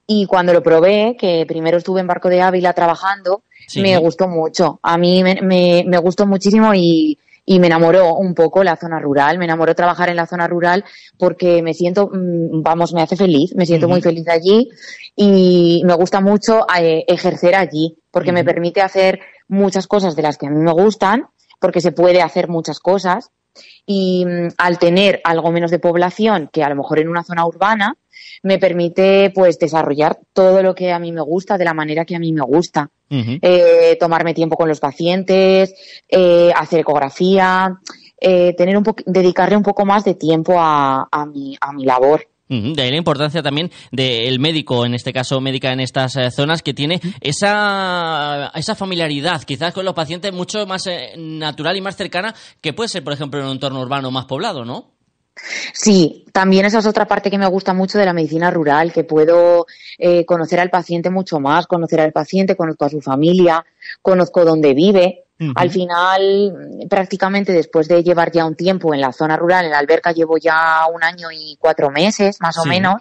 Y 0.06 0.26
cuando 0.26 0.52
lo 0.52 0.62
probé, 0.62 1.16
que 1.18 1.44
primero 1.46 1.78
estuve 1.78 2.00
en 2.00 2.06
Barco 2.06 2.28
de 2.28 2.42
Ávila 2.42 2.72
trabajando, 2.72 3.42
Sí. 3.68 3.80
me 3.80 3.96
gustó 3.96 4.28
mucho. 4.28 4.80
A 4.82 4.98
mí 4.98 5.22
me, 5.22 5.40
me, 5.40 5.84
me 5.86 5.96
gustó 5.98 6.26
muchísimo 6.26 6.74
y, 6.74 7.16
y 7.46 7.58
me 7.60 7.68
enamoró 7.68 8.16
un 8.16 8.34
poco 8.34 8.62
la 8.64 8.76
zona 8.76 8.98
rural. 8.98 9.38
Me 9.38 9.44
enamoró 9.44 9.74
trabajar 9.74 10.08
en 10.10 10.16
la 10.16 10.26
zona 10.26 10.48
rural 10.48 10.84
porque 11.16 11.62
me 11.62 11.72
siento, 11.72 12.10
mm, 12.12 12.62
vamos, 12.62 12.92
me 12.92 13.02
hace 13.02 13.16
feliz. 13.16 13.54
Me 13.54 13.64
siento 13.64 13.88
muy 13.88 14.02
feliz 14.02 14.28
allí 14.28 14.68
y 15.16 15.82
me 15.86 15.94
gusta 15.94 16.20
mucho 16.20 16.66
eh, 16.78 17.04
ejercer 17.06 17.54
allí 17.54 17.96
porque 18.10 18.32
me 18.32 18.44
permite 18.44 18.82
hacer 18.82 19.20
muchas 19.48 19.86
cosas 19.86 20.16
de 20.16 20.22
las 20.22 20.36
que 20.36 20.46
a 20.48 20.50
mí 20.50 20.58
me 20.60 20.72
gustan, 20.72 21.26
porque 21.62 21.80
se 21.80 21.92
puede 21.92 22.20
hacer 22.20 22.48
muchas 22.48 22.80
cosas 22.80 23.30
y 23.86 24.24
mm, 24.26 24.48
al 24.58 24.78
tener 24.78 25.20
algo 25.24 25.50
menos 25.50 25.70
de 25.70 25.78
población 25.78 26.50
que 26.52 26.62
a 26.62 26.68
lo 26.68 26.76
mejor 26.76 26.98
en 26.98 27.08
una 27.08 27.24
zona 27.24 27.46
urbana, 27.46 27.96
me 28.42 28.58
permite 28.58 29.30
pues 29.34 29.58
desarrollar 29.58 30.18
todo 30.32 30.62
lo 30.62 30.74
que 30.74 30.92
a 30.92 30.98
mí 30.98 31.12
me 31.12 31.20
gusta 31.20 31.56
de 31.56 31.64
la 31.64 31.74
manera 31.74 32.04
que 32.04 32.16
a 32.16 32.18
mí 32.18 32.32
me 32.32 32.42
gusta. 32.42 32.90
Eh, 33.08 33.98
tomarme 34.00 34.32
tiempo 34.32 34.56
con 34.56 34.68
los 34.68 34.80
pacientes, 34.80 35.74
eh, 36.08 36.50
hacer 36.56 36.80
ecografía, 36.80 37.78
eh, 38.18 38.54
tener 38.56 38.74
un 38.78 38.84
dedicarle 39.04 39.54
un 39.54 39.62
poco 39.62 39.84
más 39.84 40.02
de 40.04 40.14
tiempo 40.14 40.54
a, 40.56 41.08
a 41.12 41.26
mi, 41.26 41.56
a 41.60 41.72
mi 41.72 41.84
labor. 41.84 42.26
De 42.52 42.82
ahí 42.82 42.90
la 42.90 42.98
importancia 42.98 43.42
también 43.42 43.70
del 43.90 44.38
médico, 44.38 44.84
en 44.84 44.94
este 44.94 45.12
caso 45.12 45.40
médica 45.40 45.72
en 45.72 45.80
estas 45.80 46.16
eh, 46.16 46.30
zonas, 46.30 46.62
que 46.62 46.74
tiene 46.74 47.00
esa, 47.22 48.52
esa 48.54 48.74
familiaridad, 48.74 49.42
quizás 49.44 49.72
con 49.72 49.86
los 49.86 49.94
pacientes 49.94 50.34
mucho 50.34 50.66
más 50.66 50.86
eh, 50.86 51.14
natural 51.16 51.78
y 51.78 51.80
más 51.80 51.96
cercana 51.96 52.34
que 52.60 52.74
puede 52.74 52.90
ser, 52.90 53.02
por 53.02 53.14
ejemplo, 53.14 53.40
en 53.40 53.46
un 53.46 53.52
entorno 53.52 53.80
urbano 53.80 54.10
más 54.10 54.26
poblado, 54.26 54.66
¿no? 54.66 54.90
Sí, 55.72 56.26
también 56.32 56.66
esa 56.66 56.80
es 56.80 56.86
otra 56.86 57.06
parte 57.06 57.30
que 57.30 57.38
me 57.38 57.46
gusta 57.46 57.72
mucho 57.72 57.98
de 57.98 58.04
la 58.04 58.12
medicina 58.12 58.50
rural, 58.50 58.92
que 58.92 59.02
puedo 59.02 59.66
eh, 59.96 60.26
conocer 60.26 60.60
al 60.60 60.68
paciente 60.68 61.08
mucho 61.08 61.40
más, 61.40 61.66
conocer 61.66 62.00
al 62.00 62.12
paciente, 62.12 62.54
conozco 62.54 62.84
a 62.84 62.90
su 62.90 63.00
familia, 63.00 63.64
conozco 64.02 64.44
dónde 64.44 64.74
vive. 64.74 65.24
Al 65.54 65.70
final, 65.70 66.86
prácticamente 66.88 67.52
después 67.52 67.88
de 67.88 68.02
llevar 68.02 68.30
ya 68.32 68.44
un 68.44 68.54
tiempo 68.56 68.94
en 68.94 69.00
la 69.00 69.12
zona 69.12 69.36
rural, 69.36 69.64
en 69.64 69.70
la 69.72 69.78
alberca 69.78 70.12
llevo 70.12 70.38
ya 70.38 70.86
un 70.92 71.02
año 71.02 71.28
y 71.32 71.56
cuatro 71.58 71.90
meses, 71.90 72.40
más 72.40 72.56
o 72.58 72.62
Sí. 72.62 72.68
menos, 72.68 73.00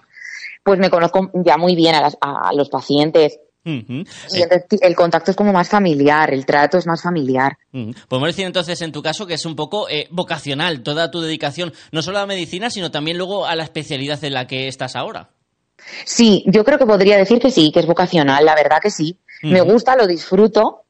pues 0.63 0.79
me 0.79 0.89
conozco 0.89 1.29
ya 1.33 1.57
muy 1.57 1.75
bien 1.75 1.95
a, 1.95 2.01
las- 2.01 2.17
a 2.21 2.51
los 2.53 2.69
pacientes. 2.69 3.39
Y 3.63 4.41
entonces 4.41 4.79
el 4.81 4.95
contacto 4.95 5.29
es 5.29 5.37
como 5.37 5.53
más 5.53 5.69
familiar, 5.69 6.33
el 6.33 6.47
trato 6.47 6.79
es 6.79 6.87
más 6.87 7.03
familiar. 7.03 7.57
Ujú. 7.73 7.93
Podemos 8.07 8.29
decir 8.29 8.45
entonces 8.47 8.81
en 8.81 8.91
tu 8.91 9.03
caso 9.03 9.27
que 9.27 9.35
es 9.35 9.45
un 9.45 9.55
poco 9.55 9.87
eh, 9.87 10.07
vocacional 10.09 10.81
toda 10.81 11.11
tu 11.11 11.21
dedicación, 11.21 11.71
no 11.91 12.01
solo 12.01 12.17
a 12.17 12.21
la 12.21 12.27
medicina, 12.27 12.71
sino 12.71 12.89
también 12.89 13.17
luego 13.19 13.45
a 13.45 13.55
la 13.55 13.63
especialidad 13.63 14.23
en 14.23 14.33
la 14.33 14.47
que 14.47 14.67
estás 14.67 14.95
ahora. 14.95 15.29
Sí, 16.05 16.43
yo 16.47 16.63
creo 16.63 16.77
que 16.79 16.85
podría 16.85 17.17
decir 17.17 17.39
que 17.39 17.51
sí, 17.51 17.71
que 17.71 17.79
es 17.81 17.85
vocacional, 17.85 18.43
la 18.45 18.55
verdad 18.55 18.77
que 18.81 18.89
sí. 18.91 19.17
Me 19.43 19.61
gusta, 19.61 19.95
lo 19.95 20.05
disfruto. 20.05 20.80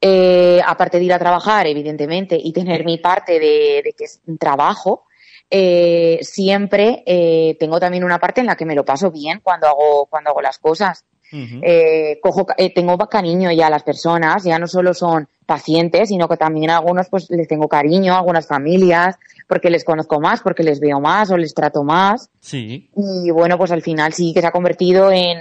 Eh, 0.00 0.60
aparte 0.66 0.98
de 0.98 1.04
ir 1.04 1.12
a 1.12 1.18
trabajar, 1.18 1.66
evidentemente, 1.66 2.38
y 2.42 2.52
tener 2.52 2.84
mi 2.84 2.98
parte 2.98 3.38
de, 3.38 3.82
de 3.84 3.94
que 3.96 4.04
es 4.04 4.20
trabajo, 4.38 5.04
eh, 5.50 6.20
siempre 6.22 7.02
eh, 7.04 7.56
tengo 7.58 7.80
también 7.80 8.04
una 8.04 8.20
parte 8.20 8.40
en 8.40 8.46
la 8.46 8.56
que 8.56 8.64
me 8.64 8.76
lo 8.76 8.84
paso 8.84 9.10
bien 9.10 9.40
cuando 9.42 9.66
hago, 9.66 10.06
cuando 10.06 10.30
hago 10.30 10.40
las 10.40 10.58
cosas. 10.58 11.04
Eh, 11.32 12.18
cojo, 12.20 12.44
eh, 12.56 12.74
tengo 12.74 12.98
cariño 12.98 13.52
ya 13.52 13.68
a 13.68 13.70
las 13.70 13.84
personas, 13.84 14.42
ya 14.42 14.58
no 14.58 14.66
solo 14.66 14.92
son 14.94 15.28
pacientes, 15.46 16.08
sino 16.08 16.26
que 16.28 16.36
también 16.36 16.70
a 16.70 16.78
algunos 16.78 17.08
pues 17.08 17.30
les 17.30 17.46
tengo 17.46 17.68
cariño, 17.68 18.14
a 18.14 18.18
algunas 18.18 18.48
familias, 18.48 19.16
porque 19.46 19.70
les 19.70 19.84
conozco 19.84 20.18
más, 20.18 20.40
porque 20.40 20.64
les 20.64 20.80
veo 20.80 20.98
más 20.98 21.30
o 21.30 21.36
les 21.36 21.54
trato 21.54 21.84
más. 21.84 22.30
Sí. 22.40 22.90
Y 22.96 23.30
bueno, 23.30 23.56
pues 23.58 23.70
al 23.70 23.82
final 23.82 24.12
sí 24.12 24.32
que 24.34 24.40
se 24.40 24.48
ha 24.48 24.50
convertido 24.50 25.12
en, 25.12 25.38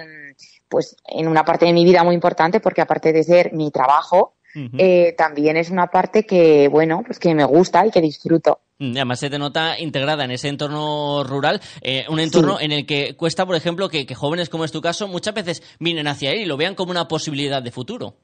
pues, 0.69 0.95
en 1.05 1.27
una 1.27 1.43
parte 1.43 1.65
de 1.65 1.73
mi 1.73 1.83
vida 1.83 2.03
muy 2.03 2.15
importante, 2.15 2.59
porque 2.59 2.81
aparte 2.81 3.11
de 3.11 3.23
ser 3.23 3.53
mi 3.53 3.71
trabajo, 3.71 4.35
eh, 4.77 5.13
también 5.17 5.57
es 5.57 5.69
una 5.69 5.87
parte 5.87 6.25
que, 6.25 6.67
bueno, 6.69 7.03
pues 7.05 7.19
que 7.19 7.33
me 7.35 7.43
gusta 7.45 7.85
y 7.85 7.91
que 7.91 8.01
disfruto. 8.01 8.59
Mm, 8.79 8.91
Además 8.95 9.19
se 9.19 9.29
te 9.29 9.37
nota 9.37 9.79
integrada 9.79 10.23
en 10.25 10.31
ese 10.31 10.47
entorno 10.47 11.23
rural, 11.23 11.61
eh, 11.81 12.05
un 12.09 12.19
entorno 12.19 12.57
Sí. 12.57 12.65
en 12.65 12.71
el 12.71 12.85
que 12.85 13.15
cuesta, 13.15 13.45
por 13.45 13.55
ejemplo, 13.55 13.89
que, 13.89 14.05
que 14.05 14.15
jóvenes 14.15 14.49
como 14.49 14.63
es 14.65 14.71
tu 14.71 14.81
caso 14.81 15.07
muchas 15.07 15.33
veces 15.35 15.61
vienen 15.79 16.07
hacia 16.07 16.31
él 16.31 16.39
y 16.41 16.45
lo 16.45 16.57
vean 16.57 16.75
como 16.75 16.91
una 16.91 17.07
posibilidad 17.07 17.61
de 17.61 17.71
futuro. 17.71 18.15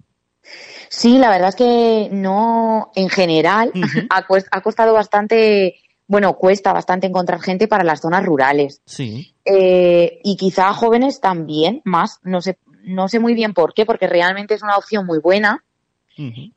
Sí, 0.90 1.18
la 1.18 1.30
verdad 1.30 1.50
es 1.50 1.56
que 1.56 2.10
no, 2.12 2.92
en 2.96 3.10
general, 3.10 3.72
ha, 4.10 4.28
cuest- 4.28 4.48
ha 4.52 4.62
costado 4.62 4.94
bastante, 4.94 5.76
bueno, 6.08 6.36
cuesta 6.36 6.74
bastante 6.74 7.08
encontrar 7.08 7.42
gente 7.42 7.68
para 7.68 7.84
las 7.84 8.02
zonas 8.02 8.26
rurales. 8.26 8.82
Sí. 8.86 9.34
Eh, 9.44 10.20
y 10.24 10.38
quizá 10.38 10.74
jóvenes 10.74 11.20
también, 11.20 11.82
más, 11.84 12.20
no 12.24 12.42
sé, 12.42 12.58
no 12.84 13.08
sé 13.08 13.20
muy 13.20 13.34
bien 13.34 13.54
por 13.54 13.74
qué, 13.74 13.86
porque 13.86 14.08
realmente 14.08 14.54
es 14.54 14.64
una 14.64 14.78
opción 14.78 15.06
muy 15.06 15.20
buena, 15.20 15.64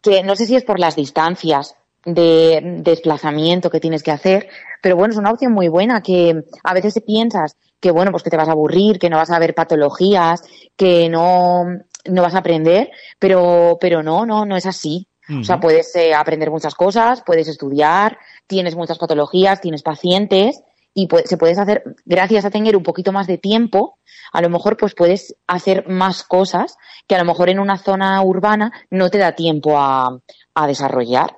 que 0.03 0.23
no 0.23 0.37
sé 0.37 0.47
si 0.47 0.55
es 0.55 0.63
por 0.63 0.79
las 0.79 0.95
distancias 0.95 1.75
de 2.05 2.61
desplazamiento 2.81 3.71
que 3.71 3.81
tienes 3.81 4.05
que 4.05 4.13
hacer, 4.13 4.49
pero 4.81 4.95
bueno, 4.95 5.13
es 5.13 5.19
una 5.19 5.33
opción 5.33 5.53
muy 5.53 5.67
buena 5.67 6.01
que 6.01 6.45
a 6.63 6.75
veces 6.75 7.03
piensas 7.05 7.57
que 7.81 7.91
bueno, 7.91 8.11
pues 8.11 8.23
que 8.23 8.31
te 8.31 8.37
vas 8.37 8.49
a 8.49 8.53
aburrir, 8.53 8.99
que 8.99 9.11
no 9.11 9.17
vas 9.17 9.31
a 9.31 9.39
ver 9.39 9.55
patologías, 9.55 10.43
que 10.77 11.09
no, 11.09 11.65
no 12.05 12.23
vas 12.23 12.35
a 12.35 12.39
aprender, 12.39 12.91
pero, 13.19 13.79
pero 13.81 14.03
no, 14.03 14.27
no, 14.27 14.45
no 14.45 14.57
es 14.57 14.67
así. 14.67 15.07
O 15.41 15.45
sea, 15.45 15.61
puedes 15.61 15.95
eh, 15.97 16.15
aprender 16.15 16.51
muchas 16.51 16.75
cosas, 16.75 17.23
puedes 17.25 17.49
estudiar, 17.49 18.19
tienes 18.47 18.75
muchas 18.77 18.99
patologías, 18.99 19.61
tienes 19.61 19.83
pacientes 19.83 20.63
y 20.95 21.07
pu- 21.07 21.25
se 21.27 21.37
puedes 21.37 21.59
hacer, 21.59 21.83
gracias 22.07 22.45
a 22.47 22.51
tener 22.51 22.77
un 22.77 22.83
poquito 22.83 23.13
más 23.13 23.27
de 23.27 23.37
tiempo, 23.39 23.99
a 24.33 24.41
lo 24.41 24.49
mejor 24.49 24.77
pues 24.79 24.95
puedes 24.95 25.37
hacer 25.47 25.87
más 25.89 26.23
cosas 26.25 26.77
que 27.07 27.15
a 27.15 27.19
lo 27.19 27.25
mejor 27.27 27.51
en 27.51 27.59
una 27.59 27.77
zona 27.79 28.23
urbana 28.23 28.73
no 28.91 29.11
te 29.11 29.19
da 29.19 29.33
tiempo 29.33 29.79
a, 29.79 30.19
a 30.55 30.67
desarrollar. 30.67 31.37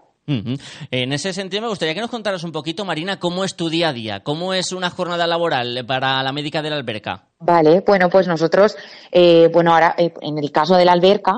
En 0.92 1.12
ese 1.12 1.32
sentido, 1.32 1.62
me 1.62 1.68
gustaría 1.68 1.92
que 1.92 2.00
nos 2.00 2.10
contaras 2.10 2.44
un 2.44 2.52
poquito, 2.52 2.84
Marina, 2.84 3.18
cómo 3.18 3.42
es 3.42 3.56
tu 3.56 3.68
día 3.68 3.88
a 3.88 3.92
día, 3.92 4.20
cómo 4.22 4.54
es 4.54 4.70
una 4.70 4.88
jornada 4.88 5.26
laboral 5.26 5.84
para 5.88 6.22
la 6.22 6.30
médica 6.30 6.62
de 6.62 6.70
la 6.70 6.76
alberca. 6.76 7.24
Vale, 7.40 7.82
bueno, 7.84 8.08
pues 8.08 8.28
nosotros, 8.28 8.76
eh, 9.10 9.50
bueno, 9.52 9.72
ahora 9.74 9.96
eh, 9.98 10.14
en 10.20 10.38
el 10.38 10.52
caso 10.52 10.76
de 10.76 10.84
la 10.84 10.92
alberca, 10.92 11.32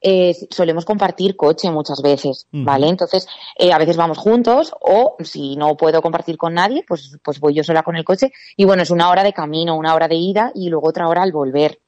eh, 0.00 0.34
solemos 0.50 0.84
compartir 0.84 1.36
coche 1.36 1.70
muchas 1.70 2.00
veces. 2.02 2.46
¿vale? 2.52 2.88
Entonces, 2.88 3.26
eh, 3.56 3.72
a 3.72 3.78
veces 3.78 3.96
vamos 3.96 4.18
juntos 4.18 4.74
o 4.80 5.16
si 5.20 5.56
no 5.56 5.76
puedo 5.76 6.02
compartir 6.02 6.36
con 6.36 6.54
nadie, 6.54 6.84
pues, 6.86 7.18
pues 7.22 7.40
voy 7.40 7.54
yo 7.54 7.64
sola 7.64 7.82
con 7.82 7.96
el 7.96 8.04
coche 8.04 8.32
y 8.56 8.64
bueno, 8.64 8.82
es 8.82 8.90
una 8.90 9.10
hora 9.10 9.22
de 9.22 9.32
camino, 9.32 9.76
una 9.76 9.94
hora 9.94 10.08
de 10.08 10.16
ida 10.16 10.52
y 10.54 10.68
luego 10.68 10.88
otra 10.88 11.08
hora 11.08 11.22
al 11.22 11.32
volver. 11.32 11.80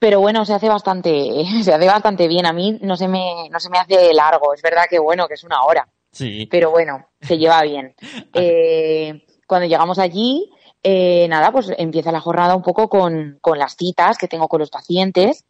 Pero 0.00 0.20
bueno, 0.20 0.46
se 0.46 0.54
hace 0.54 0.68
bastante, 0.68 1.44
se 1.62 1.72
hace 1.72 1.86
bastante 1.86 2.26
bien. 2.26 2.46
A 2.46 2.52
mí 2.52 2.78
no 2.82 2.96
se 2.96 3.06
me, 3.06 3.48
no 3.50 3.60
se 3.60 3.70
me 3.70 3.78
hace 3.78 4.12
largo. 4.14 4.54
Es 4.54 4.62
verdad 4.62 4.84
que 4.88 4.98
bueno, 4.98 5.28
que 5.28 5.34
es 5.34 5.44
una 5.44 5.62
hora. 5.62 5.86
Sí. 6.10 6.48
Pero 6.50 6.70
bueno, 6.70 7.06
se 7.20 7.38
lleva 7.38 7.62
bien. 7.62 7.94
Eh, 8.32 9.24
cuando 9.46 9.66
llegamos 9.66 9.98
allí, 9.98 10.50
eh, 10.82 11.26
nada, 11.28 11.50
pues 11.52 11.72
empieza 11.76 12.12
la 12.12 12.20
jornada 12.20 12.54
un 12.54 12.62
poco 12.62 12.88
con, 12.88 13.38
con 13.40 13.58
las 13.58 13.76
citas 13.76 14.16
que 14.16 14.28
tengo 14.28 14.48
con 14.48 14.60
los 14.60 14.70
pacientes. 14.70 15.44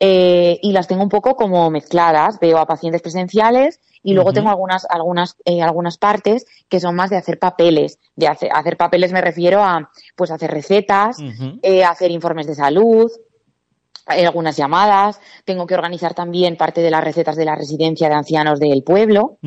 Eh, 0.00 0.58
y 0.62 0.72
las 0.72 0.88
tengo 0.88 1.02
un 1.02 1.08
poco 1.08 1.36
como 1.36 1.70
mezcladas. 1.70 2.38
Veo 2.40 2.58
a 2.58 2.66
pacientes 2.66 3.02
presenciales 3.02 3.80
y 4.02 4.12
luego 4.12 4.32
tengo 4.32 4.50
algunas, 4.50 4.86
algunas, 4.90 5.36
eh, 5.44 5.62
algunas 5.62 5.98
partes 5.98 6.46
que 6.68 6.80
son 6.80 6.94
más 6.94 7.10
de 7.10 7.16
hacer 7.16 7.38
papeles. 7.38 7.98
De 8.16 8.28
hacer, 8.28 8.50
hacer 8.52 8.76
papeles 8.76 9.12
me 9.12 9.20
refiero 9.20 9.62
a 9.62 9.90
pues 10.14 10.30
hacer 10.30 10.50
recetas, 10.50 11.18
eh, 11.62 11.84
hacer 11.84 12.10
informes 12.10 12.46
de 12.46 12.54
salud, 12.54 13.10
hay 14.06 14.24
algunas 14.24 14.56
llamadas, 14.56 15.18
tengo 15.44 15.66
que 15.66 15.74
organizar 15.74 16.14
también 16.14 16.56
parte 16.56 16.82
de 16.82 16.90
las 16.90 17.02
recetas 17.02 17.36
de 17.36 17.46
la 17.46 17.54
residencia 17.54 18.08
de 18.08 18.14
ancianos 18.14 18.60
del 18.60 18.82
pueblo. 18.82 19.38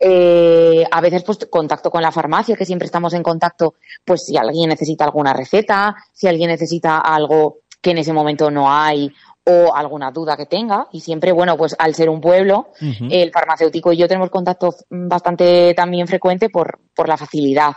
Eh, 0.00 0.84
a 0.90 1.00
veces 1.00 1.22
pues 1.22 1.38
contacto 1.50 1.90
con 1.90 2.02
la 2.02 2.10
farmacia, 2.10 2.56
que 2.56 2.66
siempre 2.66 2.86
estamos 2.86 3.14
en 3.14 3.22
contacto, 3.22 3.74
pues 4.04 4.26
si 4.26 4.36
alguien 4.36 4.68
necesita 4.68 5.04
alguna 5.04 5.32
receta, 5.32 5.94
si 6.12 6.26
alguien 6.26 6.50
necesita 6.50 6.98
algo 6.98 7.58
que 7.80 7.90
en 7.90 7.98
ese 7.98 8.12
momento 8.12 8.50
no 8.50 8.72
hay 8.72 9.12
o 9.46 9.74
alguna 9.74 10.10
duda 10.10 10.36
que 10.36 10.46
tenga. 10.46 10.88
Y 10.92 11.00
siempre, 11.00 11.32
bueno, 11.32 11.56
pues 11.56 11.74
al 11.78 11.94
ser 11.94 12.08
un 12.08 12.20
pueblo, 12.20 12.68
el 12.80 13.30
farmacéutico 13.30 13.92
y 13.92 13.96
yo 13.96 14.08
tenemos 14.08 14.30
contacto 14.30 14.74
bastante 14.90 15.74
también 15.74 16.06
frecuente 16.06 16.48
por, 16.50 16.80
por 16.94 17.08
la 17.08 17.16
facilidad. 17.16 17.72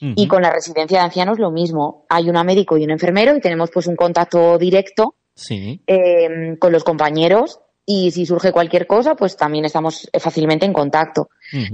Y 0.00 0.28
con 0.28 0.42
la 0.42 0.50
residencia 0.50 0.98
de 0.98 1.04
ancianos 1.04 1.38
lo 1.38 1.50
mismo. 1.50 2.04
Hay 2.10 2.28
un 2.28 2.44
médico 2.44 2.76
y 2.76 2.84
un 2.84 2.90
enfermero 2.90 3.34
y 3.34 3.40
tenemos 3.40 3.70
pues 3.70 3.86
un 3.86 3.96
contacto 3.96 4.58
directo 4.58 5.14
Sí. 5.34 5.80
eh, 5.86 6.56
con 6.60 6.72
los 6.72 6.84
compañeros 6.84 7.58
y 7.86 8.10
si 8.10 8.24
surge 8.26 8.52
cualquier 8.52 8.86
cosa, 8.86 9.14
pues 9.14 9.36
también 9.36 9.64
estamos 9.64 10.08
eh, 10.12 10.20
fácilmente 10.20 10.64
en 10.66 10.72
contacto. 10.72 11.28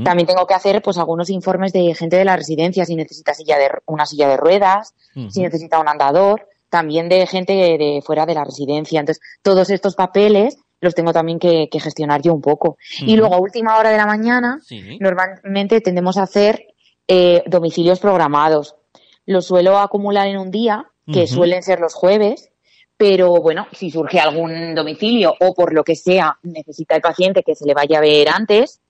También 0.04 0.26
tengo 0.26 0.46
que 0.46 0.54
hacer 0.54 0.80
pues 0.82 0.98
algunos 0.98 1.28
informes 1.30 1.72
de 1.72 1.94
gente 1.94 2.16
de 2.16 2.24
la 2.24 2.36
residencia, 2.36 2.84
si 2.84 2.94
necesita 2.96 3.34
silla 3.34 3.58
de, 3.58 3.68
una 3.86 4.06
silla 4.06 4.28
de 4.28 4.36
ruedas, 4.36 4.94
si 5.28 5.42
necesita 5.42 5.78
un 5.80 5.88
andador, 5.88 6.46
también 6.70 7.08
de 7.08 7.26
gente 7.26 7.52
de, 7.52 8.00
fuera 8.04 8.24
de 8.26 8.34
la 8.34 8.44
residencia. 8.44 9.00
Entonces, 9.00 9.22
todos 9.42 9.68
estos 9.70 9.94
papeles 9.96 10.56
los 10.80 10.94
tengo 10.94 11.12
también 11.12 11.38
que, 11.38 11.68
que 11.70 11.78
gestionar 11.80 12.22
yo 12.22 12.32
un 12.32 12.40
poco. 12.40 12.78
Y 13.00 13.16
luego, 13.16 13.34
a 13.34 13.38
última 13.38 13.76
hora 13.76 13.90
de 13.90 13.98
la 13.98 14.06
mañana, 14.06 14.58
Sí. 14.62 14.96
normalmente 14.98 15.80
tendemos 15.82 16.16
a 16.16 16.22
hacer 16.22 16.64
eh, 17.06 17.42
domicilios 17.46 17.98
programados. 18.00 18.76
lo 19.26 19.42
suelo 19.42 19.78
acumular 19.78 20.26
en 20.28 20.38
un 20.38 20.50
día, 20.50 20.86
que 21.12 21.26
suelen 21.26 21.62
ser 21.62 21.80
los 21.80 21.92
jueves, 21.94 22.50
pero 22.96 23.30
bueno, 23.42 23.66
si 23.72 23.90
surge 23.90 24.18
algún 24.20 24.74
domicilio 24.74 25.34
o 25.40 25.54
por 25.54 25.72
lo 25.74 25.82
que 25.84 25.96
sea 25.96 26.38
necesita 26.42 26.94
el 26.96 27.02
paciente 27.02 27.42
que 27.42 27.54
se 27.56 27.66
le 27.66 27.74
vaya 27.74 27.98
a 27.98 28.00
ver 28.00 28.28
antes, 28.28 28.80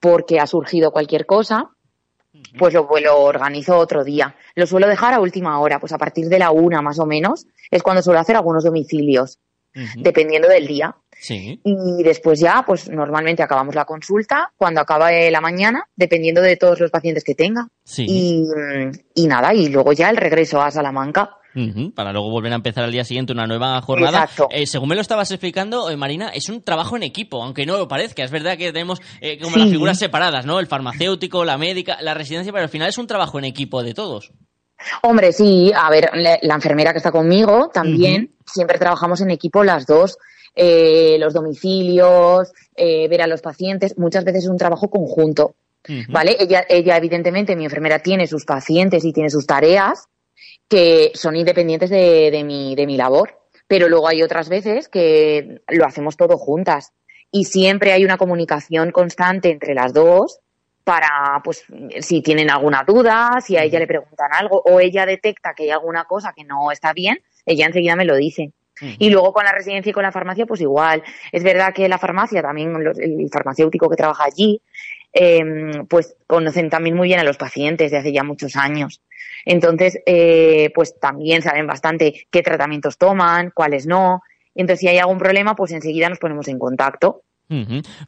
porque 0.00 0.40
ha 0.40 0.46
surgido 0.46 0.90
cualquier 0.90 1.24
cosa, 1.26 1.70
pues 2.58 2.74
lo, 2.74 2.88
lo 3.00 3.20
organizo 3.20 3.76
otro 3.76 4.04
día. 4.04 4.34
Lo 4.54 4.66
suelo 4.66 4.88
dejar 4.88 5.14
a 5.14 5.20
última 5.20 5.60
hora, 5.60 5.78
pues 5.78 5.92
a 5.92 5.98
partir 5.98 6.28
de 6.28 6.38
la 6.38 6.50
una 6.50 6.82
más 6.82 6.98
o 6.98 7.06
menos, 7.06 7.46
es 7.70 7.82
cuando 7.82 8.02
suelo 8.02 8.20
hacer 8.20 8.36
algunos 8.36 8.64
domicilios, 8.64 9.38
dependiendo 9.96 10.48
del 10.48 10.66
día. 10.66 10.96
Sí. 11.10 11.60
Y 11.62 12.02
después 12.02 12.40
ya, 12.40 12.64
pues 12.66 12.88
normalmente 12.88 13.42
acabamos 13.42 13.74
la 13.74 13.84
consulta 13.84 14.52
cuando 14.56 14.80
acabe 14.80 15.30
la 15.30 15.40
mañana, 15.40 15.88
dependiendo 15.94 16.40
de 16.40 16.56
todos 16.56 16.80
los 16.80 16.90
pacientes 16.90 17.22
que 17.22 17.34
tenga. 17.34 17.68
Sí. 17.84 18.04
Y, 18.08 18.44
y 19.14 19.26
nada, 19.26 19.54
y 19.54 19.68
luego 19.68 19.92
ya 19.92 20.10
el 20.10 20.16
regreso 20.16 20.60
a 20.60 20.70
Salamanca. 20.70 21.36
Para 21.94 22.12
luego 22.12 22.30
volver 22.30 22.52
a 22.52 22.56
empezar 22.56 22.84
al 22.84 22.92
día 22.92 23.04
siguiente 23.04 23.32
una 23.32 23.46
nueva 23.46 23.80
jornada. 23.82 24.22
Exacto. 24.22 24.48
Eh, 24.50 24.66
según 24.66 24.88
me 24.88 24.94
lo 24.94 25.00
estabas 25.00 25.30
explicando, 25.30 25.90
eh, 25.90 25.96
Marina, 25.96 26.30
es 26.30 26.48
un 26.48 26.62
trabajo 26.62 26.96
en 26.96 27.02
equipo, 27.02 27.42
aunque 27.42 27.66
no 27.66 27.76
lo 27.76 27.88
parezca. 27.88 28.24
Es 28.24 28.30
verdad 28.30 28.56
que 28.56 28.72
tenemos 28.72 29.00
eh, 29.20 29.38
como 29.38 29.54
Sí. 29.54 29.60
las 29.60 29.70
figuras 29.70 29.98
separadas, 29.98 30.46
¿no? 30.46 30.58
El 30.60 30.66
farmacéutico, 30.66 31.44
la 31.44 31.58
médica, 31.58 31.98
la 32.00 32.14
residencia, 32.14 32.52
pero 32.52 32.64
al 32.64 32.70
final 32.70 32.88
es 32.88 32.98
un 32.98 33.06
trabajo 33.06 33.38
en 33.38 33.44
equipo 33.44 33.82
de 33.82 33.94
todos. 33.94 34.32
Hombre, 35.02 35.32
sí, 35.32 35.70
a 35.74 35.90
ver, 35.90 36.10
la, 36.14 36.54
enfermera 36.54 36.92
que 36.92 36.98
está 36.98 37.12
conmigo 37.12 37.70
también, 37.72 38.34
siempre 38.46 38.78
trabajamos 38.78 39.20
en 39.20 39.30
equipo 39.30 39.62
las 39.62 39.86
dos. 39.86 40.18
Eh, 40.54 41.16
los 41.18 41.32
domicilios, 41.32 42.52
eh, 42.76 43.08
ver 43.08 43.22
a 43.22 43.26
los 43.26 43.40
pacientes, 43.40 43.96
muchas 43.96 44.24
veces 44.24 44.44
es 44.44 44.50
un 44.50 44.58
trabajo 44.58 44.90
conjunto. 44.90 45.54
¿Vale? 46.08 46.36
Ella, 46.38 46.64
ella, 46.68 46.96
evidentemente, 46.96 47.56
mi 47.56 47.64
enfermera 47.64 47.98
tiene 48.00 48.26
sus 48.26 48.44
pacientes 48.44 49.04
y 49.04 49.12
tiene 49.12 49.30
sus 49.30 49.46
tareas 49.46 50.06
que 50.72 51.10
son 51.14 51.36
independientes 51.36 51.90
de, 51.90 52.30
de 52.30 52.44
mi, 52.44 52.74
de 52.74 52.86
mi 52.86 52.96
labor. 52.96 53.38
Pero 53.68 53.88
luego 53.90 54.08
hay 54.08 54.22
otras 54.22 54.48
veces 54.48 54.88
que 54.88 55.60
lo 55.68 55.84
hacemos 55.84 56.16
todo 56.16 56.38
juntas. 56.38 56.92
Y 57.30 57.44
siempre 57.44 57.92
hay 57.92 58.04
una 58.04 58.16
comunicación 58.16 58.90
constante 58.90 59.50
entre 59.50 59.74
las 59.74 59.92
dos 59.92 60.40
para, 60.84 61.40
pues, 61.44 61.64
si 62.00 62.22
tienen 62.22 62.50
alguna 62.50 62.84
duda, 62.86 63.38
si 63.44 63.56
a 63.56 63.62
ella 63.64 63.78
le 63.78 63.86
preguntan 63.86 64.30
algo 64.32 64.62
o 64.64 64.80
ella 64.80 65.04
detecta 65.06 65.52
que 65.54 65.64
hay 65.64 65.70
alguna 65.70 66.04
cosa 66.04 66.32
que 66.34 66.44
no 66.44 66.70
está 66.72 66.92
bien, 66.94 67.18
ella 67.46 67.66
enseguida 67.66 67.96
me 67.96 68.04
lo 68.06 68.16
dice. 68.16 68.52
Y 68.98 69.10
luego 69.10 69.32
con 69.32 69.44
la 69.44 69.52
residencia 69.52 69.90
y 69.90 69.92
con 69.92 70.02
la 70.02 70.10
farmacia, 70.12 70.46
pues 70.46 70.60
igual. 70.62 71.02
Es 71.30 71.42
verdad 71.44 71.72
que 71.74 71.88
la 71.88 71.98
farmacia, 71.98 72.40
también 72.42 72.72
los- 72.82 72.98
el 72.98 73.28
farmacéutico 73.30 73.88
que 73.88 73.96
trabaja 73.96 74.24
allí, 74.24 74.60
eh, 75.12 75.44
pues 75.88 76.16
conocen 76.26 76.70
también 76.70 76.96
muy 76.96 77.08
bien 77.08 77.20
a 77.20 77.24
los 77.24 77.36
pacientes 77.36 77.90
de 77.90 77.98
hace 77.98 78.12
ya 78.12 78.24
muchos 78.24 78.56
años. 78.56 79.00
Entonces, 79.44 79.98
eh, 80.06 80.70
pues 80.74 80.98
también 81.00 81.42
saben 81.42 81.66
bastante 81.66 82.26
qué 82.30 82.42
tratamientos 82.42 82.98
toman, 82.98 83.50
cuáles 83.54 83.86
no. 83.86 84.22
Entonces, 84.54 84.80
si 84.80 84.88
hay 84.88 84.98
algún 84.98 85.18
problema, 85.18 85.54
pues 85.56 85.72
enseguida 85.72 86.08
nos 86.08 86.18
ponemos 86.18 86.46
en 86.48 86.58
contacto. 86.58 87.22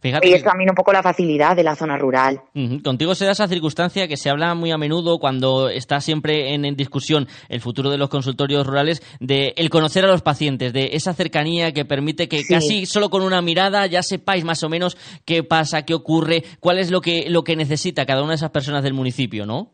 Fíjate 0.00 0.26
Y 0.26 0.32
es 0.32 0.42
también 0.42 0.70
un 0.70 0.74
poco 0.74 0.90
la 0.90 1.02
facilidad 1.02 1.54
de 1.54 1.62
la 1.64 1.74
zona 1.76 1.98
rural. 1.98 2.40
Contigo 2.82 3.14
se 3.14 3.26
da 3.26 3.32
esa 3.32 3.46
circunstancia 3.46 4.08
que 4.08 4.16
se 4.16 4.30
habla 4.30 4.54
muy 4.54 4.70
a 4.70 4.78
menudo 4.78 5.18
cuando 5.18 5.68
está 5.68 6.00
siempre 6.00 6.54
en, 6.54 6.64
en 6.64 6.76
discusión 6.76 7.28
el 7.50 7.60
futuro 7.60 7.90
de 7.90 7.98
los 7.98 8.08
consultorios 8.08 8.66
rurales, 8.66 9.02
de 9.20 9.52
el 9.56 9.68
conocer 9.68 10.04
a 10.04 10.08
los 10.08 10.22
pacientes, 10.22 10.72
de 10.72 10.90
esa 10.92 11.12
cercanía 11.12 11.72
que 11.72 11.84
permite 11.84 12.26
que 12.26 12.38
Sí. 12.38 12.54
casi 12.54 12.86
solo 12.86 13.10
con 13.10 13.20
una 13.20 13.42
mirada 13.42 13.86
ya 13.86 14.02
sepáis 14.02 14.44
más 14.44 14.62
o 14.62 14.70
menos 14.70 14.96
qué 15.26 15.42
pasa, 15.42 15.84
qué 15.84 15.92
ocurre, 15.92 16.42
cuál 16.60 16.78
es 16.78 16.90
lo 16.90 17.02
que, 17.02 17.26
lo 17.28 17.44
que 17.44 17.54
necesita 17.56 18.06
cada 18.06 18.22
una 18.22 18.30
de 18.30 18.36
esas 18.36 18.50
personas 18.50 18.82
del 18.82 18.94
municipio, 18.94 19.44
¿no? 19.44 19.73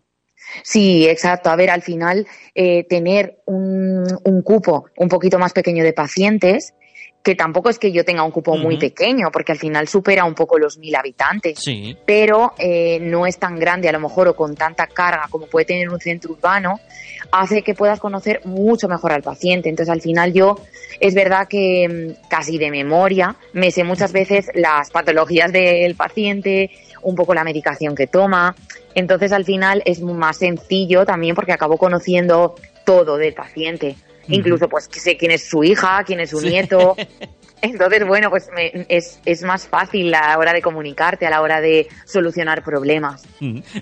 Sí, 0.62 1.09
exacto. 1.09 1.51
A 1.51 1.57
ver, 1.57 1.70
al 1.70 1.82
final, 1.82 2.26
eh, 2.55 2.84
tener 2.84 3.40
un, 3.46 4.05
un 4.24 4.42
cupo 4.42 4.86
un 4.96 5.09
poquito 5.09 5.38
más 5.38 5.53
pequeño 5.53 5.84
de 5.84 5.92
pacientes, 5.92 6.74
que 7.22 7.34
tampoco 7.34 7.68
es 7.68 7.78
que 7.78 7.92
yo 7.92 8.05
tenga 8.05 8.22
un 8.22 8.30
cupo 8.30 8.57
muy 8.57 8.78
pequeño, 8.78 9.30
porque 9.30 9.53
al 9.53 9.59
final 9.59 9.88
supera 9.88 10.24
un 10.24 10.34
poco 10.34 10.59
los 10.59 10.78
mil 10.78 10.94
habitantes. 10.94 11.59
Sí. 11.59 11.96
pero 12.07 12.55
eh, 12.59 12.98
no 13.01 13.26
es 13.26 13.38
tan 13.38 13.59
grande 13.59 13.88
a 13.88 13.92
lo 13.92 14.01
mejor 14.01 14.28
o 14.28 14.36
con 14.36 14.55
tanta 14.55 14.86
carga 14.86 15.26
como 15.30 15.46
puede 15.46 15.66
tener 15.66 15.88
un 15.90 16.01
centro 16.01 16.32
urbano, 16.32 16.80
hace 17.30 17.62
que 17.62 17.74
puedas 17.74 18.01
conocer 18.01 18.40
mucho 18.44 18.88
mejor 18.88 19.12
al 19.12 19.22
paciente. 19.22 19.68
Entonces 19.68 19.92
al 19.92 20.01
final 20.01 20.32
yo 20.32 20.57
es 20.98 21.14
verdad 21.14 21.46
que 21.48 21.88
mm, 21.88 22.28
casi 22.28 22.57
de 22.59 22.70
memoria 22.70 23.36
me 23.53 23.70
sé 23.70 23.84
muchas 23.84 24.12
veces 24.12 24.51
las 24.55 24.90
patologías 24.90 25.53
del 25.53 25.94
paciente, 25.94 26.70
un 27.03 27.14
poco 27.14 27.34
la 27.34 27.44
medicación 27.44 27.94
que 27.94 28.07
toma. 28.07 28.55
Entonces 28.94 29.32
al 29.32 29.44
final 29.44 29.82
es 29.84 30.01
más 30.01 30.38
sencillo 30.38 31.05
también 31.05 31.34
porque 31.34 31.53
acabo 31.53 31.76
conociendo 31.78 32.55
todo 32.84 33.16
del 33.16 33.34
paciente. 33.34 33.96
Incluso 34.30 34.68
pues 34.68 34.88
que 34.88 35.00
sé 35.00 35.16
quién 35.16 35.30
es 35.32 35.48
su 35.48 35.62
hija, 35.64 36.02
quién 36.04 36.20
es 36.20 36.30
su 36.30 36.40
Sí. 36.40 36.48
nieto. 36.48 36.96
Entonces, 37.62 38.06
bueno, 38.06 38.30
pues 38.30 38.48
me- 38.56 38.86
es, 38.88 39.20
es 39.26 39.42
más 39.42 39.68
fácil 39.68 40.14
a 40.14 40.28
la 40.28 40.38
hora 40.38 40.54
de 40.54 40.62
comunicarte, 40.62 41.26
a 41.26 41.30
la 41.30 41.42
hora 41.42 41.60
de 41.60 41.88
solucionar 42.06 42.64
problemas. 42.64 43.22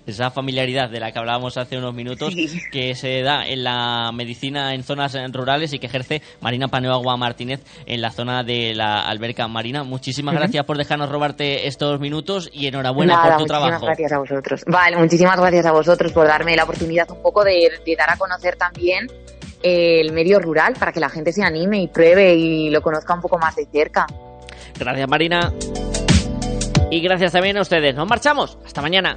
Esa 0.05 0.33
familiaridad 0.33 0.91
de 0.91 0.99
la 0.99 1.13
que 1.13 1.19
hablábamos 1.21 1.57
hace 1.57 1.79
unos 1.79 1.95
minutos 1.95 2.35
que 2.73 2.97
se 2.97 3.23
da 3.23 3.47
en 3.47 3.63
la 3.63 4.11
medicina 4.13 4.75
en 4.75 4.83
zonas 4.83 5.17
rurales 5.33 5.73
y 5.75 5.79
que 5.79 5.87
ejerce 5.87 6.23
Marina 6.41 6.67
Paneagua 6.67 7.17
Martínez 7.17 7.61
en 7.87 8.01
la 8.01 8.11
zona 8.11 8.43
de 8.43 8.75
la 8.75 9.03
alberca 9.03 9.47
marina. 9.47 9.85
Muchísimas 9.85 10.35
gracias 10.35 10.65
por 10.65 10.77
dejarnos 10.77 11.09
robarte 11.09 11.69
estos 11.69 12.01
minutos 12.01 12.51
y 12.53 12.67
enhorabuena 12.67 13.13
Nada, 13.15 13.23
por 13.23 13.33
tu 13.35 13.39
muchísimas 13.43 13.61
trabajo. 13.69 13.87
gracias 13.87 14.11
a 14.13 14.19
vosotros. 14.19 14.65
Vale, 14.67 14.97
muchísimas 14.97 15.39
gracias 15.39 15.67
a 15.67 15.71
vosotros 15.71 16.11
por 16.13 16.27
darme 16.27 16.57
la 16.57 16.65
oportunidad 16.65 17.09
un 17.13 17.23
poco 17.23 17.45
de, 17.45 17.71
de 17.87 17.95
dar 17.97 18.11
a 18.11 18.17
conocer 18.17 18.57
también 18.57 19.07
el 19.63 20.13
medio 20.13 20.39
rural 20.39 20.75
para 20.79 20.93
que 20.93 21.01
la 21.01 21.09
gente 21.09 21.33
se 21.33 21.43
anime 21.43 21.81
y 21.83 21.89
pruebe 21.89 22.35
y 22.35 22.71
lo 22.71 22.83
conozca 22.83 23.15
un 23.15 23.21
poco 23.21 23.39
más 23.39 23.57
de 23.57 23.67
cerca. 23.67 24.07
Gracias 24.79 25.09
Marina. 25.09 25.53
Y 26.91 27.01
gracias 27.01 27.33
también 27.33 27.57
a 27.59 27.63
ustedes. 27.63 27.95
Nos 27.95 28.09
marchamos. 28.09 28.59
Hasta 28.65 28.81
mañana. 28.81 29.17